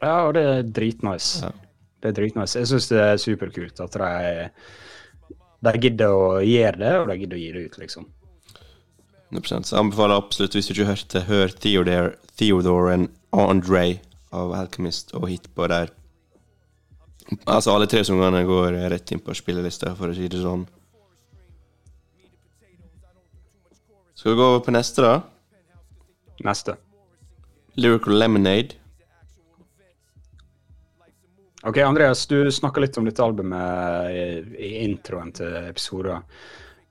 Ja, 0.00 0.14
og 0.28 0.34
det 0.36 0.44
er 0.48 0.62
dritnice. 0.76 1.44
Ja. 1.44 1.52
Det 2.00 2.10
er 2.12 2.16
dritnice. 2.20 2.58
Jeg 2.60 2.68
syns 2.70 2.88
det 2.92 3.00
er 3.02 3.20
superkult 3.20 3.80
at 3.84 3.96
de, 4.00 4.48
de 5.66 5.74
gidder 5.82 6.12
å 6.12 6.26
gjøre 6.44 6.80
det, 6.80 6.94
og 7.00 7.08
de 7.10 7.18
gidder 7.20 7.36
å 7.38 7.42
gi 7.42 7.52
det 7.56 7.64
ut, 7.68 7.78
liksom. 7.84 8.08
100%. 9.34 9.66
Så 9.66 9.74
jeg 9.76 9.82
anbefaler 9.82 10.20
absolutt, 10.20 10.54
hvis 10.56 10.68
du 10.68 10.74
ikke 10.76 10.86
har 10.86 10.94
hørt 10.94 11.12
det, 11.12 11.24
hør 11.28 11.54
Theodore, 11.64 12.12
Theodore 12.38 12.92
and 12.94 13.08
Andre 13.36 13.86
av 14.34 14.54
Alchemist 14.56 15.14
og 15.16 15.28
Hitpå 15.30 15.68
der. 15.70 15.92
Altså, 17.44 17.74
alle 17.74 17.88
tre 17.90 18.04
sangene 18.06 18.44
går 18.46 18.78
rett 18.92 19.12
inn 19.12 19.22
på 19.22 19.34
spillelista, 19.34 19.94
for 19.98 20.12
å 20.12 20.16
si 20.16 20.28
det 20.30 20.42
sånn. 20.42 20.66
Skal 24.16 24.32
vi 24.32 24.38
gå 24.38 24.48
over 24.48 24.62
på 24.64 24.74
neste, 24.74 25.02
da? 25.02 25.16
Neste. 26.46 26.76
Lyrical 27.76 28.18
Lemonade. 28.18 28.78
Ok, 31.66 31.80
Andreas, 31.82 32.26
du 32.30 32.52
snakka 32.52 32.80
litt 32.80 32.96
om 32.98 33.08
dette 33.08 33.24
albumet 33.24 34.10
i, 34.14 34.22
i 34.62 34.70
introen 34.84 35.32
til 35.34 35.50
episoden. 35.66 36.22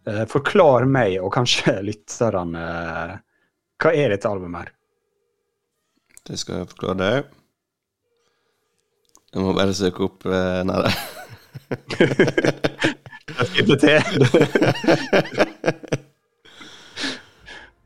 Eh, 0.05 0.25
forklar 0.29 0.85
meg, 0.85 1.15
og 1.23 1.31
kanskje 1.33 1.79
lytterne, 1.89 2.65
eh, 2.65 3.13
hva 3.81 3.93
er 3.95 4.11
dette 4.13 4.29
albumet 4.29 4.65
her? 4.65 4.73
Det 6.27 6.39
skal 6.41 6.55
jeg 6.61 6.67
forklare 6.73 6.97
deg. 7.01 7.23
Jeg 9.35 9.43
må 9.43 9.53
bare 9.53 9.73
søke 9.75 10.07
opp 10.07 10.25
uh, 10.25 10.63
Nei 10.65 10.79
til. 13.81 13.99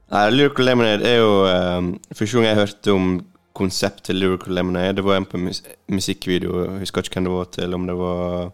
Nei, 0.09 0.29
Lyrical 0.33 0.65
Lemonade 0.65 1.05
er 1.05 1.17
jo 1.19 1.33
um, 1.45 1.89
Første 2.13 2.37
gang 2.37 2.45
jeg 2.47 2.59
hørte 2.59 2.91
om 2.93 3.25
konseptet 3.59 4.15
Lyrical 4.15 4.53
Lemonade, 4.55 4.95
det 4.95 5.05
var 5.05 5.17
en 5.19 5.25
på 5.27 5.37
mus 5.37 5.63
musikkvideo. 5.91 6.63
Jeg 6.63 6.79
husker 6.85 7.01
ikke 7.01 7.13
hvem 7.19 7.27
det 7.27 7.33
var 7.33 7.49
til, 7.51 7.73
om 7.75 7.87
det 7.87 7.97
var 7.99 8.51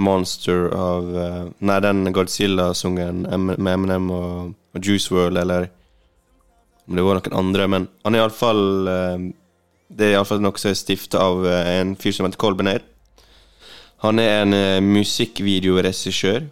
Monster 0.00 0.70
av 0.72 1.04
uh, 1.12 1.50
Nei, 1.60 1.80
den 1.84 2.12
Godzilla-sungen 2.14 3.26
med 3.28 3.58
Eminem 3.58 4.10
og, 4.10 4.54
og 4.74 4.80
Juice 4.86 5.14
World, 5.14 5.36
eller 5.38 5.68
om 6.90 6.98
det 6.98 7.06
var 7.06 7.20
noen 7.20 7.38
andre. 7.38 7.68
Men 7.70 7.88
han 8.04 8.16
er 8.16 8.24
iallfall 8.24 8.64
uh, 8.90 9.28
Det 9.90 10.08
er 10.08 10.16
iallfall 10.16 10.42
noe 10.42 10.58
som 10.60 10.72
er 10.72 10.78
stifta 10.78 11.22
av 11.22 11.44
eh, 11.46 11.68
en 11.80 11.96
fyr 11.98 12.14
som 12.14 12.26
heter 12.26 12.38
Colbinaid. 12.40 12.86
Han 14.04 14.20
er 14.22 14.42
en 14.44 14.54
uh, 14.56 14.82
musikkvideoregissør 14.84 16.44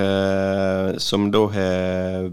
eh, 0.00 0.98
som 0.98 1.28
da 1.30 1.42
har 1.54 2.30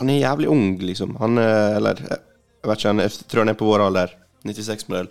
Han 0.00 0.10
er 0.10 0.22
jævlig 0.22 0.48
ung, 0.48 0.78
liksom. 0.80 1.16
Han 1.20 1.38
er 1.38 1.76
Eller 1.76 2.00
jeg 2.02 2.70
vet 2.70 2.78
ikke, 2.78 2.94
jeg 3.02 3.28
tror 3.28 3.42
han 3.42 3.50
er 3.50 3.58
på 3.58 3.66
vår 3.66 3.82
alder. 3.88 4.12
96-modell. 4.46 5.08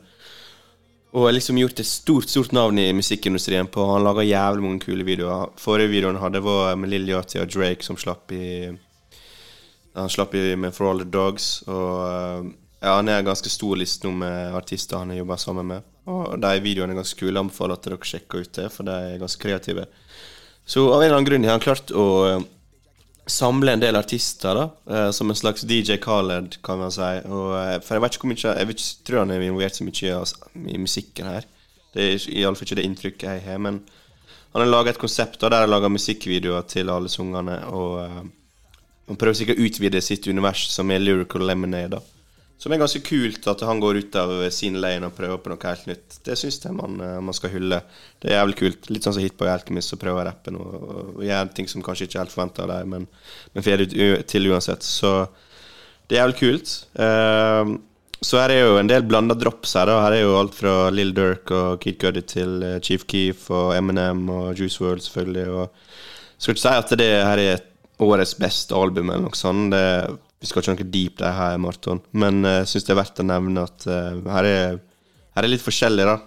Og 1.12 1.26
har 1.26 1.34
liksom 1.36 1.58
gjort 1.60 1.80
et 1.84 1.88
stort 1.88 2.32
stort 2.32 2.54
navn 2.56 2.80
i 2.80 2.94
musikkindustrien 2.96 3.68
på 3.68 3.84
Han 3.90 4.06
lager 4.06 4.24
jævlig 4.28 4.64
mange 4.64 4.84
kule 4.86 5.04
videoer. 5.04 5.52
Forrige 5.60 5.92
videoen 5.92 6.20
hadde, 6.22 6.44
var 6.44 6.78
med 6.80 6.90
Lilja 6.94 7.20
Yachty 7.20 7.42
og 7.44 7.52
Drake, 7.52 7.84
som 7.84 8.00
slapp 8.00 8.32
i 8.32 8.72
Han 9.94 10.10
slapp 10.10 10.36
i 10.36 10.56
med 10.56 10.74
For 10.76 10.90
All 10.90 11.04
The 11.04 11.10
Dogs. 11.12 11.50
Og 11.68 11.96
eh, 12.08 12.52
ja, 12.82 12.96
han 12.96 13.10
er 13.10 13.20
en 13.22 13.28
ganske 13.28 13.52
stor 13.52 13.78
liste 13.78 14.08
nå 14.08 14.16
med 14.24 14.56
artister 14.58 15.02
han 15.02 15.12
har 15.14 15.22
jobba 15.22 15.38
sammen 15.42 15.68
med. 15.74 15.90
Og 16.10 16.40
de 16.42 16.56
videoene 16.64 16.96
er 16.96 17.02
ganske 17.02 17.20
kule. 17.20 17.36
Jeg 17.36 17.44
anbefaler 17.44 17.78
at 17.78 17.86
dere 17.86 18.00
sjekker 18.14 18.42
ut 18.42 18.56
det, 18.58 18.72
for 18.74 18.88
de 18.88 18.96
er 18.96 19.22
ganske 19.22 19.42
kreative. 19.44 19.86
Så 20.66 20.88
av 20.88 21.02
en 21.02 21.06
eller 21.06 21.20
annen 21.20 21.30
grunn 21.30 21.46
har 21.46 21.58
han 21.58 21.64
klart 21.64 21.94
å 21.94 22.08
eh, 22.30 22.48
samle 23.30 23.76
en 23.76 23.84
del 23.84 24.00
artister, 24.00 24.58
da. 24.58 24.68
eh, 24.96 25.12
som 25.14 25.30
en 25.30 25.38
slags 25.38 25.68
DJ 25.68 26.00
Khaled, 26.02 26.58
kan 26.66 26.82
man 26.82 26.94
si. 26.96 27.14
Og, 27.28 27.54
for 27.86 27.98
jeg 27.98 28.06
vet 28.06 28.18
ikke 28.18 28.28
hvor 28.28 28.34
mye 28.34 28.58
Jeg 28.64 28.80
tror 29.06 29.24
han 29.24 29.36
er 29.36 29.46
involvert 29.46 29.78
så 29.78 29.88
mye 29.88 30.06
i, 30.08 30.14
altså, 30.16 30.52
musikken 30.56 31.34
her. 31.36 31.50
Det 31.92 32.08
er 32.08 32.30
iallfall 32.40 32.70
ikke 32.70 32.80
det 32.80 32.88
inntrykket 32.88 33.28
jeg 33.28 33.46
har. 33.46 33.60
Men 33.62 33.82
han 34.54 34.64
har 34.64 34.72
laga 34.72 34.96
et 34.96 35.02
konsept 35.02 35.42
da, 35.42 35.52
der 35.52 35.66
han 35.66 35.74
lager 35.74 35.92
musikkvideoer 35.92 36.66
til 36.72 36.90
alle 36.90 37.12
sangene. 37.12 37.60
Og 37.70 38.32
han 39.12 39.20
prøver 39.20 39.36
sikkert 39.42 39.60
å 39.60 39.68
utvide 39.68 40.00
sitt 40.04 40.28
univers, 40.32 40.70
som 40.72 40.92
er 40.94 41.04
Lyrical 41.04 41.44
Lemonade. 41.44 42.00
da 42.00 42.02
Som 42.62 42.72
er 42.72 42.80
ganske 42.80 43.02
kult 43.04 43.48
at 43.52 43.64
han 43.68 43.82
går 43.84 43.98
ut 43.98 44.16
av 44.16 44.32
sin 44.56 44.78
lane 44.80 45.10
og 45.10 45.16
prøver 45.18 45.42
på 45.42 45.52
noe 45.52 45.68
helt 45.68 45.88
nytt. 45.90 46.20
Det 46.24 46.38
syns 46.40 46.62
jeg 46.64 46.78
man, 46.78 47.00
eh, 47.02 47.20
man 47.20 47.36
skal 47.36 47.52
hylle. 47.52 47.82
Det 48.22 48.32
er 48.32 48.40
jævlig 48.40 48.58
kult. 48.62 48.90
Litt 48.90 49.04
sånn 49.04 49.18
som 49.18 49.24
Hitboy 49.24 49.50
Alchemist, 49.52 49.92
som 49.92 50.00
prøver 50.00 50.24
å 50.24 50.28
rappe 50.30 50.54
noe 50.54 50.82
Og 51.18 51.24
gjøre 51.26 51.54
ting 51.58 51.68
som 51.68 51.84
kanskje 51.84 52.08
ikke 52.08 52.20
er 52.20 52.24
helt 52.24 52.36
forventa 52.36 52.64
av 52.64 52.70
deg, 52.70 52.88
men, 52.88 53.08
men 53.54 53.64
får 53.64 53.84
det 53.84 54.28
til 54.28 54.48
uansett. 54.48 54.84
Så 54.84 55.28
det 56.08 56.16
er 56.16 56.24
jævlig 56.24 56.40
kult. 56.40 56.76
Eh, 56.96 57.74
så 58.22 58.38
her 58.38 58.54
er 58.54 58.62
jo 58.62 58.78
en 58.78 58.88
del 58.88 59.04
blanda 59.10 59.36
drops 59.36 59.74
her. 59.76 59.90
da 59.90 60.06
Her 60.06 60.14
er 60.14 60.22
jo 60.22 60.38
alt 60.38 60.56
fra 60.56 60.90
Lill 60.94 61.12
Durk 61.18 61.52
og 61.52 61.82
Kid 61.82 61.98
Cuddy 62.00 62.22
til 62.22 62.64
eh, 62.64 62.80
Chief 62.80 63.04
Keef 63.10 63.50
og 63.50 63.74
Eminem 63.76 64.30
og 64.30 64.54
Juice 64.56 64.80
WRLD, 64.80 65.02
selvfølgelig. 65.02 65.50
Og 65.50 66.38
skal 66.38 66.56
ikke 66.56 66.64
si 66.64 66.74
at 66.78 66.96
det 67.02 67.12
her 67.26 67.42
er 67.42 67.68
årets 68.02 68.34
beste 68.40 68.76
album, 68.78 69.12
eller 69.12 69.28
noe 69.28 69.38
sånt. 69.38 69.72
Det, 69.74 70.18
Vi 70.42 70.50
skal 70.50 70.64
ikke 70.64 70.74
noe 70.74 70.92
deep 70.94 71.20
der 71.20 71.36
her, 71.38 71.58
Marton, 71.62 72.02
men 72.18 72.42
jeg 72.48 72.70
syns 72.72 72.88
det 72.88 72.96
er 72.96 73.02
verdt 73.04 73.22
å 73.22 73.28
nevne 73.30 73.66
at 73.68 73.86
uh, 73.86 74.18
her, 74.34 74.48
er, 74.50 74.80
her 75.38 75.46
er 75.46 75.52
litt 75.52 75.62
forskjellig, 75.62 76.08
da. 76.10 76.18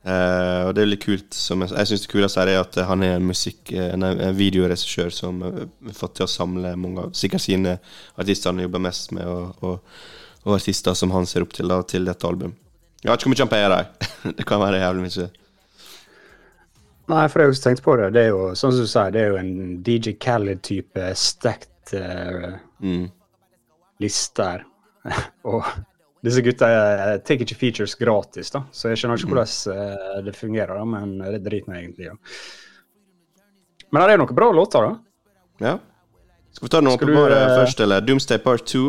Uh, 0.00 0.64
og 0.64 0.70
det 0.72 0.80
er 0.80 0.88
litt 0.88 1.02
kult. 1.02 1.34
Som 1.36 1.60
jeg 1.64 1.74
jeg 1.74 1.90
syns 1.90 2.06
det 2.06 2.12
kuleste 2.12 2.40
her 2.40 2.52
er 2.54 2.62
at 2.62 2.78
han 2.88 3.04
er 3.04 3.18
en 3.18 3.26
musikk 3.28 3.72
eh, 3.74 3.90
en, 3.92 4.06
en 4.08 4.36
videoregissør 4.36 5.12
som 5.12 5.42
eh, 5.44 5.58
har 5.90 5.96
fått 5.96 6.16
til 6.16 6.24
å 6.24 6.30
samle 6.30 6.72
mange 6.80 7.04
av 7.04 7.12
sikkert 7.16 7.44
sine 7.44 7.76
artister 8.16 8.54
han 8.54 8.62
jobber 8.64 8.80
mest 8.86 9.12
med, 9.16 9.28
og, 9.28 9.60
og, 9.60 10.00
og 10.46 10.56
artister 10.56 10.96
som 10.96 11.12
han 11.12 11.28
ser 11.28 11.44
opp 11.44 11.52
til, 11.56 11.68
da, 11.68 11.82
til 11.84 12.08
dette 12.08 12.28
albumet. 12.28 12.56
Jeg 13.00 13.10
har 13.10 13.20
ikke 13.20 13.28
hvor 13.28 13.34
mye 13.34 13.44
han 13.44 13.52
peier 13.52 13.74
dem. 13.74 14.08
det 14.38 14.48
kan 14.48 14.60
være 14.62 14.80
jævlig 14.80 15.04
mye. 15.06 15.28
Nei, 17.10 17.26
for 17.26 17.42
jeg 17.42 17.48
har 17.48 17.54
også 17.54 17.64
tenkt 17.64 17.82
på 17.84 17.96
det. 17.98 18.10
Det 18.14 18.22
er 18.26 18.30
jo, 18.30 18.50
sånn 18.58 18.74
som 18.74 18.86
du 18.86 18.90
sier, 18.90 19.12
det 19.14 19.22
er 19.22 19.32
jo 19.32 19.38
en 19.40 19.52
DJ 19.86 20.14
Khaled-type 20.22 21.12
stacked 21.18 21.94
uh, 21.98 22.58
Mm. 22.80 23.10
liste 24.00 24.44
her. 24.46 24.62
og 25.50 25.66
disse 26.24 26.40
gutta 26.44 26.68
eh, 26.68 27.14
tar 27.24 27.40
ikke 27.40 27.56
features 27.56 27.94
gratis, 27.96 28.52
da, 28.52 28.62
så 28.72 28.92
jeg 28.92 29.00
skjønner 29.00 29.20
ikke 29.20 29.32
hvordan 29.32 29.76
uh, 29.76 30.18
det 30.24 30.34
fungerer, 30.36 30.72
da, 30.76 30.84
men 30.88 31.14
det 31.20 31.42
driter 31.44 31.72
meg 31.72 31.82
egentlig 31.82 32.06
i. 32.06 32.10
Ja. 32.10 32.16
Men 33.90 34.04
det 34.04 34.14
er 34.14 34.22
noen 34.22 34.36
bra 34.36 34.50
låter, 34.54 34.86
da. 34.86 34.92
Ja. 35.64 35.76
Skal 36.54 36.66
vi 36.66 36.72
ta 36.72 36.82
noen 36.82 36.96
åpenbare 36.98 37.38
eh, 37.40 37.54
først, 37.60 37.80
eller? 37.84 38.04
Doomsday 38.04 38.40
Part 38.42 38.66
2. 38.70 38.84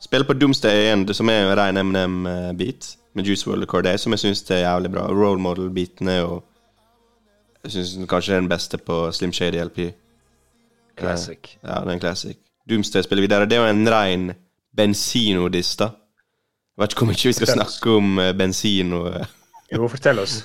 Spiller 0.00 0.26
på 0.26 0.36
Doomsday 0.38 0.88
1, 0.94 1.10
som 1.16 1.28
er 1.28 1.44
en 1.44 1.54
ren 1.58 1.80
MNM-beat, 1.80 2.94
med 3.18 3.26
Juice 3.26 3.48
World 3.48 3.66
Record 3.66 3.88
A, 3.90 3.96
som 3.98 4.14
jeg 4.14 4.22
syns 4.22 4.44
er 4.50 4.62
jævlig 4.64 4.92
bra. 4.94 5.08
Role 5.10 5.42
model-beatene 5.42 6.20
jo 6.20 6.38
Jeg 7.64 7.72
syns 7.74 7.96
kanskje 8.08 8.32
det 8.32 8.36
er 8.38 8.44
den 8.44 8.52
beste 8.52 8.78
på 8.80 9.00
Slim 9.12 9.32
Shady 9.36 9.60
LP. 9.60 9.80
Classic. 11.00 11.56
Ja, 11.62 11.80
det 11.84 11.90
er 11.90 11.96
en 11.98 12.00
classic. 12.02 12.38
Doomsday 12.68 13.04
spiller 13.04 13.24
videre. 13.26 13.48
Det 13.48 13.56
er 13.58 13.64
jo 13.64 13.72
en 13.74 13.88
ren 13.90 14.30
Benzino-diss, 14.76 15.74
da. 15.80 15.90
Jeg 16.76 16.84
vet 16.84 16.94
ikke 16.94 17.04
hvor 17.04 17.10
mye 17.12 17.28
vi 17.28 17.36
skal 17.36 17.50
snakke 17.56 17.94
om 17.98 18.18
eh, 18.22 18.32
Benzino. 18.36 19.02
Jo, 19.72 19.88
fortell 19.92 20.22
oss. 20.22 20.38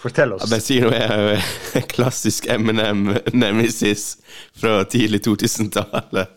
Fortell 0.00 0.30
Ja, 0.34 0.38
oss. 0.38 0.50
Benzino 0.50 0.90
er 0.94 1.14
jo 1.14 1.32
en 1.80 1.88
klassisk 1.94 2.46
Eminem-nemesis 2.52 4.04
fra 4.60 4.80
tidlig 4.88 5.22
2000-tallet. 5.26 6.36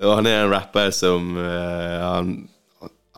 Og 0.00 0.14
han 0.16 0.26
er 0.26 0.42
en 0.46 0.50
rapper 0.54 0.90
som 0.96 1.34
eh, 1.38 2.00
han, 2.00 2.32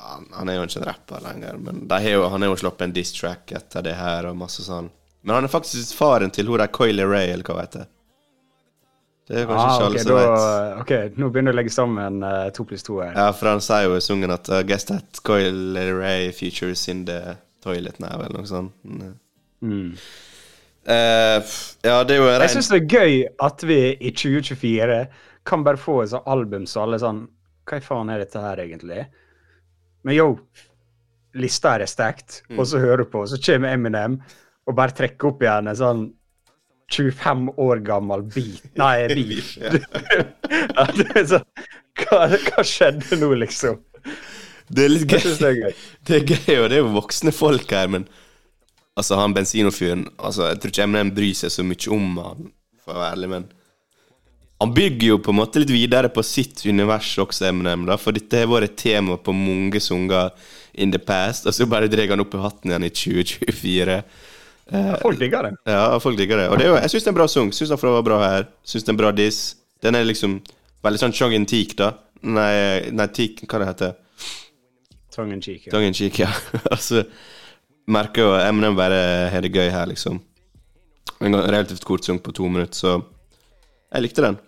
han, 0.03 0.27
han 0.35 0.51
er 0.51 0.59
jo 0.59 0.67
ikke 0.67 0.81
en 0.83 0.89
rapper 0.91 1.25
lenger, 1.25 1.61
men 1.63 1.85
de 1.89 2.01
har 2.05 2.17
jo, 2.19 2.25
han 2.29 2.43
har 2.43 2.53
jo 2.53 2.59
sluppet 2.65 2.89
en 2.89 2.97
diss-track 2.97 3.55
etter 3.57 3.87
det 3.87 3.95
her 3.97 4.29
og 4.29 4.37
masse 4.43 4.67
sånn. 4.67 4.91
Men 5.23 5.35
han 5.39 5.45
er 5.47 5.53
faktisk 5.53 5.95
faren 5.97 6.31
til 6.35 6.47
hun 6.51 6.59
der 6.59 6.71
Coily 6.75 7.05
Ray, 7.07 7.29
eller 7.33 7.47
hva 7.47 7.61
heter 7.63 7.85
det? 7.85 7.89
Det 9.31 9.37
er 9.39 9.47
kanskje 9.47 9.67
Ah, 9.69 9.75
ikke 9.77 9.85
alle 9.87 9.95
okay, 9.95 10.03
som 10.03 10.17
vet. 10.19 10.81
ok, 10.83 11.19
nå 11.23 11.29
begynner 11.31 11.53
du 11.53 11.57
å 11.57 11.61
legge 11.61 11.73
sammen 11.73 12.17
uh, 12.27 12.49
to 12.53 12.65
pluss 12.67 12.83
to 12.83 12.97
her. 13.01 13.13
Ja, 13.15 13.29
for 13.33 13.53
han 13.53 13.61
sier 13.63 13.85
jo 13.87 13.95
i 13.97 14.03
sungen 14.03 14.35
at 14.35 14.49
uh, 14.51 14.63
guess 14.67 14.85
that 14.91 15.21
Coily 15.25 15.85
Ray 15.95 16.33
features 16.35 16.83
in 16.91 17.05
the 17.07 17.37
toilet 17.63 18.01
now, 18.03 18.19
eller 18.19 18.35
noe 18.43 18.51
sånt. 18.51 18.75
Mm. 18.83 19.13
Mm. 19.63 19.93
Eh, 20.85 21.53
ja, 21.87 22.01
det 22.03 22.17
er 22.17 22.19
jo 22.19 22.27
rein... 22.27 22.43
Jeg 22.43 22.57
syns 22.57 22.73
det 22.73 22.81
er 22.81 22.89
gøy 22.99 23.21
at 23.47 23.63
vi 23.71 23.79
i 24.03 24.11
2024 24.11 24.97
kan 25.47 25.63
bare 25.63 25.79
få 25.79 26.01
et 26.03 26.11
sånt 26.11 26.27
album 26.31 26.67
så 26.67 26.83
alle 26.83 26.99
sånn 27.03 27.21
Hva 27.71 27.79
i 27.79 27.85
faen 27.87 28.11
er 28.11 28.19
dette 28.25 28.43
her 28.43 28.59
egentlig? 28.65 29.05
Men 30.03 30.17
yo, 30.19 30.27
lista 31.39 31.77
her 31.77 31.85
er 31.87 31.91
stacked, 31.91 32.41
Mm. 32.51 32.59
og 32.59 32.67
så 32.67 32.81
hører 32.83 33.05
du 33.05 33.11
på, 33.15 33.23
så 33.31 33.39
kommer 33.39 33.71
Eminem 33.79 34.19
og 34.69 34.77
bare 34.79 34.95
trekke 34.97 35.31
opp 35.31 35.43
igjen 35.45 35.71
en 35.73 35.79
sånn 35.79 36.03
25 36.93 37.47
år 37.63 37.81
gammel 37.87 38.25
bit. 38.35 38.65
Nei, 38.77 38.97
beat. 39.09 39.55
Ja. 40.73 40.85
sånn, 41.29 41.47
hva, 42.03 42.27
hva 42.29 42.65
skjedde 42.67 43.17
nå, 43.21 43.31
liksom? 43.41 43.79
Det 44.73 44.85
er 44.85 44.93
litt 44.93 45.09
gøy. 45.09 45.23
det 45.25 45.49
er 45.49 45.57
gøy. 45.57 45.73
Det 46.09 46.19
er 46.19 46.27
gøy, 46.27 46.59
og 46.59 46.69
det 46.69 46.77
er 46.77 46.83
jo 46.83 46.93
voksne 46.97 47.33
folk 47.35 47.73
her, 47.73 47.89
men 47.93 48.07
Altså, 48.93 49.17
han 49.17 49.33
bensinofyren 49.33 50.07
altså, 50.21 50.51
Jeg 50.51 50.61
tror 50.61 50.73
ikke 50.73 50.85
Eminem 50.85 51.11
bryr 51.17 51.37
seg 51.37 51.53
så 51.55 51.65
mye 51.65 51.93
om 51.95 52.09
han, 52.21 52.49
for 52.83 52.93
å 52.93 53.01
være 53.01 53.15
ærlig, 53.17 53.31
men 53.33 53.47
han 54.63 54.75
bygger 54.77 55.09
jo 55.09 55.15
på 55.19 55.33
en 55.33 55.39
måte 55.41 55.59
litt 55.63 55.73
videre 55.73 56.11
på 56.13 56.23
sitt 56.23 56.61
univers 56.69 57.09
også, 57.19 57.49
Eminem, 57.49 57.87
da, 57.89 57.97
for 57.99 58.15
dette 58.15 58.45
har 58.45 58.51
vært 58.51 58.69
et 58.69 58.77
tema 58.85 59.17
på 59.19 59.33
mange 59.35 59.81
sanger 59.83 60.29
in 60.79 60.93
the 60.95 61.01
past, 61.03 61.49
og 61.49 61.57
så 61.57 61.67
bare 61.67 61.89
drar 61.91 62.13
han 62.13 62.23
opp 62.23 62.37
i 62.37 62.43
hatten 62.45 62.71
igjen 62.71 62.87
i 62.87 62.93
2024. 62.95 63.97
Folk 65.03 65.19
digger 65.21 65.49
det. 65.49 65.57
Ja, 65.69 65.99
folk 66.01 66.17
digger 66.17 66.39
det. 66.39 66.47
Og 66.49 66.59
det 66.59 66.65
er 66.65 66.71
jo, 66.71 66.77
jeg 66.81 66.93
syns 66.93 67.05
det 67.05 67.11
er 67.11 67.13
en 67.13 67.19
bra 67.19 67.27
sang. 67.29 67.51
Syns 67.53 67.73
han 67.75 67.81
var 67.83 68.05
bra 68.07 68.21
her. 68.23 68.47
Syns 68.65 68.87
det 68.87 68.93
er 68.93 68.95
en 68.95 69.01
bra 69.03 69.11
diss. 69.17 69.41
Den 69.83 69.99
er 69.99 70.07
liksom 70.07 70.39
veldig 70.87 71.03
sånn 71.03 71.15
chong 71.17 71.35
in 71.37 71.49
teak, 71.51 71.75
da. 71.79 71.91
Nei, 72.23 72.93
nei 72.95 73.09
teak, 73.11 73.43
hva 73.51 73.61
det 73.63 73.69
heter 73.73 73.99
Tongue 75.13 75.35
in 75.35 75.43
cheek. 75.43 75.67
Ja. 75.67 75.73
Tongue 75.75 75.87
in 75.87 75.95
cheek, 75.95 76.19
ja. 76.19 76.31
altså, 76.75 77.05
merker 77.91 78.25
jo 78.25 78.37
Eminem 78.41 78.79
bare 78.79 79.29
har 79.33 79.45
det 79.45 79.53
gøy 79.53 79.69
her, 79.73 79.91
liksom. 79.91 80.23
En 81.23 81.37
relativt 81.37 81.85
kort 81.85 82.07
sang 82.07 82.19
på 82.23 82.33
to 82.35 82.49
minutter, 82.49 82.79
så 82.79 82.95
jeg 83.93 84.07
likte 84.07 84.25
den. 84.25 84.39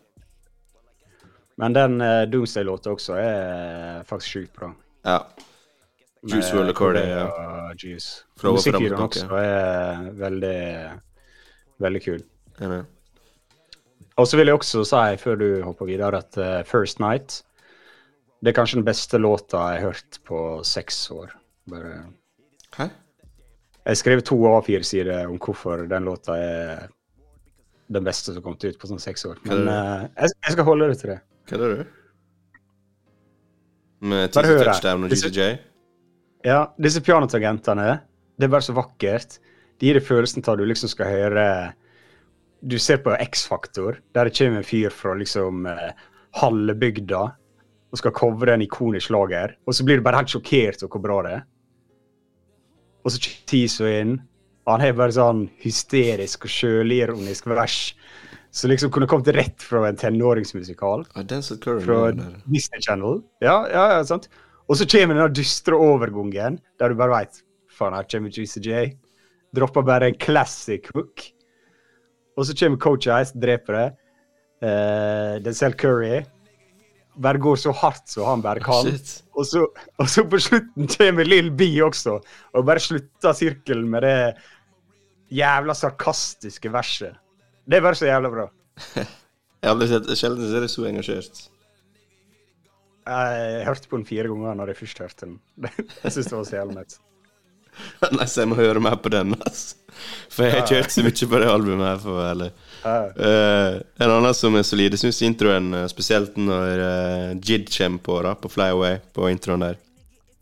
Men 1.60 1.76
den 1.76 2.00
uh, 2.02 2.24
Doomsday-låta 2.26 2.94
også 2.94 3.18
er 3.20 4.06
faktisk 4.08 4.38
sjukt 4.38 4.56
bra. 4.56 4.70
Ja. 5.06 5.20
Juice 6.24 6.54
WRLD 6.54 6.70
Record, 6.72 6.96
ja. 6.96 7.24
og 7.28 7.76
Juice. 7.76 8.24
Musikkvideoen 8.40 8.96
og 8.96 9.08
også 9.10 9.40
er 9.40 10.04
veldig, 10.18 10.60
veldig 11.84 12.02
kul. 12.04 12.22
Enig. 12.64 12.84
Og 14.16 14.28
så 14.30 14.38
vil 14.38 14.48
jeg 14.48 14.56
også 14.56 14.84
si, 14.86 15.18
før 15.20 15.40
du 15.40 15.48
hopper 15.66 15.88
videre, 15.90 16.22
at 16.22 16.38
uh, 16.38 16.62
First 16.68 17.02
Night 17.02 17.42
det 18.44 18.52
er 18.52 18.56
kanskje 18.58 18.76
den 18.76 18.84
beste 18.84 19.18
låta 19.18 19.60
jeg 19.72 19.80
har 19.80 19.86
hørt 19.88 20.18
på 20.28 20.38
seks 20.68 20.98
år. 21.10 21.32
Bare... 21.70 21.94
Hæ? 22.76 22.90
Jeg 23.84 23.96
skrev 23.96 24.20
to 24.20 24.36
A4-sider 24.48 25.26
om 25.28 25.38
hvorfor 25.40 25.86
den 25.88 26.04
låta 26.04 26.36
er 26.36 26.88
den 27.88 28.04
beste 28.04 28.34
som 28.34 28.44
kom 28.44 28.56
ut 28.56 28.80
på 28.80 28.90
sånn 28.90 29.00
seks 29.00 29.24
år. 29.28 29.40
Men 29.48 29.68
eh, 29.68 30.04
jeg, 30.16 30.34
jeg 30.44 30.56
skal 30.56 30.68
holde 30.68 30.88
det 30.92 30.98
til 31.00 31.14
det. 31.14 31.18
Hva 31.48 31.56
er 31.56 31.62
det 31.62 31.70
du? 31.70 32.60
Med 34.12 34.36
her. 34.36 34.60
Touchdown 34.60 35.06
og 35.06 35.12
GCJ? 35.12 35.48
Ja, 36.44 36.66
disse 36.78 37.00
pianotangentene, 37.04 38.00
det 38.36 38.46
er 38.48 38.52
bare 38.52 38.66
så 38.66 38.74
vakkert. 38.76 39.38
De 39.80 39.88
gir 39.88 39.96
deg 39.98 40.04
følelsen 40.06 40.44
av 40.44 40.54
at 40.54 40.60
du 40.60 40.66
liksom 40.68 40.90
skal 40.92 41.08
høre 41.10 41.46
Du 42.64 42.76
ser 42.80 43.00
på 43.04 43.12
X-Faktor, 43.20 43.98
der 44.16 44.24
det 44.28 44.36
kommer 44.38 44.62
en 44.62 44.64
fyr 44.68 44.92
fra 44.94 45.12
liksom 45.20 45.66
eh, 45.68 45.90
halve 46.40 46.74
bygda 46.80 47.22
og 47.94 47.98
skal 48.00 48.14
covre 48.16 48.54
en 48.56 48.62
ikonisk 48.64 49.10
lager, 49.14 49.52
og 49.68 49.74
så 49.76 49.84
blir 49.86 50.00
du 50.00 50.02
bare 50.06 50.18
helt 50.22 50.32
sjokkert 50.32 50.80
over 50.82 50.90
hvor 50.96 51.02
bra 51.04 51.18
det 51.26 51.32
er. 51.36 51.42
Og 53.04 53.12
så 53.12 53.20
Tiso 53.46 53.84
inn, 53.86 54.16
han 54.66 54.80
har 54.80 54.96
bare 54.96 55.12
sånn 55.14 55.44
hysterisk 55.62 56.46
og 56.48 56.54
sjølironisk 56.54 57.46
vers 57.52 57.76
som 58.54 58.70
liksom 58.72 58.90
kunne 58.94 59.06
kommet 59.10 59.28
rett 59.36 59.62
fra 59.62 59.84
en 59.90 59.98
tenåringsmusikal 60.00 61.04
Ah, 61.14 61.22
Denzel 61.28 61.58
Curry. 61.60 61.84
fra. 61.84 62.00
Disney 62.48 62.80
Channel. 62.80 63.20
Ja, 63.44 63.60
ja, 63.68 63.84
ja, 63.98 64.02
sant. 64.08 64.30
Og 64.68 64.78
så 64.80 64.86
kommer 64.88 65.18
den 65.18 65.34
dystre 65.36 65.76
overgangen, 65.76 66.60
der 66.80 66.92
du 66.92 66.98
bare 66.98 67.18
veit 67.18 67.42
Faen, 67.74 67.96
her 67.96 68.06
kommer 68.06 68.30
Juicy 68.30 68.60
J. 68.62 68.84
Dropper 69.54 69.82
bare 69.82 70.12
en 70.12 70.18
classic 70.20 70.86
hook. 70.94 71.24
Og 72.38 72.46
så 72.46 72.54
kommer 72.58 72.78
Coach 72.78 73.08
Ice, 73.10 73.34
dreper 73.34 73.78
det. 73.78 73.88
Uh, 74.64 75.42
Denzel 75.42 75.74
Curry 75.74 76.22
bare 77.14 77.38
går 77.38 77.56
så 77.56 77.72
hardt 77.72 78.08
som 78.10 78.26
han 78.26 78.42
bare 78.42 78.62
kan. 78.62 78.88
Oh, 78.88 79.12
Og 79.38 79.46
så, 79.46 79.64
og 79.98 80.10
så 80.10 80.24
på 80.30 80.38
slutten 80.42 80.88
kommer 80.90 81.26
Lill 81.26 81.50
B 81.54 81.68
også, 81.82 82.18
og 82.54 82.66
bare 82.66 82.82
slutter 82.82 83.34
sirkelen 83.34 83.88
med 83.90 84.02
det 84.06 84.16
jævla 85.34 85.74
sarkastiske 85.74 86.72
verset. 86.72 87.14
Det 87.66 87.78
er 87.78 87.84
bare 87.84 87.98
så 87.98 88.06
jævla 88.10 88.30
bra. 88.30 88.48
Jeg 89.64 89.70
har 89.70 89.74
aldri 89.78 89.88
sett 89.88 90.10
Sjelden 90.20 90.50
ser 90.50 90.60
det 90.66 90.70
så 90.70 90.84
engasjert. 90.84 91.44
Jeg 93.04 93.64
hørte 93.66 93.90
på 93.90 93.98
den 93.98 94.06
fire 94.08 94.28
ganger 94.30 94.54
når 94.56 94.72
jeg 94.72 94.80
først 94.80 95.02
hørte 95.04 95.26
den. 95.26 95.40
Jeg 96.04 96.14
syns 96.14 96.30
det 96.30 96.38
var 96.38 96.46
så 96.48 96.56
jævlig 96.56 96.76
nett. 96.78 96.96
Nei, 98.14 98.26
så 98.30 98.44
jeg 98.44 98.50
må 98.52 98.56
høre 98.58 98.80
mer 98.82 98.94
på 99.02 99.10
den, 99.10 99.34
altså. 99.34 99.80
For 100.30 100.44
jeg 100.44 100.52
har 100.52 100.60
ikke 100.62 100.78
hørt 100.78 100.92
så 100.94 101.02
mye 101.02 101.26
på 101.30 101.40
det 101.42 101.48
albumet 101.50 101.88
her, 101.88 102.00
for. 102.02 102.42
Ja. 102.84 102.94
Eh, 103.28 103.76
en 104.04 104.12
annen 104.14 104.36
som 104.36 104.54
er 104.58 104.66
solid, 104.66 104.94
jeg 104.94 105.02
syns 105.02 105.20
introen, 105.26 105.70
eh, 105.74 105.86
spesielt 105.90 106.38
når 106.38 106.82
uh, 106.82 107.30
Jid 107.38 107.66
kommer 107.74 108.02
på, 108.06 108.18
da, 108.26 108.34
på 108.38 108.50
Fly 108.50 108.68
Away, 108.74 108.98
på 109.14 109.30
introen 109.30 109.66
der, 109.66 109.78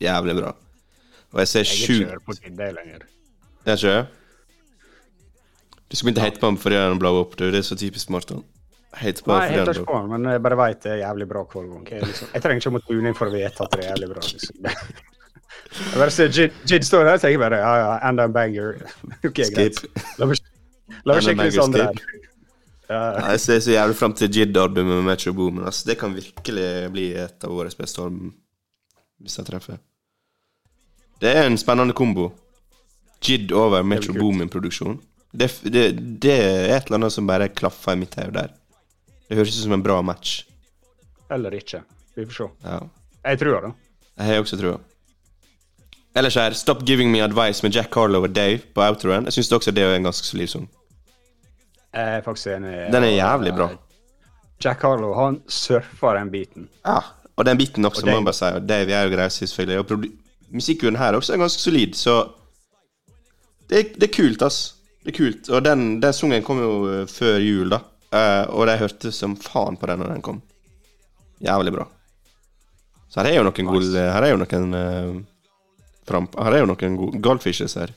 jævlig 0.02 0.36
bra. 0.40 0.54
Og 1.32 1.40
jeg 1.40 1.52
ser 1.52 1.68
sjukt 1.68 1.94
Jeg 1.94 2.06
er 2.06 2.14
hører 2.14 2.24
på 2.26 2.36
Jid-day 2.36 2.74
lenger. 2.76 3.06
Jeg 3.68 3.82
kjører? 3.84 4.08
Du 5.88 5.96
skal 5.96 6.08
begynne 6.08 6.22
å 6.22 6.28
hate 6.28 6.40
på 6.40 6.48
ham 6.48 6.58
fordi 6.60 6.80
han 6.80 7.00
blower 7.00 7.26
opp. 7.26 7.36
Det 7.40 7.52
er 7.52 7.64
så 7.64 7.76
typisk 7.80 8.12
Marton. 8.12 8.44
Hate 8.92 9.24
på 9.24 9.32
Nei, 9.32 9.46
helt 9.54 9.78
på 9.86 9.94
den, 9.96 10.10
men 10.12 10.26
jeg 10.34 10.42
bare 10.44 10.56
veit 10.60 10.82
det 10.84 10.90
er 10.92 10.98
jævlig 11.00 11.26
bra 11.30 11.42
hver 11.48 11.68
gang. 11.70 11.84
Jeg, 11.88 12.08
liksom, 12.10 12.28
jeg 12.34 12.44
trenger 12.44 12.60
ikke 12.60 12.72
å 12.72 12.74
måtte 12.74 12.88
tune 12.90 13.08
inn 13.08 13.16
for 13.16 13.30
å 13.30 13.32
vite 13.32 13.64
at 13.64 13.76
det 13.76 13.80
er 13.80 13.88
jævlig 13.94 14.08
bra. 14.12 14.24
Liksom. 14.26 14.68
Jeg 15.72 15.96
bare 15.96 16.12
ser 16.12 16.28
Jid, 16.28 16.56
Jid 16.68 16.84
står 16.84 17.06
der, 17.06 17.14
og 17.16 17.22
tenker 17.22 17.40
bare 17.40 17.58
ja, 17.62 17.70
ja, 17.80 17.92
and 18.04 18.20
I'm 18.20 18.32
banger. 18.34 18.74
OK, 19.28 19.38
greit. 19.54 19.78
La 20.20 20.28
meg, 20.28 20.42
la 21.08 21.16
meg 21.16 21.24
sjekke 21.24 21.46
litt 21.46 21.56
sånn 21.56 21.72
der. 21.72 22.02
Ja, 22.90 22.98
Jeg 23.30 23.40
ser 23.40 23.62
så 23.64 23.72
jævlig 23.72 23.96
fram 23.96 24.12
til 24.18 24.28
Jid-albumet 24.36 24.98
med 24.98 25.06
Metro 25.06 25.32
Boomin. 25.36 25.64
Altså, 25.64 25.86
det 25.88 25.96
kan 26.02 26.12
virkelig 26.12 26.68
bli 26.92 27.06
et 27.24 27.46
av 27.48 27.56
årets 27.56 27.78
beste 27.78 28.04
album, 28.04 28.34
hvis 29.22 29.38
jeg 29.40 29.48
treffer. 29.48 29.80
Det 31.22 31.32
er 31.32 31.48
en 31.48 31.56
spennende 31.60 31.96
kombo. 31.96 32.28
Jid 33.24 33.52
over 33.56 33.84
Metro. 33.86 34.12
Boomin-produksjon. 34.18 34.98
Det, 35.32 35.48
det, 35.64 35.86
det 36.20 36.34
er 36.36 36.74
et 36.76 36.90
eller 36.90 36.98
annet 37.00 37.14
som 37.14 37.28
bare 37.28 37.48
klaffer 37.48 37.96
i 37.96 38.02
mitt 38.02 38.18
hode 38.20 38.34
der. 38.36 38.52
Det 39.32 39.38
høres 39.38 39.54
ut 39.56 39.62
som 39.64 39.72
en 39.72 39.82
bra 39.84 39.94
match. 40.04 40.42
Eller 41.32 41.54
ikke. 41.56 41.78
Vi 42.18 42.26
får 42.28 42.34
se. 42.36 42.48
Ja. 42.68 42.78
Jeg 43.30 43.38
tror 43.40 43.62
det. 43.64 43.70
Jeg 44.18 44.26
har 44.28 44.42
også 44.42 44.58
trua. 44.60 44.74
Ellers 46.20 46.36
er 46.36 46.52
Stop 46.58 46.82
Giving 46.84 47.08
Me 47.14 47.22
Advice 47.24 47.64
med 47.64 47.72
Jack 47.72 47.94
Harlow 47.96 48.26
og 48.26 48.34
Dave 48.36 48.58
på 48.76 48.82
outroen. 48.84 49.24
Jeg 49.24 49.32
syns 49.38 49.52
også 49.56 49.72
det 49.72 49.86
er 49.86 49.94
en 49.96 50.04
ganske 50.10 50.26
solid 50.28 50.50
sang. 50.52 50.66
Jeg 51.94 52.18
er 52.18 52.20
faktisk 52.26 52.50
enig. 52.52 52.74
Den 52.92 53.06
er 53.08 53.14
jævlig 53.16 53.54
bra. 53.56 53.70
Jack 54.64 54.82
Harlow, 54.84 55.14
han 55.16 55.40
surfer 55.48 56.18
den 56.18 56.30
biten. 56.34 56.68
Ja, 56.84 56.98
og 57.36 57.46
den 57.48 57.56
biten 57.58 57.84
også, 57.88 58.02
Og 58.04 58.10
må 58.10 58.18
jeg 58.18 58.24
bare 58.28 58.34
si. 58.36 58.44
Og 58.60 58.68
Dave 58.68 58.92
er 58.92 59.08
jo 59.08 59.14
grei, 59.16 59.28
selvfølgelig. 59.30 59.78
Og 59.78 60.04
musikken 60.52 60.96
her 61.00 61.16
også 61.16 61.32
er 61.32 61.40
ganske 61.40 61.60
solid, 61.64 61.94
så 61.96 62.18
det, 63.70 63.78
er- 63.80 63.94
det 63.96 64.10
er 64.10 64.16
kult, 64.22 64.42
ass. 64.42 64.74
Det 65.04 65.14
er 65.14 65.16
kult. 65.18 65.48
Og 65.48 65.64
den, 65.64 66.02
den 66.02 66.12
sungen 66.12 66.42
kom 66.44 66.60
jo 66.60 66.74
eh, 66.92 67.06
før 67.08 67.40
jul, 67.40 67.70
da. 67.72 67.78
Eh, 68.12 68.44
og 68.52 68.68
jeg 68.68 68.82
hørte 68.82 69.12
som 69.14 69.34
faen 69.40 69.78
på 69.80 69.88
den 69.88 70.02
når 70.02 70.14
den 70.14 70.24
kom. 70.24 70.40
Jævlig 71.42 71.72
bra. 71.74 71.86
Så 73.08 73.20
her 73.20 73.32
er 73.32 73.38
jo 73.40 73.44
noen 73.44 73.68
gode 73.68 74.04
Her 74.08 74.24
er 74.24 74.30
jo 74.32 74.38
noen 74.40 74.76
uh, 74.76 75.16
framp... 76.08 76.36
Her 76.38 76.54
er 76.56 76.62
jo 76.62 76.68
noen 76.70 76.96
gode 77.00 77.20
goldfishes 77.24 77.74
her. 77.80 77.92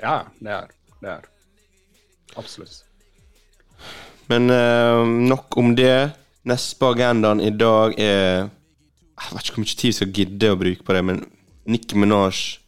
Ja, 0.00 0.16
det 0.40 0.54
er 0.54 0.70
det. 0.70 1.12
er. 1.12 1.28
Absolutt. 2.40 2.80
Men 4.30 4.50
uh, 4.50 5.04
nok 5.04 5.58
om 5.60 5.74
det. 5.78 6.14
Neste 6.48 6.78
på 6.80 6.90
agendaen 6.94 7.40
i 7.40 7.52
dag 7.54 7.94
er 7.96 8.44
Jeg 8.44 9.30
vet 9.32 9.46
ikke 9.46 9.56
hvor 9.56 9.64
mye 9.64 9.78
tid 9.78 9.88
jeg 9.88 9.98
skal 9.98 10.14
gidde 10.18 10.50
å 10.52 10.58
bruke 10.60 10.84
på 10.84 10.96
det, 10.96 11.02
men 11.06 11.22
Nicki 11.70 11.96
Minaj 11.96 12.58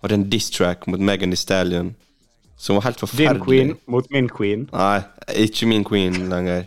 hadde 0.00 0.20
en 0.20 0.28
diss-track 0.30 0.86
mot 0.88 1.02
Megan 1.02 1.34
Thee 1.34 1.42
Stallion 1.42 1.90
som 2.56 2.78
var 2.78 2.86
helt 2.88 3.00
forferdelig. 3.00 3.36
Din 3.36 3.44
queen 3.44 3.74
mot 3.86 4.06
min 4.10 4.28
queen. 4.32 4.68
Nei, 4.72 5.00
ikke 5.46 5.68
min 5.68 5.84
queen 5.84 6.16
lenger. 6.30 6.64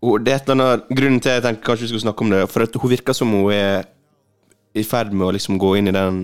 Og 0.00 0.20
det 0.24 0.32
er 0.32 0.38
et 0.40 0.48
eller 0.48 0.64
annet 0.64 0.92
Grunnen 0.96 1.20
til 1.20 1.32
at 1.32 1.40
jeg 1.40 1.44
tenkte 1.44 1.66
kanskje 1.66 1.86
vi 1.86 1.88
skulle 1.92 2.06
snakke 2.06 2.24
om 2.24 2.30
det, 2.32 2.42
for 2.52 2.64
at 2.64 2.76
hun 2.76 2.92
virker 2.92 3.16
som 3.16 3.32
hun 3.32 3.52
er 3.52 3.88
i 4.76 4.84
ferd 4.86 5.12
med 5.12 5.26
å 5.26 5.32
liksom 5.34 5.58
gå 5.60 5.74
inn 5.80 5.90
i 5.90 5.96
den 5.96 6.20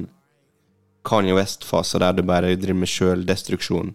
Kanye 1.06 1.34
West-fasen 1.36 2.02
der 2.02 2.14
du 2.16 2.22
bare 2.26 2.54
driver 2.56 2.80
med 2.80 2.90
sjøldestruksjon 2.90 3.92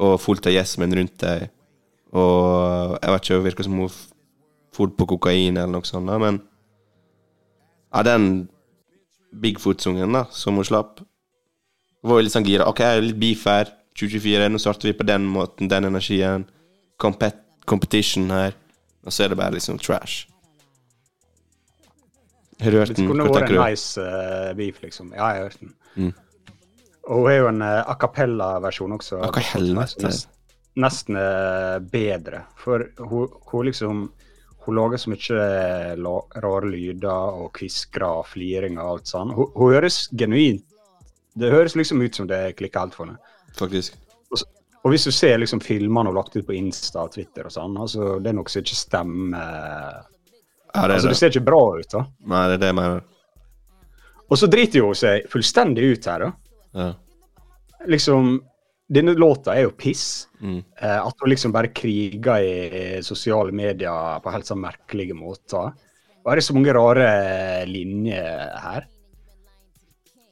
og 0.00 0.20
fullt 0.22 0.46
av 0.48 0.54
yes-menn 0.54 0.94
rundt 0.96 1.16
deg. 1.20 1.50
Og 2.16 2.96
jeg 2.96 3.12
vet 3.12 3.24
ikke, 3.24 3.34
det 3.36 3.46
virker 3.48 3.66
som 3.66 3.78
hun 3.82 3.92
for 4.74 4.92
på 4.94 5.06
kokain 5.12 5.58
eller 5.58 5.72
noe 5.74 5.86
sånt, 5.86 6.10
men 6.22 6.40
Ja, 7.90 8.04
den 8.06 8.48
Bigfoot-sungen 9.34 10.14
da, 10.14 10.24
som 10.30 10.54
hun 10.54 10.66
slapp, 10.66 11.00
var 12.06 12.22
litt 12.24 12.32
sånn 12.34 12.46
gira. 12.48 12.66
Ok, 12.70 12.80
jeg 12.84 12.98
er 13.00 13.06
litt 13.06 13.20
beef 13.20 13.44
her. 13.50 13.70
2024, 14.00 14.48
nå 14.54 14.60
starter 14.62 14.88
vi 14.90 14.96
på 14.96 15.04
den 15.08 15.26
måten, 15.28 15.68
den 15.68 15.88
energien. 15.90 16.46
Compet 17.00 17.36
competition 17.68 18.30
her. 18.32 18.54
Og 19.04 19.12
så 19.12 19.24
er 19.26 19.32
det 19.32 19.38
bare 19.40 19.56
liksom 19.56 19.78
trash. 19.80 20.26
Har 22.60 22.70
du 22.74 22.78
hørt 22.78 22.88
Det 22.92 22.96
den? 23.00 23.08
kunne 23.08 23.24
Hva 23.28 23.38
vært 23.40 23.52
en 23.54 23.62
nice 23.64 24.00
uh, 24.00 24.50
beef, 24.56 24.80
liksom. 24.84 25.12
Ja, 25.16 25.30
jeg 25.32 25.42
har 25.42 25.48
hørt 25.48 25.60
den. 25.62 25.74
Mm. 25.96 26.10
Og 27.10 27.22
hun 27.24 27.30
er 27.32 27.38
jo 27.38 27.48
en 27.48 27.62
uh, 27.64 27.76
a 27.88 27.94
cappella-versjon 28.00 28.96
også. 28.98 29.20
I 29.40 29.44
helvete? 29.54 30.04
Nest- 30.06 30.36
Nesten 30.80 31.16
uh, 31.18 31.78
bedre. 31.82 32.44
For 32.60 32.84
hun, 33.10 33.28
hun 33.50 33.66
liksom 33.66 34.08
Hun 34.60 34.76
lager 34.76 35.00
så 35.00 35.08
mye 35.08 35.44
rare 36.44 36.68
lyder 36.68 37.38
og 37.40 37.46
kviskrer 37.56 38.20
og 38.20 38.26
fliring 38.28 38.74
og 38.78 38.90
alt 38.90 39.08
sånn. 39.08 39.30
Hun, 39.32 39.46
hun 39.56 39.72
høres 39.72 40.02
genuint 40.12 40.66
Det 41.40 41.50
høres 41.52 41.76
liksom 41.78 42.02
ut 42.04 42.14
som 42.20 42.28
det 42.30 42.40
klikker 42.58 42.84
helt 42.84 42.96
for 42.96 43.08
henne. 43.08 43.18
Faktisk. 43.58 43.96
Og 44.80 44.94
hvis 44.94 45.04
du 45.04 45.12
ser 45.12 45.36
liksom 45.42 45.60
filmene 45.60 46.08
hun 46.08 46.14
har 46.14 46.22
lagt 46.22 46.36
ut 46.38 46.46
på 46.48 46.54
Insta 46.56 47.02
og 47.04 47.12
Twitter 47.12 47.44
og 47.44 47.52
sånn, 47.52 47.74
altså 47.76 48.14
det 48.22 48.30
er 48.30 48.36
noe 48.38 48.48
som 48.48 48.62
ikke 48.62 48.78
stemmer. 48.78 50.06
Ja, 50.70 50.86
det 50.86 50.94
Altså, 50.94 51.08
det 51.10 51.12
det. 51.12 51.18
ser 51.18 51.32
ikke 51.34 51.48
bra 51.50 51.62
ut, 51.76 51.88
da. 51.92 52.04
Nei, 52.32 52.44
det 52.48 52.54
er 52.56 52.62
det 52.62 52.70
jeg 52.70 52.78
mener. 52.78 53.02
Og 54.30 54.38
så 54.38 54.46
driter 54.48 54.78
jo 54.80 54.86
hun 54.92 54.96
seg 54.96 55.26
fullstendig 55.28 55.88
ut 55.90 56.08
her, 56.08 56.24
da. 56.24 56.30
Ja. 56.80 56.88
Liksom 57.90 58.38
Denne 58.90 59.12
låta 59.14 59.52
er 59.54 59.68
jo 59.68 59.74
piss. 59.78 60.26
Mm. 60.42 60.56
Eh, 60.82 60.96
at 60.98 61.20
hun 61.22 61.30
liksom 61.30 61.52
bare 61.54 61.68
kriger 61.70 62.42
i 62.42 63.02
sosiale 63.06 63.52
medier 63.54 64.16
på 64.24 64.32
helt 64.34 64.48
sånn 64.48 64.58
merkelige 64.64 65.14
måter. 65.14 65.68
Og 66.24 66.26
det 66.32 66.40
er 66.40 66.42
så 66.42 66.56
mange 66.56 66.74
rare 66.74 67.10
linjer 67.70 68.56
her. 68.64 68.88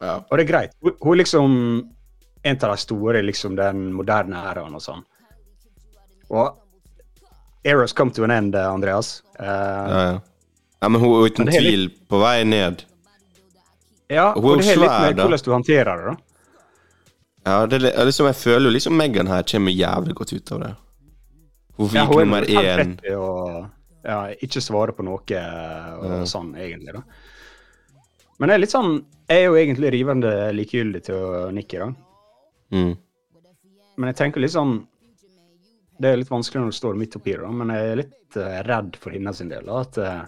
Ja. 0.01 0.14
Og 0.30 0.38
det 0.38 0.44
er 0.44 0.51
greit. 0.53 0.72
Hun, 0.82 0.92
hun 1.03 1.12
er 1.14 1.20
liksom 1.22 1.55
en 2.44 2.57
av 2.62 2.70
de 2.70 2.76
store 2.80 3.22
liksom 3.22 3.57
den 3.59 3.92
moderne 3.92 4.36
æraen 4.53 4.74
og 4.78 4.82
sånn. 4.84 5.05
Og 6.30 6.59
Eros 7.64 7.92
come 7.92 8.11
to 8.14 8.24
an 8.24 8.30
end, 8.30 8.55
Andreas. 8.57 9.22
Uh, 9.40 9.44
Ja, 9.44 10.03
ja. 10.12 10.20
ja, 10.82 10.88
men 10.88 11.01
hun 11.03 11.11
er 11.16 11.26
uten 11.30 11.49
er 11.49 11.53
er 11.57 11.61
litt- 11.61 11.68
tvil 11.68 11.88
på 12.09 12.20
vei 12.22 12.44
ned. 12.44 12.84
ja, 14.11 14.32
og 14.32 14.42
hun 14.42 14.53
og 14.53 14.59
det 14.62 14.66
har 14.66 14.76
litt 14.76 15.01
med 15.09 15.16
da. 15.16 15.22
hvordan 15.26 15.44
du 15.44 15.51
håndterer 15.53 15.96
det, 15.96 16.05
da. 16.07 16.16
Ja, 17.49 17.66
det 17.66 17.82
er, 17.82 18.05
liksom, 18.05 18.26
jeg 18.26 18.36
føler 18.36 18.68
jo 18.68 18.74
liksom 18.76 18.96
Megan 18.96 19.26
her 19.26 19.42
kommer 19.42 19.72
jævlig 19.72 20.14
godt 20.14 20.32
ut 20.32 20.53
av 20.53 20.61
det. 20.61 20.74
Hun 21.78 21.88
Ja, 21.88 22.05
fikk 22.07 22.09
hun 22.14 22.20
er 22.20 22.24
nummer 22.24 22.42
én. 22.42 22.96
å 23.14 23.70
ja, 24.05 24.18
ikke 24.42 24.61
svare 24.62 24.92
på 24.92 25.03
noe 25.05 25.14
og 25.18 25.30
Ja. 25.30 26.24
sånn, 26.24 26.55
egentlig. 26.57 26.92
da. 26.94 27.03
Men 28.39 28.51
jeg 28.53 28.59
er 28.59 28.62
litt 28.62 28.74
sånn 28.74 28.93
Jeg 29.28 29.43
er 29.43 29.47
jo 29.49 29.57
egentlig 29.59 29.91
rivende 29.93 30.30
likegyldig 30.55 31.01
til 31.09 31.14
å 31.18 31.49
nikke, 31.55 31.78
da. 31.82 31.89
Mm. 32.76 32.93
Men 33.99 34.11
jeg 34.12 34.18
tenker 34.20 34.45
litt 34.45 34.55
sånn 34.55 34.76
Det 35.99 36.12
er 36.12 36.20
litt 36.20 36.30
vanskelig 36.30 36.62
når 36.62 36.70
du 36.70 36.76
står 36.78 37.01
midt 37.01 37.16
oppi 37.18 37.34
det, 37.34 37.41
da, 37.43 37.51
men 37.51 37.72
jeg 37.74 37.89
er 37.89 37.99
litt 38.03 38.36
uh, 38.39 38.61
redd 38.68 38.99
for 39.01 39.16
hennes 39.16 39.41
sin 39.41 39.51
del. 39.51 39.66
da, 39.66 39.80
At 39.82 39.99
uh, 39.99 40.22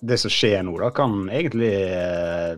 det 0.00 0.16
som 0.18 0.32
skjer 0.32 0.64
nå, 0.66 0.74
da, 0.80 0.88
kan 0.96 1.28
egentlig 1.28 1.70
uh, 1.92 2.56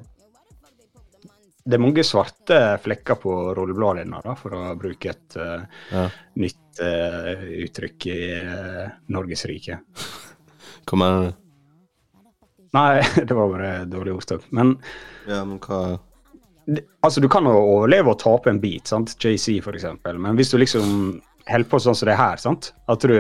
Det 1.67 1.77
er 1.77 1.83
mange 1.83 2.05
svarte 2.07 2.63
flekker 2.83 3.21
på 3.23 3.37
rollebladet 3.59 4.07
hennes, 4.07 4.41
for 4.41 4.57
å 4.57 4.73
bruke 4.79 5.13
et 5.13 5.37
uh, 5.43 5.67
Ja. 5.93 6.07
nytt 6.41 6.81
uh, 6.81 7.45
uttrykk 7.67 8.09
i 8.15 8.19
uh, 8.49 8.87
Norges 9.13 9.45
rike. 9.51 9.83
Hva 10.89 10.99
mener 10.99 11.29
du? 11.29 11.42
Nei, 12.73 13.03
det 13.29 13.37
var 13.37 13.53
bare 13.53 13.75
dårlig 13.91 14.17
ordtak. 14.21 14.49
Men 14.51 14.77
Ja, 15.29 15.45
men 15.45 15.61
hva 15.63 15.99
altså, 17.03 17.21
du 17.21 17.29
kan 17.29 17.47
jo 17.49 17.55
overleve 17.59 18.13
og 18.13 18.21
tape 18.23 18.51
en 18.51 18.61
bit, 18.63 18.87
sant? 18.91 19.17
JC 19.19 19.59
for 19.65 19.77
eksempel. 19.77 20.19
Men 20.23 20.39
hvis 20.39 20.53
du 20.53 20.59
liksom 20.61 21.21
holder 21.49 21.69
på 21.69 21.81
sånn 21.83 21.97
som 21.99 22.11
det 22.11 22.19
her, 22.21 22.39
sant? 22.41 22.73
At 22.93 23.03
du 23.03 23.17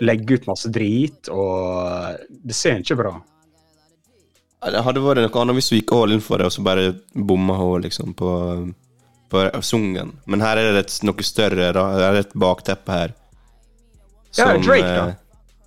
legger 0.00 0.40
ut 0.40 0.48
masse 0.48 0.70
drit, 0.72 1.28
og 1.28 2.16
det 2.28 2.56
ser 2.56 2.80
ikke 2.80 2.98
bra. 3.02 3.12
Det 4.66 4.82
hadde 4.82 5.02
vært 5.04 5.20
noe 5.22 5.42
annet 5.42 5.58
hvis 5.58 5.68
du 5.70 5.76
gikk 5.76 5.92
all 5.94 6.14
in 6.16 6.24
for 6.24 6.40
det, 6.40 6.48
og 6.48 6.54
så 6.54 6.64
bare 6.64 6.94
bomma 7.14 7.58
hun 7.60 7.84
liksom 7.84 8.16
på, 8.18 8.30
på 9.30 9.44
sungen. 9.62 10.16
Men 10.26 10.42
her 10.42 10.58
er 10.58 10.72
det 10.72 10.86
et, 10.86 10.96
noe 11.06 11.26
større, 11.26 11.70
da. 11.76 11.84
Det 12.00 12.08
er 12.08 12.20
et 12.24 12.34
bakteppe 12.34 12.98
her. 12.98 13.14
Ja, 14.36 14.50
Drake, 14.58 14.88
da. 14.88 15.04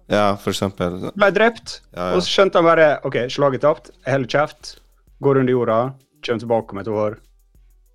Eh, 0.09 0.15
Ja, 0.17 0.35
for 0.41 0.51
eksempel. 0.51 0.99
Ble 1.15 1.31
drept, 1.35 1.79
Ja, 1.93 2.09
ja. 2.09 2.11
og 2.17 2.23
så 2.25 2.29
skjønte 2.33 2.59
han 2.59 2.65
bare 2.67 2.89
OK, 3.07 3.17
slaget 3.29 3.61
tapt, 3.65 3.91
jeg 4.05 4.15
holder 4.17 4.33
kjeft, 4.35 4.75
går 5.21 5.41
under 5.43 5.53
jorda, 5.53 5.79
kommer 6.25 6.39
tilbake 6.43 6.73
om 6.75 6.81
et 6.83 6.87
år. 6.87 7.17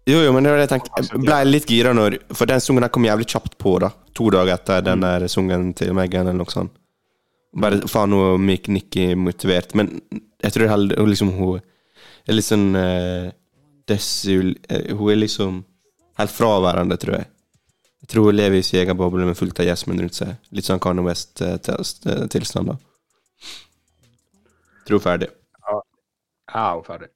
Jo, 0.06 0.18
jo, 0.20 0.32
men 0.36 0.44
det 0.44 0.50
var 0.52 0.58
det 0.60 0.64
jeg 0.66 0.72
tenkte. 0.74 1.02
Jeg 1.14 1.20
ble 1.24 1.36
litt 1.48 1.70
gira 1.70 1.92
når 1.96 2.18
For 2.36 2.44
den 2.48 2.60
sungen 2.60 2.84
her 2.84 2.90
kom 2.92 3.06
jævlig 3.06 3.24
kjapt 3.32 3.54
på, 3.60 3.78
da. 3.80 3.88
To 4.18 4.26
dager 4.34 4.52
etter 4.58 4.82
den 4.84 5.00
der 5.00 5.24
sungen 5.32 5.70
til 5.78 5.94
Megan, 5.96 6.28
eller 6.28 6.42
noe 6.42 6.52
sånt. 6.52 6.74
Bare 7.56 7.78
faen, 7.88 8.12
nå 8.12 8.34
gikk 8.50 8.68
Nikki 8.74 9.06
motivert. 9.16 9.72
Men 9.78 9.94
jeg 10.44 10.52
tror 10.52 10.74
hun 10.74 11.08
liksom 11.08 11.30
Hun 11.38 11.62
er 12.28 12.36
litt 12.36 12.48
sånn 12.48 12.74
uh, 12.76 13.30
desul... 13.88 14.54
uh, 14.68 14.92
hun 14.96 15.12
er 15.14 15.22
liksom 15.22 15.62
helt 16.20 16.30
fraværende, 16.34 16.96
tror 17.00 17.18
jeg. 17.20 17.30
Jeg 18.04 18.10
tror 18.12 18.26
hun 18.28 18.36
lever 18.36 18.60
i 18.60 18.64
sin 18.66 18.82
egen 18.82 18.98
boble 19.00 19.24
med 19.24 19.36
fullt 19.38 19.60
av 19.62 19.64
Jasmin 19.64 20.02
rundt 20.02 20.18
seg. 20.18 20.34
Litt 20.52 20.66
sånn 20.68 20.80
Kanye 20.84 21.06
West-tilstand, 21.06 22.74
da. 22.74 22.74
Tror 24.84 25.00
ferdig. 25.00 25.30
Ja, 25.64 25.78
er 26.76 26.82
ferdig. 26.84 27.08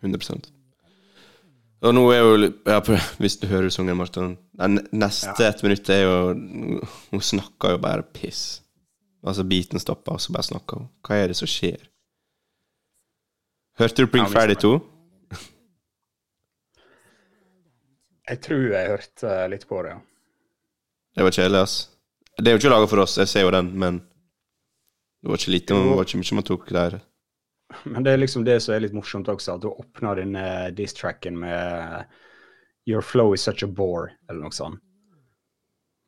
100% 0.00 0.48
Og 1.84 1.94
nå 1.96 2.02
er 2.12 2.20
jo 2.20 2.48
ja, 2.68 2.80
Hvis 3.20 3.38
du 3.40 3.46
hører 3.48 3.72
sangen, 3.72 3.96
Martin 3.96 4.34
Neste 4.60 4.92
neste 5.00 5.46
ett 5.46 5.62
minutt 5.64 5.88
er 5.92 6.02
jo 6.02 6.16
Hun 7.10 7.22
snakker 7.24 7.74
jo 7.74 7.80
bare 7.80 8.04
piss. 8.04 8.60
Altså, 9.26 9.44
beaten 9.48 9.80
stopper, 9.82 10.16
og 10.16 10.22
så 10.22 10.32
bare 10.32 10.46
snakker 10.46 10.80
hun. 10.80 10.90
Hva 11.04 11.16
er 11.18 11.32
det 11.32 11.38
som 11.38 11.48
skjer? 11.50 11.80
Hørte 13.80 14.04
du 14.04 14.12
Bring 14.12 14.28
Ja, 14.28 14.32
Friday 14.32 14.56
2? 14.62 14.76
Jeg 18.26 18.42
tror 18.42 18.64
jeg 18.72 18.92
hørte 18.92 19.32
eh, 19.32 19.48
litt 19.52 19.66
på 19.68 19.82
det. 19.86 19.94
ja. 19.94 20.00
Det 21.16 21.24
var 21.24 21.32
kjedelig, 21.32 21.60
ass. 21.64 21.76
Det 22.36 22.50
er 22.50 22.56
jo 22.56 22.60
ikke 22.60 22.70
laga 22.74 22.88
for 22.90 23.00
oss, 23.00 23.16
jeg 23.16 23.28
ser 23.30 23.46
jo 23.46 23.52
den, 23.54 23.70
men 23.80 24.02
det 25.22 25.30
var 25.30 25.40
ikke 25.40 25.52
lite, 25.54 25.76
det 25.80 25.94
var 25.96 26.04
ikke 26.04 26.18
mye 26.20 26.36
man 26.36 26.44
tok 26.44 26.66
der. 26.76 26.96
Men 27.88 28.04
det 28.04 28.12
er 28.12 28.20
liksom 28.20 28.44
det 28.44 28.58
som 28.62 28.74
er 28.74 28.82
litt 28.84 28.94
morsomt 28.94 29.30
også, 29.32 29.56
at 29.56 29.64
du 29.64 29.70
åpner 29.70 30.20
denne 30.20 30.44
diss-tracken 30.76 31.38
med 31.40 32.04
Your 32.86 33.02
flow 33.02 33.32
is 33.34 33.42
such 33.42 33.64
a 33.64 33.66
bore, 33.66 34.12
eller 34.28 34.44
noe 34.44 34.54
sånt. 34.54 34.82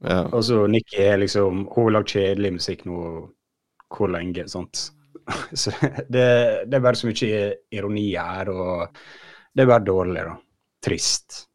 Ja. 0.05 0.21
Og 0.29 0.45
så 0.47 0.61
Nikki 0.71 1.01
er 1.03 1.17
liksom 1.19 1.65
Hun 1.73 1.89
har 1.89 1.97
lagd 1.97 2.13
kjedelig 2.13 2.53
musikk 2.61 2.85
nå 2.87 3.01
hvor 3.91 4.13
lenge, 4.13 4.45
sant. 4.53 4.91
Så 5.59 5.73
det, 6.07 6.29
det 6.69 6.77
er 6.77 6.85
bare 6.85 6.95
så 7.01 7.09
mye 7.09 7.41
ironi 7.75 8.11
her, 8.13 8.51
og 8.53 9.01
det 9.57 9.65
er 9.65 9.71
bare 9.73 9.87
dårlig, 9.89 10.23
da. 10.29 10.37
Trist. 10.85 11.48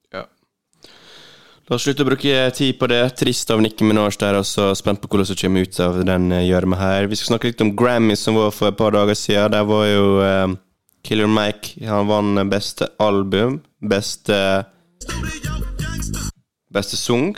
La 1.71 1.77
oss 1.77 1.85
slutte 1.85 2.03
å 2.03 2.07
bruke 2.09 2.39
tid 2.57 2.75
på 2.75 2.87
det. 2.91 2.99
Trist 3.15 3.51
av 3.53 3.61
Nikki 3.63 3.85
Minaj 3.87 4.17
der, 4.19 4.35
og 4.35 4.43
så 4.43 4.73
spent 4.75 4.99
på 4.99 5.07
hvordan 5.07 5.29
det 5.29 5.37
kommer 5.39 5.63
ut 5.63 5.79
av 5.79 6.01
den 6.03 6.25
eh, 6.35 6.43
gjørma 6.49 6.75
her. 6.75 7.07
Vi 7.07 7.15
skal 7.15 7.33
snakke 7.33 7.53
litt 7.53 7.63
om 7.63 7.71
Grammy 7.79 8.17
som 8.19 8.35
var 8.35 8.51
for 8.51 8.67
et 8.67 8.79
par 8.81 8.91
dager 8.91 9.15
siden. 9.15 9.55
Der 9.55 9.63
var 9.69 9.85
jo 9.87 10.03
eh, 10.25 10.57
Killer 11.07 11.31
Mike 11.31 11.79
Han 11.87 12.11
vant 12.11 12.43
beste 12.51 12.91
album, 12.99 13.61
beste 13.79 14.35
Beste 16.73 16.97
sang. 16.99 17.31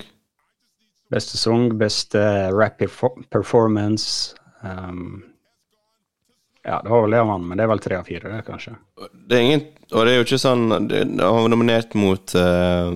Beste 1.12 1.38
sang, 1.38 1.70
beste 1.78 2.26
rap 2.56 2.82
performance. 3.30 4.34
Um, 4.64 5.24
ja, 6.66 6.80
det 6.82 6.90
var 6.90 7.04
vel 7.04 7.14
det 7.14 7.20
han 7.22 7.30
vant, 7.30 7.46
men 7.46 7.60
det 7.60 7.66
er 7.66 7.76
vel 7.76 7.84
tre 7.84 7.98
av 8.00 8.08
fire, 8.08 8.32
det, 8.32 8.46
kanskje. 8.48 8.74
Det 9.14 9.38
er 9.38 9.44
ingen 9.44 9.68
Og 9.92 10.06
det 10.06 10.14
er 10.14 10.16
jo 10.18 10.24
ikke 10.26 10.40
sånn 10.42 10.64
Han 10.72 11.20
var 11.20 11.52
nominert 11.52 11.94
mot 12.00 12.34
eh, 12.40 12.96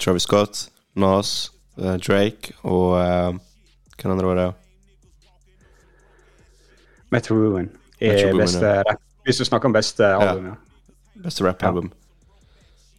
Travis 0.00 0.26
Scott, 0.26 0.66
Nas, 0.98 1.50
uh, 1.78 1.96
Drake 1.96 2.54
og 2.62 2.94
uh, 2.98 3.40
Hvem 3.94 4.12
andre 4.12 4.30
var 4.30 4.40
det? 4.40 4.46
Metro 7.14 7.36
Ruin 7.38 7.68
Metro 8.00 8.38
rap. 8.38 9.02
Hvis 9.24 9.38
du 9.40 9.44
snakker 9.46 9.70
om 9.70 9.76
beste 9.76 10.04
album, 10.04 10.50
ja. 10.50 10.56
Beste 11.24 11.44
rap-album. 11.46 11.92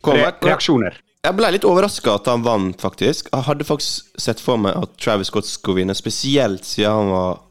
Re 0.06 0.30
reaksjoner. 0.42 0.96
jeg 1.26 1.38
ble 1.38 1.50
litt 1.54 1.66
overraska 1.68 2.16
at 2.18 2.30
han 2.30 2.46
vant, 2.46 2.78
faktisk. 2.82 3.30
Jeg 3.34 3.46
hadde 3.48 3.68
faktisk 3.68 4.22
sett 4.22 4.42
for 4.42 4.62
meg 4.62 4.78
at 4.78 4.96
Travis 5.02 5.30
Scott 5.30 5.50
skulle 5.50 5.82
vinne, 5.82 5.96
spesielt 5.98 6.66
siden 6.66 6.96
han 6.96 7.12
var 7.12 7.44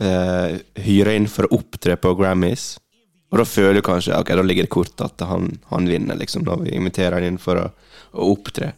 uh, 0.00 0.60
hyra 0.86 1.16
inn 1.16 1.28
for 1.28 1.48
å 1.48 1.58
opptre 1.58 1.98
på 2.00 2.14
Grammys. 2.16 2.74
Og 3.32 3.40
da 3.40 3.46
føler 3.48 3.80
du 3.80 3.86
kanskje 3.86 4.16
Ok, 4.18 4.28
da 4.36 4.44
ligger 4.44 4.66
det 4.66 4.72
kort 4.72 5.00
at 5.00 5.24
han, 5.24 5.48
han 5.70 5.88
vinner, 5.88 6.18
liksom, 6.20 6.44
når 6.44 6.66
vi 6.66 6.76
inviterer 6.76 7.16
han 7.16 7.30
inn 7.30 7.40
for 7.40 7.60
å, 7.60 7.68
å 8.12 8.30
opptre. 8.34 8.72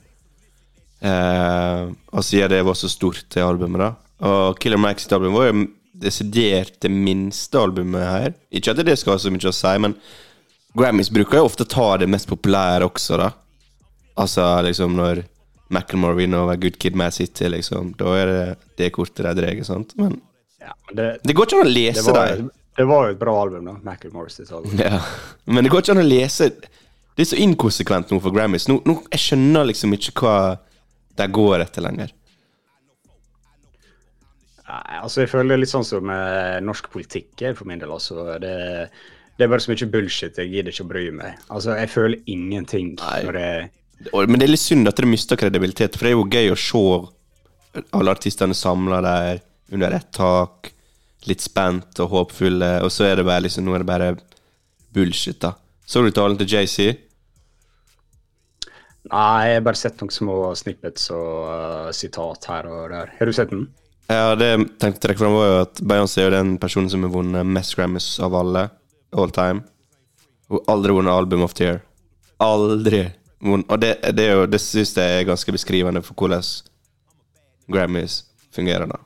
Eh, 1.05 1.80
og 2.14 2.24
siden 2.24 2.53
det 2.55 2.62
var 2.64 2.76
så 2.78 2.89
stort, 2.89 3.24
det 3.35 3.45
albumet, 3.45 3.82
da. 3.82 3.91
Og 4.24 4.59
Killer 4.62 4.80
Max 4.80 5.05
sitt 5.05 5.12
album 5.16 5.35
var 5.37 5.51
jo 5.51 5.66
desidert 6.05 6.78
det 6.82 6.91
minste 6.91 7.61
albumet 7.61 8.07
her. 8.09 8.32
Ikke 8.55 8.72
at 8.74 8.80
det 8.87 8.97
skal 8.99 9.16
ha 9.16 9.22
så 9.22 9.32
mye 9.35 9.51
å 9.51 9.55
si, 9.55 9.74
men 9.82 9.97
Grammys 10.74 11.11
bruker 11.14 11.39
jo 11.39 11.47
ofte 11.51 11.66
ta 11.70 11.93
det 12.03 12.09
mest 12.11 12.26
populære 12.30 12.87
også, 12.89 13.18
da. 13.20 13.30
Altså 14.18 14.47
liksom 14.66 14.95
når 14.99 15.22
Macclemore 15.74 16.18
vinner 16.18 16.43
over 16.45 16.59
Good 16.61 16.76
Kid 16.82 16.97
Mad 16.99 17.14
City, 17.16 17.49
liksom. 17.51 17.93
Da 17.99 18.11
er 18.18 18.30
det 18.30 18.43
det 18.78 18.91
kortet 18.95 19.24
de 19.26 19.35
drar, 19.41 19.61
sant. 19.66 19.95
Men 19.99 20.20
Ja, 20.64 20.72
men 20.89 20.97
det, 20.97 21.07
det 21.24 21.35
går 21.37 21.47
ikke 21.49 21.61
an 21.61 21.66
å 21.66 21.68
det, 21.68 21.74
lese 21.76 22.12
dem. 22.16 22.47
det 22.78 22.85
var 22.89 23.07
jo 23.09 23.14
et 23.14 23.20
bra 23.20 23.35
album, 23.43 23.66
da. 23.68 23.74
Macclemore 23.85 24.32
sitt 24.32 24.53
album. 24.55 24.78
Ja. 24.80 25.01
Men 25.45 25.66
det 25.66 25.72
går 25.74 25.85
ikke 25.85 25.97
an 25.99 26.03
å 26.05 26.09
lese 26.09 26.51
Det 27.15 27.23
er 27.23 27.31
så 27.31 27.39
inkonsekvent 27.39 28.11
nå 28.11 28.19
for 28.23 28.35
Grammys. 28.35 28.67
Nå, 28.71 28.81
nå, 28.87 28.99
jeg 29.15 29.23
skjønner 29.23 29.69
liksom 29.71 29.95
ikke 29.95 30.15
hva 30.19 30.37
de 31.15 31.27
går 31.31 31.62
etter 31.62 31.85
lenger. 31.87 32.11
Nei, 34.65 34.97
altså 34.99 35.23
Jeg 35.23 35.31
føler 35.31 35.53
det 35.53 35.57
er 35.59 35.62
litt 35.62 35.71
sånn 35.75 35.87
som 35.87 36.11
eh, 36.11 36.59
norsk 36.65 36.89
politikk 36.91 37.45
for 37.55 37.69
min 37.71 37.83
del. 37.83 37.93
altså. 37.95 38.27
Det, 38.43 38.55
det 39.37 39.47
er 39.47 39.53
bare 39.53 39.62
så 39.62 39.71
mye 39.71 39.91
bullshit. 39.93 40.41
Jeg 40.41 40.51
gidder 40.51 40.75
ikke 40.75 40.87
å 40.87 40.91
bry 40.91 41.07
meg. 41.15 41.41
Altså, 41.49 41.77
Jeg 41.79 41.93
føler 41.93 42.23
ingenting 42.27 42.95
jeg 42.99 43.29
Men 44.11 44.41
det 44.41 44.49
er 44.49 44.55
litt 44.57 44.65
synd 44.65 44.91
at 44.91 44.99
det 44.99 45.07
mister 45.09 45.39
kredibilitet, 45.39 45.95
for 45.95 46.09
det 46.09 46.15
er 46.15 46.19
jo 46.19 46.27
gøy 46.27 46.51
å 46.55 46.59
se 46.59 47.85
alle 47.95 48.15
artistene 48.15 48.55
samla 48.59 49.01
der 49.05 49.43
under 49.75 49.95
ett 49.97 50.11
tak, 50.15 50.73
litt 51.27 51.43
spent 51.43 51.99
og 52.03 52.11
håpfulle, 52.12 52.77
og 52.85 52.91
så 52.93 53.07
er 53.09 53.19
det 53.19 53.25
bare 53.27 53.47
liksom, 53.47 53.65
nå 53.65 53.75
er 53.75 53.83
det 53.83 53.89
bare 53.89 54.11
bullshit, 54.95 55.39
da. 55.43 55.55
Så 55.87 56.03
du 56.03 56.11
talen 56.15 56.37
til 56.41 56.49
JC? 56.49 56.91
Nei, 59.12 59.50
jeg 59.50 59.59
har 59.59 59.64
bare 59.66 59.76
sett 59.76 60.00
noen 60.00 60.12
små 60.12 60.36
snippets 60.57 61.11
og 61.12 61.40
uh, 61.50 61.90
sitat 61.92 62.46
her 62.48 62.68
og 62.70 62.86
der. 62.92 63.11
Har 63.18 63.28
du 63.28 63.34
sett 63.36 63.52
den? 63.52 63.66
Ja, 64.09 64.32
det 64.36 64.48
jeg 64.48 64.64
tenkte 64.80 65.00
å 65.00 65.02
trekke 65.07 65.20
fram, 65.20 65.36
var 65.36 65.48
jo 65.48 65.59
at 65.64 65.82
Beyoncé 65.92 66.24
er 66.24 66.34
den 66.36 66.55
personen 66.61 66.90
som 66.92 67.05
har 67.05 67.12
vunnet 67.12 67.48
mest 67.48 67.76
Grammys 67.76 68.09
av 68.24 68.36
alle. 68.36 68.66
All 69.16 69.32
time. 69.32 69.64
Hun 70.52 70.64
aldri 70.72 70.96
vunnet 70.96 71.12
Album 71.12 71.44
of 71.44 71.55
the 71.57 71.68
Year. 71.68 71.82
Aldri. 72.44 73.05
Og 73.44 73.76
det, 73.80 73.98
det, 74.16 74.24
er 74.24 74.38
jo, 74.38 74.48
det 74.48 74.61
syns 74.64 74.94
jeg 74.96 75.20
er 75.20 75.28
ganske 75.28 75.52
beskrivende 75.52 76.00
for 76.05 76.16
hvordan 76.16 76.44
Grammys 77.72 78.22
fungerer, 78.57 78.88
da. 78.88 79.00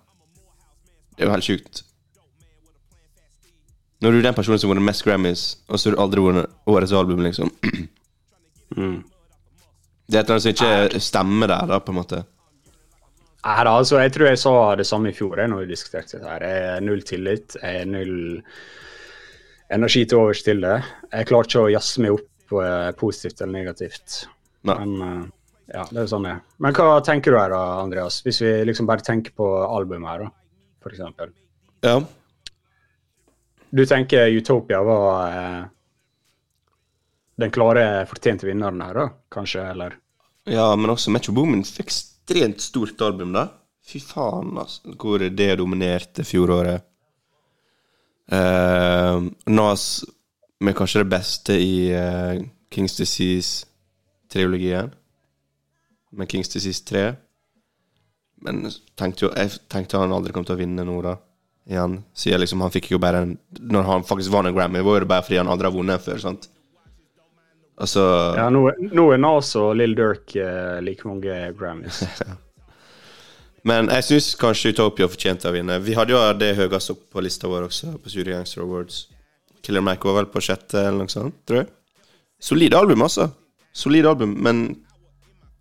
Det 1.14 1.24
er 1.24 1.30
jo 1.30 1.34
helt 1.34 1.46
sjukt. 1.46 1.82
Når 3.98 4.14
du 4.14 4.18
er 4.20 4.28
den 4.28 4.34
personen 4.38 4.60
som 4.62 4.70
har 4.70 4.76
vunnet 4.76 4.86
mest 4.86 5.02
Grammys, 5.06 5.44
og 5.66 5.78
så 5.78 5.90
har 5.90 5.96
du 5.96 6.02
aldri 6.06 6.22
vunnet 6.22 6.58
årets 6.70 6.94
album, 6.94 7.26
liksom. 7.26 7.54
Mm. 8.76 8.98
Det 10.08 10.16
er 10.16 10.22
et 10.24 10.30
eller 10.30 10.38
annet 10.38 10.44
som 10.46 10.54
ikke 10.56 11.00
stemmer 11.04 11.50
der, 11.52 11.66
da, 11.68 11.78
på 11.84 11.92
en 11.92 11.98
måte. 11.98 12.22
Nei, 13.44 13.56
da, 13.64 13.72
altså, 13.72 13.98
Jeg 14.02 14.12
tror 14.14 14.26
jeg 14.30 14.40
sa 14.40 14.52
det 14.80 14.86
samme 14.88 15.10
i 15.12 15.16
fjor 15.16 15.38
jeg, 15.38 15.50
når 15.52 15.62
vi 15.64 15.70
diskuterte 15.74 16.16
dette. 16.16 16.28
her. 16.32 16.44
Jeg 16.48 16.68
er 16.72 16.84
null 16.84 17.02
tillit. 17.06 17.56
Jeg 17.60 17.82
er 17.82 17.88
null 17.88 18.16
energi 19.70 20.04
til 20.08 20.18
overs 20.22 20.42
til 20.46 20.64
det. 20.64 20.78
Jeg 21.12 21.28
klarer 21.28 21.50
ikke 21.50 21.64
å 21.66 21.72
jazze 21.72 22.04
meg 22.04 22.16
opp 22.16 22.56
eh, 22.64 22.90
positivt 22.98 23.42
eller 23.44 23.52
negativt. 23.60 24.22
Nei. 24.68 24.78
Men 24.80 25.06
eh, 25.06 25.24
ja, 25.76 25.84
det 25.92 26.02
er 26.02 26.10
sånn 26.10 26.24
det 26.24 26.34
er. 26.38 26.42
Men 26.64 26.76
hva 26.80 26.98
tenker 27.04 27.34
du 27.34 27.38
her 27.38 27.52
da, 27.52 27.62
Andreas? 27.82 28.22
Hvis 28.24 28.40
vi 28.42 28.52
liksom 28.64 28.88
bare 28.88 29.04
tenker 29.04 29.36
på 29.36 29.48
albumet 29.68 30.08
her, 30.14 30.24
da, 30.24 30.30
for 30.82 30.96
eksempel. 30.96 31.34
Ja. 31.84 31.98
Du 33.68 33.84
tenker 33.84 34.32
Utopia 34.32 34.80
var 34.82 35.36
eh, 35.36 35.64
den 37.38 37.54
klare, 37.54 38.06
fortjente 38.10 38.48
vinneren 38.48 38.82
her, 38.82 38.94
da? 38.94 39.08
Kanskje, 39.32 39.62
eller? 39.70 39.96
Ja, 40.48 40.72
men 40.76 40.90
også 40.90 41.12
Metro 41.14 41.34
Boomin 41.36 41.64
fikk 41.66 41.86
ekstremt 42.28 42.60
stort 42.60 43.00
album, 43.04 43.32
da. 43.36 43.46
Fy 43.88 44.00
faen, 44.04 44.56
altså. 44.58 44.92
Hvor 44.98 45.22
det 45.22 45.54
dominerte 45.60 46.24
fjoråret. 46.26 46.84
Uh, 48.28 49.24
Nas 49.48 50.04
med 50.60 50.76
kanskje 50.76 51.04
det 51.04 51.12
beste 51.14 51.56
i 51.62 51.88
uh, 51.94 52.42
Kings 52.74 52.98
Disease-triologien. 52.98 54.90
Med 56.10 56.28
Kings 56.28 56.52
Disease 56.52 56.84
3. 56.84 57.06
Men 58.44 58.66
tenkte 58.98 59.26
jo, 59.26 59.32
jeg 59.36 59.62
tenkte 59.70 60.02
han 60.02 60.12
aldri 60.12 60.34
kom 60.34 60.44
til 60.44 60.58
å 60.58 60.60
vinne 60.60 60.84
nå, 60.84 61.00
da. 61.06 61.16
Igjen. 61.68 61.98
Siden 62.16 62.42
liksom 62.42 62.62
han 62.64 62.72
fikk 62.72 62.90
jo 62.94 63.00
bare 63.02 63.18
en 63.20 63.34
Når 63.60 63.82
han 63.84 64.04
faktisk 64.08 64.32
vant 64.32 64.48
en 64.48 64.54
Grammy, 64.56 64.80
var 64.80 65.04
det 65.04 65.08
bare 65.10 65.24
fordi 65.26 65.40
han 65.40 65.50
aldri 65.52 65.68
har 65.68 65.74
vunnet 65.74 66.04
før, 66.04 66.20
sant? 66.22 66.48
Altså 67.78 68.02
Ja, 68.36 68.48
nå, 68.50 68.64
nå 68.90 69.04
er 69.14 69.20
Nas 69.22 69.52
og 69.58 69.76
Lill 69.78 69.94
Durk 69.98 70.34
eh, 70.36 70.78
like 70.82 71.06
mange 71.06 71.36
Grammys. 71.58 72.00
Men 73.68 73.88
jeg 73.92 74.04
syns 74.06 74.28
kanskje 74.38 74.72
Utopia 74.72 75.08
fortjente 75.10 75.50
å 75.50 75.54
vinne. 75.54 75.76
Vi 75.84 75.94
hadde 75.98 76.14
jo 76.14 76.20
det 76.40 76.52
høyest 76.58 76.92
opp 76.94 77.02
på 77.12 77.22
lista 77.24 77.50
vår 77.50 77.66
også, 77.68 77.92
på 78.02 78.10
Studio 78.12 78.34
Gangster 78.36 78.62
Awards. 78.64 79.02
Killer 79.66 79.82
Mike 79.84 80.06
var 80.08 80.20
vel 80.22 80.28
på 80.32 80.40
sjette, 80.42 80.78
eller 80.86 81.02
noe 81.04 81.12
sånt, 81.12 81.34
tror 81.46 81.62
jeg. 81.64 81.68
Solid 82.40 82.74
album, 82.78 83.02
altså. 83.04 83.26
Solid 83.76 84.06
album, 84.06 84.36
men 84.46 84.62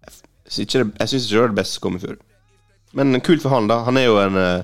jeg 0.06 0.14
syns 0.54 0.64
ikke, 0.64 0.84
det- 0.84 1.02
er 1.02 1.10
ikke 1.10 1.24
det 1.34 1.42
var 1.42 1.52
det 1.54 1.60
beste 1.60 1.74
som 1.80 1.86
kom 1.88 1.98
i 1.98 2.04
fjor. 2.06 2.18
Men 2.98 3.20
kult 3.26 3.42
for 3.44 3.50
han, 3.52 3.68
da. 3.68 3.82
Han 3.90 3.98
er 4.00 4.06
jo 4.08 4.18
en 4.22 4.38
eh, 4.40 4.64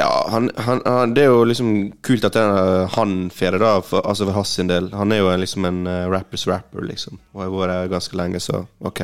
Ja, 0.00 0.26
han, 0.30 0.50
han, 0.56 0.80
han 0.84 1.14
Det 1.14 1.26
er 1.26 1.26
jo 1.34 1.40
liksom 1.44 1.72
kult 2.00 2.24
at 2.24 2.32
det 2.32 2.40
er 2.40 2.86
han 2.94 3.16
får 3.34 3.56
det, 3.56 3.58
da, 3.60 3.72
for, 3.84 4.00
altså 4.08 4.24
for 4.24 4.38
hans 4.38 4.52
sin 4.56 4.70
del. 4.70 4.88
Han 4.96 5.12
er 5.12 5.20
jo 5.20 5.28
en, 5.28 5.42
liksom 5.42 5.66
en 5.68 5.82
uh, 5.84 6.06
rappers 6.08 6.46
rapper, 6.48 6.86
liksom. 6.88 7.18
Og 7.34 7.42
har 7.44 7.50
vært 7.52 7.74
her 7.74 7.90
ganske 7.92 8.16
lenge, 8.16 8.40
så 8.40 8.62
ok. 8.80 9.02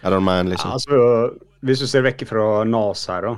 I 0.00 0.08
don't 0.08 0.24
mind, 0.24 0.48
liksom. 0.54 0.72
altså, 0.72 0.96
hvis 1.68 1.82
du 1.82 1.88
ser 1.90 2.06
vekk 2.06 2.24
fra 2.30 2.46
Nas 2.64 3.04
her, 3.12 3.28
da. 3.28 3.34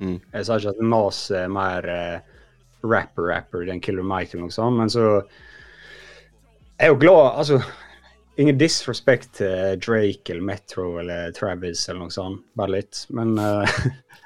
Mm. 0.00 0.18
Jeg 0.18 0.46
sa 0.48 0.58
ikke 0.60 0.74
at 0.74 0.82
Nas 0.92 1.20
er 1.36 1.48
mer 1.52 1.88
eh, 1.92 2.36
rapper-rapper 2.84 3.68
enn 3.68 3.80
Killer 3.84 4.04
Mike, 4.04 4.34
eller 4.34 4.48
noe 4.48 4.54
sånt, 4.54 4.78
men 4.80 4.92
så 4.92 5.04
Jeg 6.80 6.86
er 6.88 6.92
jo 6.94 7.00
glad 7.02 7.36
Altså, 7.42 7.58
ingen 8.40 8.56
disrespect 8.60 9.34
til 9.40 9.76
Drake 9.84 10.32
eller 10.32 10.46
Metro 10.52 10.86
eller 11.02 11.34
Travis 11.36 11.84
eller 11.88 12.06
noe 12.06 12.14
sånt, 12.14 12.40
bare 12.56 12.78
litt, 12.78 13.04
men 13.12 13.36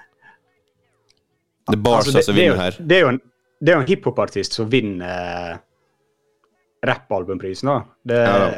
Det 1.64 1.78
er 1.78 1.84
Barca 1.84 2.10
altså, 2.10 2.22
som 2.22 2.34
er 2.34 2.40
vinner 2.40 2.60
her. 2.60 2.80
det 2.80 2.96
er 2.96 3.06
jo 3.06 3.12
en, 3.14 3.20
det 3.60 3.72
er 3.72 3.78
jo 3.78 3.84
en 3.84 3.88
hiphop-artist 3.88 4.58
som 4.58 4.68
vinner 4.72 5.54
eh, 5.54 5.62
rappalbumprisen, 6.84 7.70
da. 7.70 7.78
Det, 8.04 8.20
Ja 8.24 8.36
da. 8.42 8.50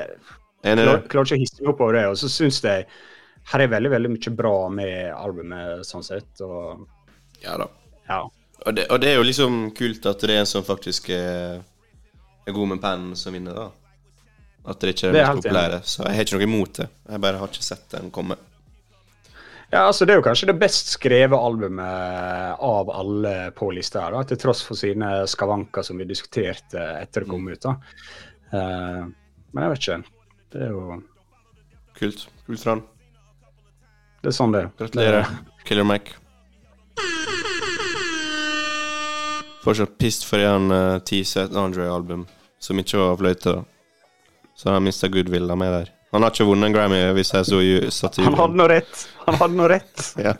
Enig 0.66 0.86
klar, 0.86 1.04
klarer 1.12 1.28
ikke 1.28 1.36
å 1.36 1.42
hisse 1.44 1.62
meg 1.62 1.70
opp 1.70 1.84
over 1.84 1.98
det. 1.98 2.04
Og 2.10 2.18
så 2.18 2.30
syns 2.32 2.58
jeg 2.64 2.86
her 3.52 3.62
er 3.62 3.70
veldig 3.70 3.92
veldig 3.92 4.10
mye 4.16 4.32
bra 4.34 4.54
med 4.72 4.96
albumet, 5.14 5.86
sånn 5.86 6.04
sett. 6.06 6.32
Og 6.42 6.86
Ja 7.44 7.56
da. 7.60 7.68
ja. 8.08 8.20
Og 8.66 8.74
det, 8.74 8.88
og 8.90 8.98
det 9.02 9.12
er 9.12 9.20
jo 9.20 9.26
liksom 9.28 9.58
kult 9.76 10.06
at 10.10 10.22
det 10.24 10.32
er 10.34 10.40
en 10.42 10.48
som 10.50 10.64
faktisk 10.66 11.10
er, 11.14 11.60
er 12.46 12.56
god 12.56 12.72
med 12.72 12.80
pennen, 12.82 13.12
som 13.18 13.36
vinner, 13.36 13.54
da. 13.54 13.68
At 14.66 14.82
det 14.82 14.96
ikke 14.96 15.12
er 15.12 15.14
Det 15.14 15.22
er 15.22 15.28
mest 15.30 15.44
populære. 15.44 15.80
Så 15.86 16.02
jeg 16.02 16.16
har 16.16 16.26
ikke 16.26 16.38
noe 16.40 16.48
imot 16.48 16.80
det. 16.80 16.88
Jeg 17.12 17.22
bare 17.22 17.38
har 17.38 17.52
ikke 17.52 17.66
sett 17.68 17.84
den 17.92 18.10
komme. 18.10 18.38
Ja, 19.70 19.82
altså 19.82 20.06
Det 20.06 20.14
er 20.14 20.20
jo 20.20 20.24
kanskje 20.26 20.48
det 20.50 20.58
best 20.60 20.92
skrevet 20.94 21.38
albumet 21.38 22.60
av 22.62 22.90
alle 22.90 23.34
på 23.56 23.70
lista 23.74 24.04
her, 24.04 24.14
da, 24.14 24.24
til 24.28 24.40
tross 24.40 24.62
for 24.66 24.78
sine 24.78 25.24
skavanker 25.30 25.86
som 25.86 25.98
vi 25.98 26.06
diskuterte 26.08 26.82
etter 27.00 27.24
det 27.26 27.30
kom 27.30 27.48
ut. 27.50 27.62
da. 27.62 27.76
Uh, 28.54 29.08
men 29.52 29.64
jeg 29.64 29.72
vet 29.72 29.82
ikke. 29.82 29.98
Det 30.54 30.62
er 30.68 30.72
jo 30.74 31.00
Kult. 31.96 32.26
Kult 32.44 32.64
han. 32.68 32.82
det 34.20 34.28
er 34.28 34.36
sånn 34.36 34.52
det 34.52 34.62
er. 34.66 34.70
Gratulerer, 34.78 35.34
Killer 35.64 35.86
Mac. 35.88 36.12
Fortsatt 39.64 39.96
pissed 39.98 40.28
for 40.28 40.44
en 40.44 40.70
uh, 40.70 40.98
T-Set 41.02 41.56
Andre-album 41.56 42.26
som 42.62 42.78
ikke 42.78 43.00
var 43.00 43.18
fløyte. 43.18 43.56
Så 44.56 44.70
han 44.70 44.84
mista 44.86 45.08
goodwill 45.10 45.50
med 45.56 45.72
der. 45.72 45.95
Han 46.16 46.24
har 46.24 46.32
ikke 46.32 46.46
vunnet 46.48 46.70
en 46.70 46.74
Grammy 46.76 47.00
hvis 47.16 47.34
jeg 47.34 47.44
så 47.44 47.58
satt 47.92 48.16
i 48.16 48.24
Han 48.24 48.38
hadde 48.38 48.56
nå 48.56 48.66
rett. 48.72 49.02
Han 49.26 49.36
hadde 49.42 49.58
nå 49.58 49.68
rett. 49.68 50.06
Ja. 50.26 50.32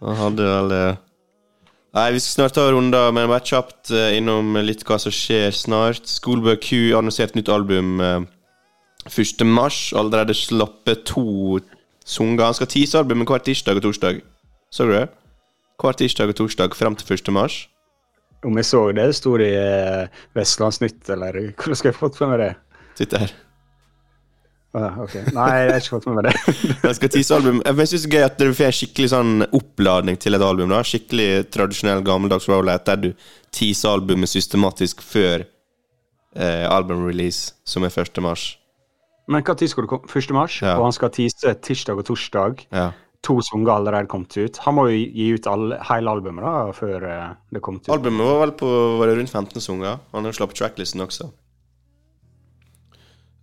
Han 0.00 0.16
hadde 0.16 0.46
vel 0.48 0.70
det. 0.70 0.86
Nei, 1.96 2.06
vi 2.12 2.20
skal 2.20 2.32
snart 2.34 2.54
ta 2.56 2.64
runder, 2.72 3.12
men 3.12 3.28
bare 3.28 3.44
kjapt 3.44 3.90
eh, 3.92 4.16
innom 4.18 4.56
litt 4.64 4.84
hva 4.86 4.98
som 5.00 5.12
skjer 5.12 5.52
snart. 5.56 6.08
Schoolboy 6.08 6.58
Q 6.60 6.96
annonserte 6.96 7.38
nytt 7.38 7.50
album 7.52 8.00
eh, 8.04 8.26
1. 9.08 9.44
mars. 9.48 9.78
Allerede 9.96 10.36
sluppet 10.36 11.06
to 11.08 11.60
sanger. 12.04 12.44
Han 12.44 12.58
skal 12.58 12.70
tease 12.72 13.00
albumet 13.00 13.28
hver 13.28 13.44
tirsdag 13.44 13.80
og 13.80 13.86
torsdag. 13.88 14.20
Så 14.72 14.88
du 14.88 14.92
det? 14.92 15.06
Hver 15.80 15.96
tirsdag 16.00 16.32
og 16.32 16.38
torsdag 16.40 16.76
fram 16.76 16.96
til 17.00 17.16
1. 17.16 17.32
mars. 17.36 17.62
Om 18.44 18.60
jeg 18.60 18.68
så 18.68 18.84
det, 18.96 19.08
sto 19.16 19.36
det 19.40 19.48
i 19.52 19.58
eh, 19.60 20.22
Vestlandsnytt, 20.36 21.02
eller 21.12 21.40
hvordan 21.56 21.80
skal 21.80 21.92
jeg 21.92 22.00
fått 22.00 22.20
med 22.22 22.34
meg 22.34 22.44
det? 22.44 22.52
Sitt 23.00 23.16
her. 23.16 23.32
Ah. 24.76 24.96
Nei, 25.32 25.46
jeg 25.56 25.70
har 25.70 25.80
ikke 25.80 25.94
fått 25.94 26.06
med 26.10 26.18
meg 26.18 26.26
det. 26.26 26.54
Jeg 26.84 26.96
skal 26.98 27.36
album 27.38 27.60
Jeg 27.64 27.88
synes 27.88 28.02
det 28.02 28.10
er 28.10 28.16
gøy 28.16 28.24
at 28.26 28.34
dere 28.40 28.56
får 28.58 28.66
en 28.66 28.76
skikkelig 28.76 29.08
sånn 29.12 29.32
oppladning 29.56 30.18
til 30.20 30.36
et 30.36 30.44
album. 30.44 30.72
da 30.74 30.82
Skikkelig 30.84 31.28
tradisjonell 31.54 32.02
gammeldags 32.04 32.48
rollout 32.50 32.84
der 32.84 33.00
du 33.00 33.08
teaser 33.56 33.94
albumet 33.94 34.28
systematisk 34.28 35.00
før 35.06 35.46
eh, 36.36 36.66
albumrelease, 36.68 37.54
som 37.64 37.88
er 37.88 37.94
1. 37.94 38.20
mars. 38.24 38.50
Men 39.32 39.46
hva 39.46 39.56
tid 39.58 39.72
skal 39.72 39.86
du 39.86 39.90
komme? 39.94 40.12
1. 40.12 40.36
mars? 40.36 40.60
Ja. 40.60 40.76
Og 40.76 40.86
han 40.90 40.94
skal 40.94 41.14
tease 41.14 41.56
tirsdag 41.64 42.02
og 42.02 42.08
torsdag. 42.10 42.66
Ja. 42.74 42.90
To 43.26 43.40
sanger 43.42 43.72
allerede 43.78 44.10
kommet 44.12 44.36
ut. 44.36 44.60
Han 44.66 44.76
må 44.76 44.86
jo 44.90 45.00
gi 45.00 45.30
ut 45.34 45.48
alle, 45.50 45.80
hele 45.88 46.12
albumet 46.12 46.44
da, 46.44 46.54
før 46.76 47.08
eh, 47.08 47.32
det 47.56 47.64
kom 47.64 47.80
ut. 47.80 47.88
Albumet 47.96 48.28
var 48.28 48.44
vel 48.44 48.54
på 48.60 48.70
var 49.00 49.10
det 49.10 49.16
rundt 49.22 49.32
15 49.32 49.64
sanger. 49.70 50.04
Han 50.12 50.28
har 50.28 50.36
slappet 50.36 50.60
tracklisten 50.60 51.02
også. 51.06 51.32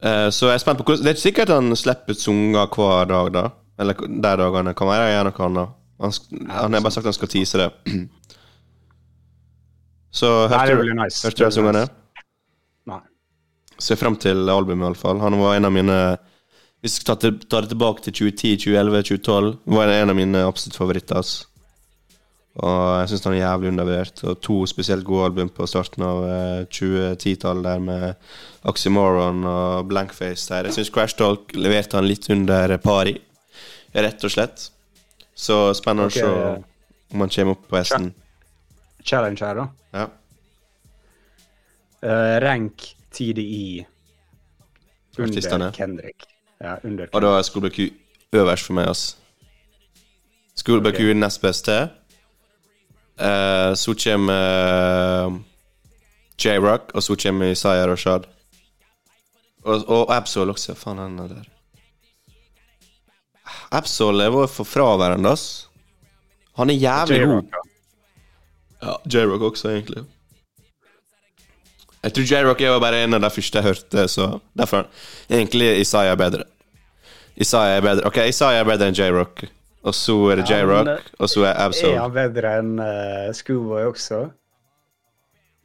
Eh, 0.03 0.29
så 0.35 0.49
jeg 0.49 0.57
er 0.57 0.63
spent 0.63 0.81
på 0.81 0.83
hvordan 0.87 1.05
Det 1.05 1.11
er 1.13 1.15
ikke 1.15 1.29
sikkert 1.29 1.53
han 1.53 1.75
slipper 1.79 2.17
sanger 2.19 2.67
hver 2.67 3.07
dag, 3.07 3.31
da. 3.35 3.43
Eller 3.79 3.97
de 4.03 4.19
dagene. 4.21 4.75
Kan 4.77 4.89
være 4.91 5.11
gjør 5.13 5.29
noe 5.29 5.47
annet. 5.47 5.79
Han, 6.03 6.11
han 6.51 6.75
har 6.75 6.83
bare 6.83 6.95
sagt 6.95 7.07
han 7.07 7.15
skal 7.15 7.31
tease 7.31 7.61
det. 7.61 7.69
Så 10.13 10.29
hørte 10.51 10.75
du 10.77 10.93
nice. 10.93 11.23
hørte 11.25 11.47
du 11.47 11.55
sangene? 11.55 11.87
Nei. 12.89 12.99
Ser 13.81 13.97
frem 13.97 14.17
til 14.19 14.43
albumet, 14.51 14.85
iallfall. 14.91 15.23
Han 15.23 15.39
var 15.41 15.57
en 15.57 15.69
av 15.69 15.73
mine 15.73 15.97
Hvis 16.83 16.99
vi 16.99 17.07
tar 17.07 17.17
det 17.23 17.31
det 17.47 17.69
tilbake 17.71 18.03
til 18.03 18.13
2010, 18.13 18.57
2011, 18.67 19.03
2012, 19.07 19.51
var 19.77 19.93
en 19.95 20.11
av 20.11 20.17
mine 20.19 20.43
absolutt 20.43 20.75
favoritter. 20.75 21.17
ass. 21.23 21.47
Og 22.61 22.99
jeg 23.01 23.09
syns 23.09 23.23
han 23.25 23.33
er 23.33 23.39
jævlig 23.39 23.69
undervurdert. 23.71 24.23
Og 24.29 24.41
to 24.45 24.57
spesielt 24.69 25.05
gode 25.07 25.25
album 25.31 25.49
på 25.49 25.65
starten 25.69 26.05
av 26.05 26.19
eh, 26.27 26.65
2010-tallet, 26.69 27.65
der 27.65 27.79
med 27.81 28.67
Oxymoron 28.69 29.41
og 29.49 29.87
Blankface 29.89 30.45
der. 30.51 30.69
Jeg 30.69 30.77
syns 30.77 30.91
Crash 30.93 31.17
Talk 31.17 31.55
leverte 31.57 31.97
han 31.97 32.05
litt 32.05 32.29
under 32.33 32.75
pari, 32.83 33.15
rett 33.95 34.27
og 34.27 34.35
slett. 34.35 34.67
Så 35.33 35.57
spennende 35.77 36.11
okay. 36.11 36.21
å 36.21 36.29
se 36.29 36.43
eh, 36.51 36.67
om 37.15 37.25
han 37.25 37.33
kommer 37.33 37.57
opp 37.57 37.65
på 37.71 37.79
hesten. 37.79 38.11
Challenge 39.03 39.41
her, 39.41 39.63
da. 39.63 39.65
Ja. 39.97 40.05
Uh, 42.03 42.35
rank 42.43 42.83
TDI 43.15 43.85
Artistene. 45.17 45.55
under 45.55 45.71
Kendrick. 45.71 46.25
Ja, 46.59 46.77
under 46.83 47.09
Og 47.11 47.21
da 47.23 47.33
er 47.37 47.45
Schoolboy 47.47 47.71
Q 47.73 47.89
øverst 48.33 48.67
for 48.67 48.77
meg, 48.77 48.87
altså. 48.91 49.17
Schoolboy 50.55 50.93
okay. 50.93 51.09
Er 51.09 51.17
nest 51.17 51.41
beste. 51.41 51.77
Eh, 53.19 53.73
så 53.73 53.95
kommer 53.95 55.27
uh, 55.27 55.35
J-Rock, 56.37 56.91
og 56.93 57.03
så 57.03 57.15
kommer 57.15 57.51
Isaiah 57.53 57.89
Rashad. 57.89 58.25
Og, 59.63 59.83
og 59.87 60.15
Absol 60.15 60.51
også. 60.51 60.75
Faen, 60.75 60.97
han 60.97 61.19
er 61.19 61.27
der. 61.27 61.49
Absol 63.71 64.29
var 64.33 64.47
for 64.47 64.63
fraværende, 64.63 65.29
ass. 65.29 65.69
Han 66.57 66.69
er 66.69 66.73
jævlig 66.73 67.27
god. 67.27 67.43
Ja, 68.83 68.95
J-Rock 69.05 69.41
også, 69.41 69.69
egentlig. 69.69 70.03
Jeg 72.03 72.13
tror 72.13 72.23
J-Rock 72.23 72.61
er 72.61 72.73
jo 72.73 72.79
bare 72.83 73.03
en 73.03 73.15
av 73.15 73.21
de 73.23 73.29
første 73.31 73.57
jeg 73.57 73.63
hørte, 73.63 74.07
så 74.07 74.39
derfor 74.59 74.87
Egentlig 75.29 75.79
Isaiah 75.79 76.11
er 76.11 76.19
bedre. 76.19 76.43
Isaiah 77.35 77.77
er 77.77 77.81
bedre 77.81 78.07
Ok, 78.07 78.17
Isaiah 78.27 78.59
er 78.59 78.67
bedre 78.67 78.89
enn 78.91 78.97
J-Rock. 78.97 79.45
Og 79.83 79.95
så 79.95 80.15
er 80.31 80.39
det 80.39 80.47
J-Rock, 80.47 81.11
og 81.19 81.29
så 81.29 81.43
er 81.49 81.59
Absol. 81.59 81.91
Er 81.91 81.99
han 81.99 82.15
bedre 82.15 82.55
enn 82.61 82.73
uh, 82.79 83.33
Schoolboy 83.35 83.89
også? 83.89 84.21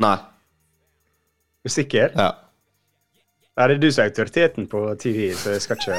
Nei. 0.02 0.16
Er 1.62 1.70
du 1.70 1.74
sikker? 1.74 2.14
Ja. 2.16 2.32
Nei, 3.58 3.66
det 3.66 3.76
er 3.76 3.82
du 3.82 3.88
som 3.90 4.04
er 4.04 4.10
autoriteten 4.12 4.66
på 4.70 4.80
TV, 5.02 5.32
så 5.34 5.54
jeg 5.56 5.62
skal 5.64 5.78
ikke 5.80 5.96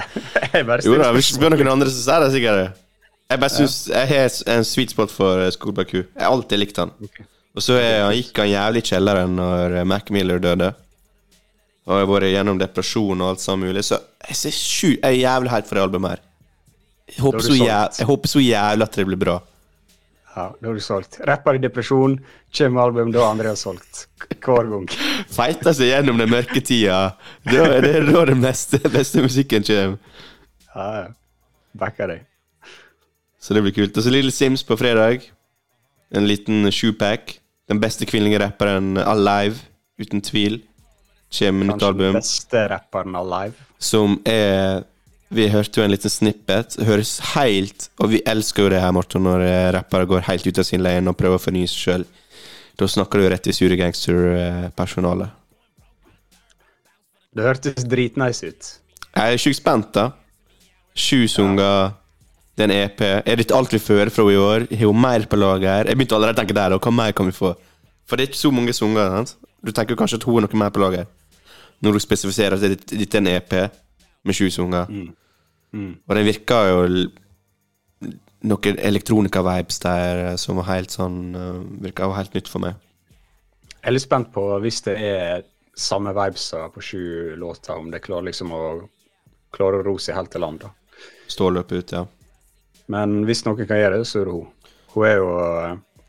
Jeg 0.54 0.66
bare 0.66 0.86
Jo 0.86 0.98
da, 0.98 1.10
hvis 1.14 1.30
du 1.30 1.38
spør 1.38 1.54
noen 1.54 1.70
andre, 1.72 1.90
så 1.90 2.02
sier 2.04 2.22
de 2.22 2.30
sikkert 2.34 2.60
det. 2.60 2.68
Jeg 3.32 3.40
bare 3.42 3.54
synes 3.54 3.76
Jeg 3.90 4.10
har 4.10 4.36
en 4.56 4.66
sweet 4.68 4.94
spot 4.94 5.14
for 5.14 5.42
eh, 5.42 5.50
Schoolboy 5.54 5.86
Q. 5.88 5.94
Jeg 6.02 6.22
har 6.22 6.30
alltid 6.30 6.60
likt 6.60 6.78
han. 6.82 6.92
Og 7.52 7.64
så 7.64 7.78
han 7.78 8.14
gikk 8.16 8.38
han 8.42 8.50
jævlig 8.50 8.82
i 8.82 8.88
kjelleren 8.92 9.34
når 9.38 9.78
eh, 9.80 9.86
Mac 9.88 10.10
Miller 10.14 10.42
døde. 10.42 10.72
Og 11.86 11.96
jeg 11.96 12.06
har 12.06 12.12
vært 12.12 12.30
gjennom 12.30 12.60
depresjon 12.60 13.22
og 13.24 13.32
alt 13.32 13.42
sammen 13.42 13.70
mulig, 13.70 13.82
så 13.86 13.98
jeg 14.28 14.54
sju 14.54 14.92
Jeg 14.92 15.02
er 15.08 15.18
jævlig 15.18 15.50
heit 15.50 15.66
for 15.66 15.78
det 15.78 15.86
albumet 15.86 16.14
her. 16.14 16.22
Jeg 17.12 17.22
håper, 17.22 17.38
er 17.38 17.48
så 17.48 17.56
jæv, 17.56 17.98
jeg 17.98 18.06
håper 18.08 18.28
så 18.32 18.42
jævlig 18.42 18.86
at 18.88 18.96
det 18.96 19.06
blir 19.06 19.20
bra. 19.20 19.38
Ja, 20.32 20.46
da 20.56 20.68
har 20.70 20.74
du 20.78 20.80
solgt. 20.80 21.18
Rapper 21.28 21.58
i 21.58 21.60
depresjon, 21.60 22.16
kommer 22.56 22.72
med 22.72 22.82
album, 22.82 23.12
da 23.12 23.26
har 23.50 23.56
solgt. 23.60 24.06
Hver 24.40 24.68
gang. 24.70 24.86
Feiter 25.28 25.76
seg 25.76 25.90
gjennom 25.90 26.20
den 26.22 26.30
mørke 26.32 26.62
tida. 26.64 27.00
Da 27.44 27.66
er 27.68 27.84
det 27.84 28.06
da 28.08 28.24
den 28.30 28.40
beste, 28.40 28.80
beste 28.88 29.22
musikken 29.26 29.66
kommer. 29.66 29.98
Ja. 30.72 31.10
Backer 31.76 32.14
deg. 32.14 32.24
Så 33.42 33.54
det 33.56 33.62
blir 33.64 33.74
kult. 33.76 33.96
Og 33.96 34.04
så 34.04 34.12
Little 34.12 34.32
Sims 34.32 34.64
på 34.64 34.76
fredag. 34.80 35.28
En 36.14 36.28
liten 36.28 36.64
shoepack. 36.72 37.38
Den 37.68 37.80
beste 37.80 38.06
kvinnelige 38.08 38.40
rapperen 38.42 38.96
alive, 39.00 39.60
uten 40.00 40.20
tvil. 40.24 40.60
Kommer 41.32 41.68
nytt 41.68 41.80
Kanskje 41.80 41.98
den 41.98 42.16
beste 42.18 42.64
rapperen 42.72 43.14
alive. 43.16 43.54
som 43.78 44.18
er 44.28 44.82
Vi 45.32 45.46
hørte 45.48 45.80
jo 45.80 45.84
en 45.86 45.92
liten 45.92 46.12
snippet. 46.12 46.76
Høres 46.84 47.14
helt 47.32 47.88
Og 48.02 48.10
vi 48.12 48.20
elsker 48.28 48.66
jo 48.66 48.72
det 48.72 48.82
her, 48.82 48.92
Morten, 48.92 49.24
når 49.24 49.44
eh, 49.46 49.70
rappere 49.78 50.08
går 50.08 50.26
helt 50.28 50.44
ut 50.46 50.58
av 50.60 50.66
sin 50.68 50.82
leir 50.84 51.00
og 51.08 51.16
prøver 51.16 51.40
å 51.40 51.42
fornye 51.42 51.70
seg 51.70 51.86
sjøl. 51.86 52.04
Da 52.76 52.88
snakker 52.88 53.18
du 53.18 53.24
jo 53.24 53.30
rett 53.32 53.48
i 53.48 53.54
sure 53.56 53.78
gangster-personalet. 53.80 55.32
Det 57.32 57.46
hørtes 57.46 57.86
dritnice 57.88 58.50
ut. 58.50 58.70
Jeg 59.12 59.36
er 59.36 59.40
sjukt 59.40 59.60
spent, 59.60 59.88
da. 59.96 60.10
Sju 60.92 61.24
sanger, 61.32 61.94
det 62.56 62.66
er 62.66 62.68
en 62.68 62.74
EP. 62.76 63.00
Er 63.24 63.40
dette 63.40 63.56
alt 63.56 63.72
vi 63.72 63.80
fører 63.80 64.12
fra 64.12 64.26
i 64.28 64.36
år? 64.36 64.66
Har 64.68 64.90
hun 64.90 65.00
mer 65.00 65.24
på 65.28 65.40
lager? 65.40 65.88
Jeg 65.88 65.96
begynte 65.96 66.18
allerede 66.18 66.36
å 66.36 66.42
tenke 66.42 66.58
der, 66.58 66.74
da. 66.74 66.80
hva 66.80 66.92
mer 66.92 67.16
kan 67.16 67.28
vi 67.28 67.36
få? 67.36 67.54
For 68.04 68.20
det 68.20 68.26
er 68.26 68.32
ikke 68.32 68.42
så 68.42 68.52
mange 68.52 68.76
sanger. 68.76 69.16
sant? 69.16 69.48
Du 69.64 69.72
tenker 69.72 69.96
kanskje 69.96 70.20
at 70.20 70.28
hun 70.28 70.40
har 70.40 70.48
noe 70.48 70.60
mer 70.60 70.74
på 70.74 70.84
lager. 70.84 71.08
Når 71.80 71.96
du 71.96 72.04
spesifiserer 72.04 72.58
at 72.58 72.84
dette 72.92 73.16
er 73.16 73.24
en 73.24 73.32
EP 73.32 73.58
med 74.28 74.36
sju 74.36 74.50
sanger. 74.52 74.92
Og 76.08 76.16
det 76.16 76.24
virker 76.26 76.70
jo 76.70 76.86
noen 78.42 78.78
elektronika-vibes 78.90 79.78
der 79.84 80.22
eh, 80.32 80.38
som 80.40 80.58
var 80.58 80.70
helt 80.72 80.90
sånn 80.94 81.18
uh, 81.38 81.60
Virka 81.84 82.08
jo 82.08 82.16
helt 82.16 82.34
nytt 82.34 82.50
for 82.50 82.64
meg. 82.64 82.80
Jeg 83.72 83.90
er 83.90 83.94
litt 83.94 84.04
spent 84.04 84.32
på 84.34 84.46
hvis 84.62 84.82
det 84.86 84.96
er 84.98 85.44
samme 85.78 86.12
vibesa 86.14 86.66
på 86.70 86.82
sju 86.84 87.04
låter, 87.38 87.78
om 87.78 87.90
det 87.90 88.02
klarer 88.04 88.28
liksom 88.28 88.52
å 88.54 88.64
klare 89.54 89.80
å 89.80 89.86
ro 89.86 89.94
seg 90.00 90.16
helt 90.18 90.32
til 90.32 90.44
land. 90.44 90.62
da. 90.62 90.72
løpe 91.54 91.80
ut, 91.80 91.94
ja. 91.94 92.04
Men 92.92 93.22
hvis 93.26 93.44
noen 93.46 93.66
kan 93.66 93.80
gjøre 93.80 94.02
det, 94.02 94.08
så 94.10 94.20
er 94.20 94.28
det 94.28 94.36
hun. 94.36 94.76
Hun 94.92 95.06
er 95.08 95.16
jo 95.16 95.30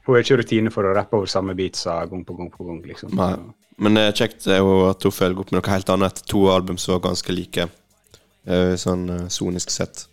hun 0.03 0.17
har 0.17 0.23
ikke 0.25 0.37
rutine 0.41 0.71
for 0.73 0.83
å 0.83 0.93
rappe 0.95 1.15
over 1.15 1.29
samme 1.31 1.55
beatsa 1.55 2.01
gang 2.11 2.25
på 2.27 2.35
gang 2.35 2.49
på 2.51 2.65
gang. 2.67 2.81
liksom. 2.83 3.13
Nei. 3.15 3.37
Men 3.79 3.95
det 3.97 4.03
er 4.03 4.17
kjekt 4.19 4.47
er 4.51 4.59
jo 4.59 4.89
at 4.89 5.05
hun 5.05 5.15
følger 5.15 5.39
opp 5.39 5.51
med 5.51 5.61
noe 5.61 5.71
helt 5.71 5.91
annet 5.93 6.19
to 6.29 6.43
album 6.51 6.77
som 6.77 6.97
var 6.97 7.05
ganske 7.07 7.33
like. 7.33 7.69
Eh, 8.47 8.73
Sånn 8.79 9.07
eh, 9.09 9.23
sonisk 9.33 9.73
sett. 9.73 10.07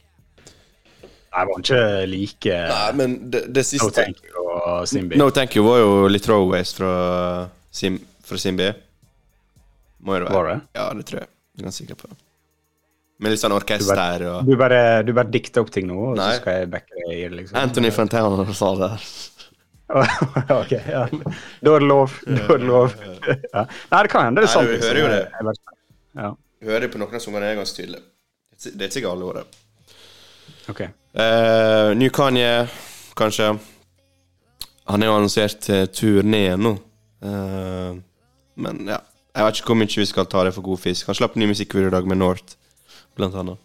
Nei, 1.31 1.45
var 1.47 1.61
ikke 1.61 1.83
like 2.11 2.55
Nei, 2.73 2.87
men 2.99 3.13
det, 3.31 3.45
det 3.55 3.63
No 3.79 3.91
Thank 3.95 4.25
You 4.27 4.47
og 4.51 4.89
Simbi. 4.91 5.19
No 5.21 5.29
Thank 5.31 5.55
You 5.55 5.67
var 5.67 5.79
jo 5.79 5.93
litt 6.11 6.27
throwaways 6.27 6.73
fra, 6.75 6.95
Sim, 7.71 8.01
fra 8.27 8.39
Simbi. 8.41 8.73
Må 10.03 10.17
jo 10.17 10.25
det 10.25 10.27
være. 10.27 10.35
Var 10.35 10.49
det? 10.51 10.59
Ja, 10.81 10.89
det 10.99 11.07
tror 11.07 11.21
jeg. 11.23 11.31
Jeg 11.31 11.63
er 11.63 11.69
ganske 11.69 11.85
sikker 11.85 12.01
på. 12.03 12.11
Med 13.21 13.35
litt 13.35 13.43
sånn 13.43 13.53
orkester 13.53 14.23
og 14.31 14.49
Du 14.49 14.55
bare, 14.57 14.81
du 15.05 15.13
bare 15.13 15.29
dikter 15.31 15.61
opp 15.63 15.71
ting 15.75 15.87
nå, 15.91 15.99
og 16.13 16.17
Nei. 16.19 16.31
så 16.33 16.41
skal 16.41 16.63
jeg 16.63 16.71
backe 16.73 16.97
deg 16.97 17.13
i 17.13 17.21
det, 17.27 17.35
liksom. 17.43 17.59
Anthony 17.61 17.91
Fantana 17.93 18.47
sa 18.57 18.71
det. 18.81 18.91
ok, 20.61 20.73
ja. 20.73 21.03
Da 21.61 21.75
er 21.75 21.83
det 21.83 21.89
lov. 21.91 22.15
Da 22.25 22.47
er 22.47 22.63
det 22.63 22.71
lov. 22.71 22.95
Ja. 23.55 23.67
Nei, 23.91 24.01
det 24.07 24.11
kan 24.13 24.25
hende 24.25 24.43
det 24.43 24.49
er 24.49 24.55
sant. 24.55 24.71
Nei, 24.71 24.79
du 24.81 24.87
hører 24.87 25.01
jo 25.03 25.11
det. 25.13 25.59
Ja, 26.17 26.31
Hører 26.71 26.91
på 26.93 27.01
noen 27.01 27.17
av 27.17 27.23
sangene 27.23 27.49
er 27.53 27.61
ganske 27.61 27.77
tydelig. 27.77 28.01
Det 28.65 28.77
er 28.77 28.91
ikke 28.91 29.07
gale 29.09 29.25
året. 29.25 29.61
ok. 30.69 30.81
New 31.15 31.99
ny 31.99 32.09
Kanye, 32.15 32.69
kanskje. 33.17 33.55
Han 34.91 35.03
er 35.03 35.11
jo 35.11 35.17
annonsert 35.17 35.61
til 35.65 35.89
turné 35.95 36.45
nå. 36.59 36.75
Uh, 37.21 37.99
men 38.61 38.81
ja, 38.89 38.99
jeg 39.37 39.47
vet 39.47 39.61
ikke 39.61 39.73
hvor 39.73 39.79
mye 39.79 40.01
vi 40.03 40.09
skal 40.09 40.29
ta 40.31 40.45
det 40.47 40.55
for 40.57 40.67
god 40.67 40.81
fisk. 40.83 41.07
Han 41.11 41.19
slapp 41.19 41.37
ny 41.39 41.47
musikkvideo 41.51 41.93
i 41.93 41.95
dag 41.95 42.09
med 42.11 42.19
North, 42.21 42.57
blant 43.17 43.37
annet. 43.39 43.61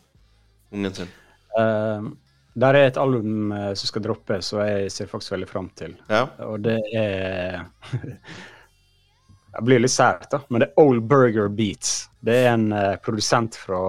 Ungen 0.76 0.94
sin. 0.94 1.10
Uh, 1.58 2.12
der 2.56 2.78
er 2.78 2.88
et 2.88 2.98
album 2.98 3.52
eh, 3.52 3.74
som 3.76 3.90
skal 3.90 4.04
droppe, 4.06 4.38
så 4.40 4.62
jeg 4.64 4.92
ser 4.94 5.10
faktisk 5.12 5.34
veldig 5.34 5.48
fram 5.50 5.66
til. 5.76 5.98
Ja. 6.08 6.22
Og 6.48 6.62
det 6.64 6.78
er 6.96 7.66
Det 9.56 9.64
blir 9.64 9.80
litt 9.84 9.92
sært, 9.92 10.30
da, 10.32 10.40
men 10.48 10.64
det 10.64 10.70
er 10.70 10.80
Old 10.80 11.02
Burger 11.08 11.50
Beats. 11.52 12.10
Det 12.24 12.36
er 12.46 12.54
en 12.54 12.70
uh, 12.72 12.96
produsent 13.04 13.56
fra 13.60 13.82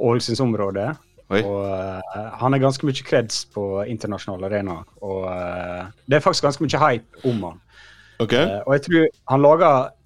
uh, 0.00 0.08
Ålesundsområdet. 0.10 0.90
Oi. 1.30 1.44
Og 1.46 1.62
uh, 1.62 2.00
han 2.40 2.54
er 2.56 2.62
ganske 2.62 2.86
mye 2.86 3.06
kreds 3.06 3.44
på 3.54 3.84
internasjonal 3.86 4.48
arena. 4.48 4.80
Og 5.06 5.28
uh, 5.30 5.86
det 6.10 6.18
er 6.18 6.24
faktisk 6.24 6.48
ganske 6.48 6.66
mye 6.66 6.82
hype 6.82 7.24
om 7.30 7.44
han. 7.46 7.62
Ok. 8.18 8.34
Uh, 8.34 8.58
og 8.66 8.74
jeg 8.74 8.86
tror 8.88 9.08
han 9.34 9.46
lager 9.46 9.96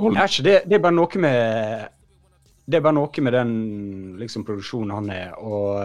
ikke, 0.00 0.44
det, 0.46 0.54
det 0.66 0.78
er 0.78 0.82
bare 0.82 0.96
noe 0.96 1.20
med 1.20 1.88
det 2.70 2.78
er 2.78 2.82
bare 2.84 2.94
noe 2.94 3.22
med 3.26 3.34
den 3.34 3.52
liksom, 4.20 4.44
produksjonen 4.46 4.92
han 4.94 5.08
er. 5.10 5.32
Og 5.42 5.80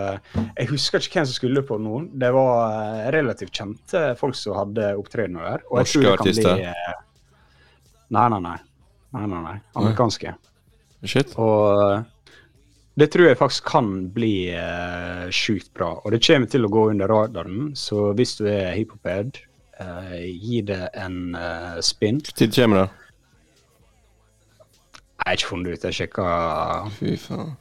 jeg 0.53 0.69
husker 0.69 1.01
ikke 1.01 1.17
hvem 1.19 1.25
som 1.25 1.37
skulle 1.39 1.63
på 1.65 1.79
noen. 1.81 2.11
Det 2.21 2.29
var 2.35 3.09
relativt 3.15 3.55
kjente 3.57 4.03
folk 4.19 4.37
som 4.37 4.53
hadde 4.59 4.91
opptredener 4.99 5.47
der. 5.49 5.65
Og 5.71 5.81
jeg 5.81 5.89
Norske 5.89 6.11
artister? 6.13 6.61
Bli, 6.61 6.67
nei, 8.13 8.27
nei, 8.35 8.41
nei. 8.45 8.57
nei, 9.17 9.25
nei, 9.31 9.41
nei. 9.47 9.55
Amerikanske. 9.81 10.35
Shit. 11.09 11.33
Og 11.41 12.05
det 12.95 13.09
tror 13.11 13.27
jeg 13.27 13.37
faktisk 13.37 13.65
kan 13.67 13.89
bli 14.15 14.51
uh, 14.55 15.25
sjukt 15.33 15.73
bra. 15.75 15.93
Og 16.03 16.13
det 16.15 16.21
kommer 16.23 16.47
til 16.51 16.63
å 16.67 16.71
gå 16.71 16.85
under 16.93 17.11
radaren, 17.11 17.73
så 17.75 18.13
hvis 18.15 18.37
du 18.39 18.45
er 18.47 18.71
hiphoped, 18.77 19.41
uh, 19.81 20.15
gi 20.15 20.61
det 20.63 20.85
en 20.95 21.35
uh, 21.35 21.81
spinn. 21.83 22.21
Når 22.23 22.47
kommer 22.55 22.85
det? 22.85 22.87
Jeg 25.25 25.27
har 25.27 25.39
ikke 25.39 25.49
funnet 25.49 25.73
ut. 25.73 25.83
Jeg 25.89 25.99
sjekka, 25.99 26.25
Fy 26.99 27.17
faen. 27.19 27.53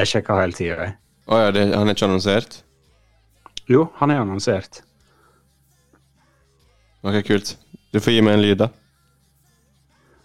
jeg 0.00 0.10
sjekka 0.14 0.40
hele 0.40 0.56
tida. 0.56 0.82
jeg. 0.88 0.96
Å 1.30 1.40
ja, 1.44 1.50
det, 1.54 1.64
han 1.76 1.86
er 1.86 1.94
ikke 1.94 2.08
annonsert? 2.08 2.62
Jo, 3.70 3.86
han 4.00 4.10
er 4.10 4.24
annonsert. 4.24 4.82
Ok, 7.06 7.20
kult. 7.28 7.54
Du 7.94 8.00
får 8.02 8.16
gi 8.16 8.22
meg 8.24 8.38
en 8.38 8.42
lyd, 8.42 8.58
da. 8.64 8.72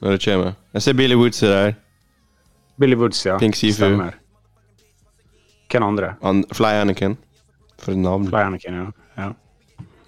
Når 0.01 0.15
det 0.15 0.23
kommer. 0.25 0.55
Jeg 0.73 0.81
ser 0.85 0.97
Billy 0.97 1.15
Woods 1.19 1.43
er 1.43 1.53
der. 1.53 1.75
Billy 2.79 2.95
Woods, 2.99 3.25
ja. 3.25 3.37
Pink 3.39 3.55
Sifu. 3.55 3.77
Stemmer. 3.77 4.17
Hvem 5.71 5.83
andre? 5.83 6.13
An 6.21 6.43
Fly 6.53 6.81
Anakin. 6.83 7.17
For 7.81 7.91
et 7.91 8.01
navn. 8.01 8.27
Fly 8.29 8.45
Anakin, 8.49 8.81
ja. 8.81 8.87
ja. 9.17 9.31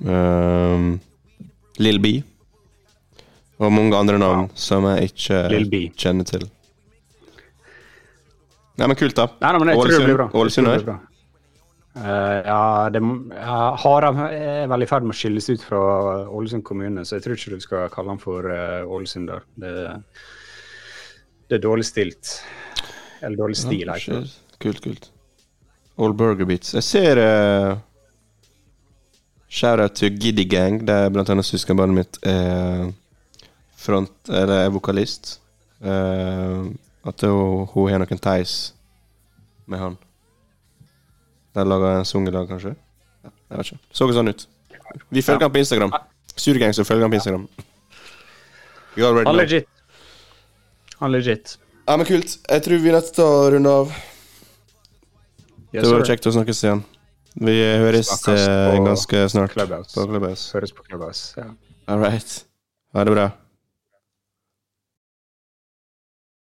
Um, 0.05 0.99
Lill 1.80 1.99
B. 1.99 2.18
Og 3.57 3.74
mange 3.74 3.97
andre 3.97 4.20
navn 4.22 4.51
som 4.53 4.86
jeg 4.91 5.11
ikke 5.11 5.41
kjenner 5.97 6.28
til. 6.30 6.45
Nei, 8.78 8.86
men 8.86 8.97
kult, 8.97 9.18
da. 9.18 9.26
Nei, 9.41 9.51
nei, 9.55 9.61
men 9.63 9.74
jeg 9.74 10.01
bra. 10.13 10.28
Jeg 10.28 10.41
Ålesund 10.41 10.70
her. 10.70 10.84
bra. 10.86 10.97
Eh, 11.97 12.39
ja, 12.45 12.89
det, 12.93 13.01
ja, 13.34 13.61
Haram 13.82 14.20
er 14.28 14.68
vel 14.70 14.86
i 14.86 14.89
ferd 14.89 15.07
med 15.07 15.15
å 15.15 15.18
skilles 15.18 15.49
ut 15.49 15.63
fra 15.65 15.80
Ålesund 16.30 16.61
kommune, 16.68 17.01
så 17.01 17.18
jeg 17.18 17.26
tror 17.26 17.39
ikke 17.39 17.57
du 17.57 17.63
skal 17.63 17.89
kalle 17.93 18.13
han 18.13 18.22
for 18.22 18.45
uh, 18.45 18.86
Ålesunder. 18.86 19.47
Det, 19.57 19.72
det 21.48 21.58
er 21.60 21.64
dårlig 21.64 21.86
stilt. 21.86 22.32
Eller 23.22 23.38
dårlig 23.38 23.58
stil, 23.58 23.88
Ja, 23.88 24.24
Kult, 24.60 24.82
kult. 24.82 25.12
All 25.98 26.14
Burger 26.14 26.45
Beats. 26.45 26.74
Jeg 26.74 26.84
ser 26.84 27.20
uh, 27.22 27.78
Shout-out 29.50 29.95
til 29.98 30.18
Giddy 30.20 30.50
Gang, 30.50 30.82
der 30.88 31.10
blant 31.10 31.30
annet 31.30 31.45
søskenbarnet 31.45 31.95
mitt 31.95 32.20
er 32.26 32.89
front, 33.78 34.12
eller 34.30 34.66
er 34.66 34.74
vokalist. 34.74 35.39
Uh, 35.82 36.74
at 37.08 37.22
hun, 37.22 37.68
hun 37.72 37.89
har 37.91 38.02
noen 38.02 38.22
ties 38.22 38.58
med 39.66 39.80
han. 39.80 39.98
De 41.56 41.66
lager 41.66 42.00
en 42.00 42.06
sang 42.06 42.28
i 42.28 42.34
lag, 42.34 42.50
kanskje? 42.50 42.76
Ja, 43.24 43.32
jeg 43.50 43.58
vet 43.62 43.72
ikke. 43.72 43.82
Så 43.93 44.12
sånn 44.14 44.34
ut. 44.34 44.45
Vi 45.10 45.22
følger 45.22 45.48
han 45.48 45.54
på 45.54 45.64
Instagram. 45.64 45.95
Surgang, 46.36 46.74
så 46.74 46.86
følger 46.86 47.08
han 47.08 47.14
på 47.14 47.22
Instagram. 47.22 47.48
You 48.98 49.06
already 49.06 49.30
know. 49.30 49.76
Han 51.00 51.14
legit. 51.14 51.58
Ja, 51.88 51.95
men 51.98 52.06
kult. 52.10 52.38
Jeg 52.50 52.64
tror 52.66 52.82
vi 52.84 52.89
er 52.91 52.98
nødt 52.98 53.12
til 53.16 53.24
å 53.24 53.50
runde 53.54 53.74
av. 53.82 53.91
Yes, 55.72 55.84
det 55.84 55.89
var 55.91 56.02
sir. 56.04 56.14
kjekt 56.14 56.30
å 56.30 56.34
snakkes 56.36 56.64
igjen. 56.66 56.84
Vi 57.38 57.56
høres 57.84 58.10
eh, 58.34 58.78
ganske 58.82 59.24
snart 59.30 59.54
Clubhouse. 59.54 59.93
på 59.93 60.08
Clubhouse. 60.10 60.48
Høres 60.56 60.74
på 60.74 60.86
Clubhouse. 60.88 61.36
Ja. 61.38 61.52
All 61.88 62.02
right. 62.02 62.39
Ha 62.98 63.04
det 63.06 63.14
bra. 63.14 63.28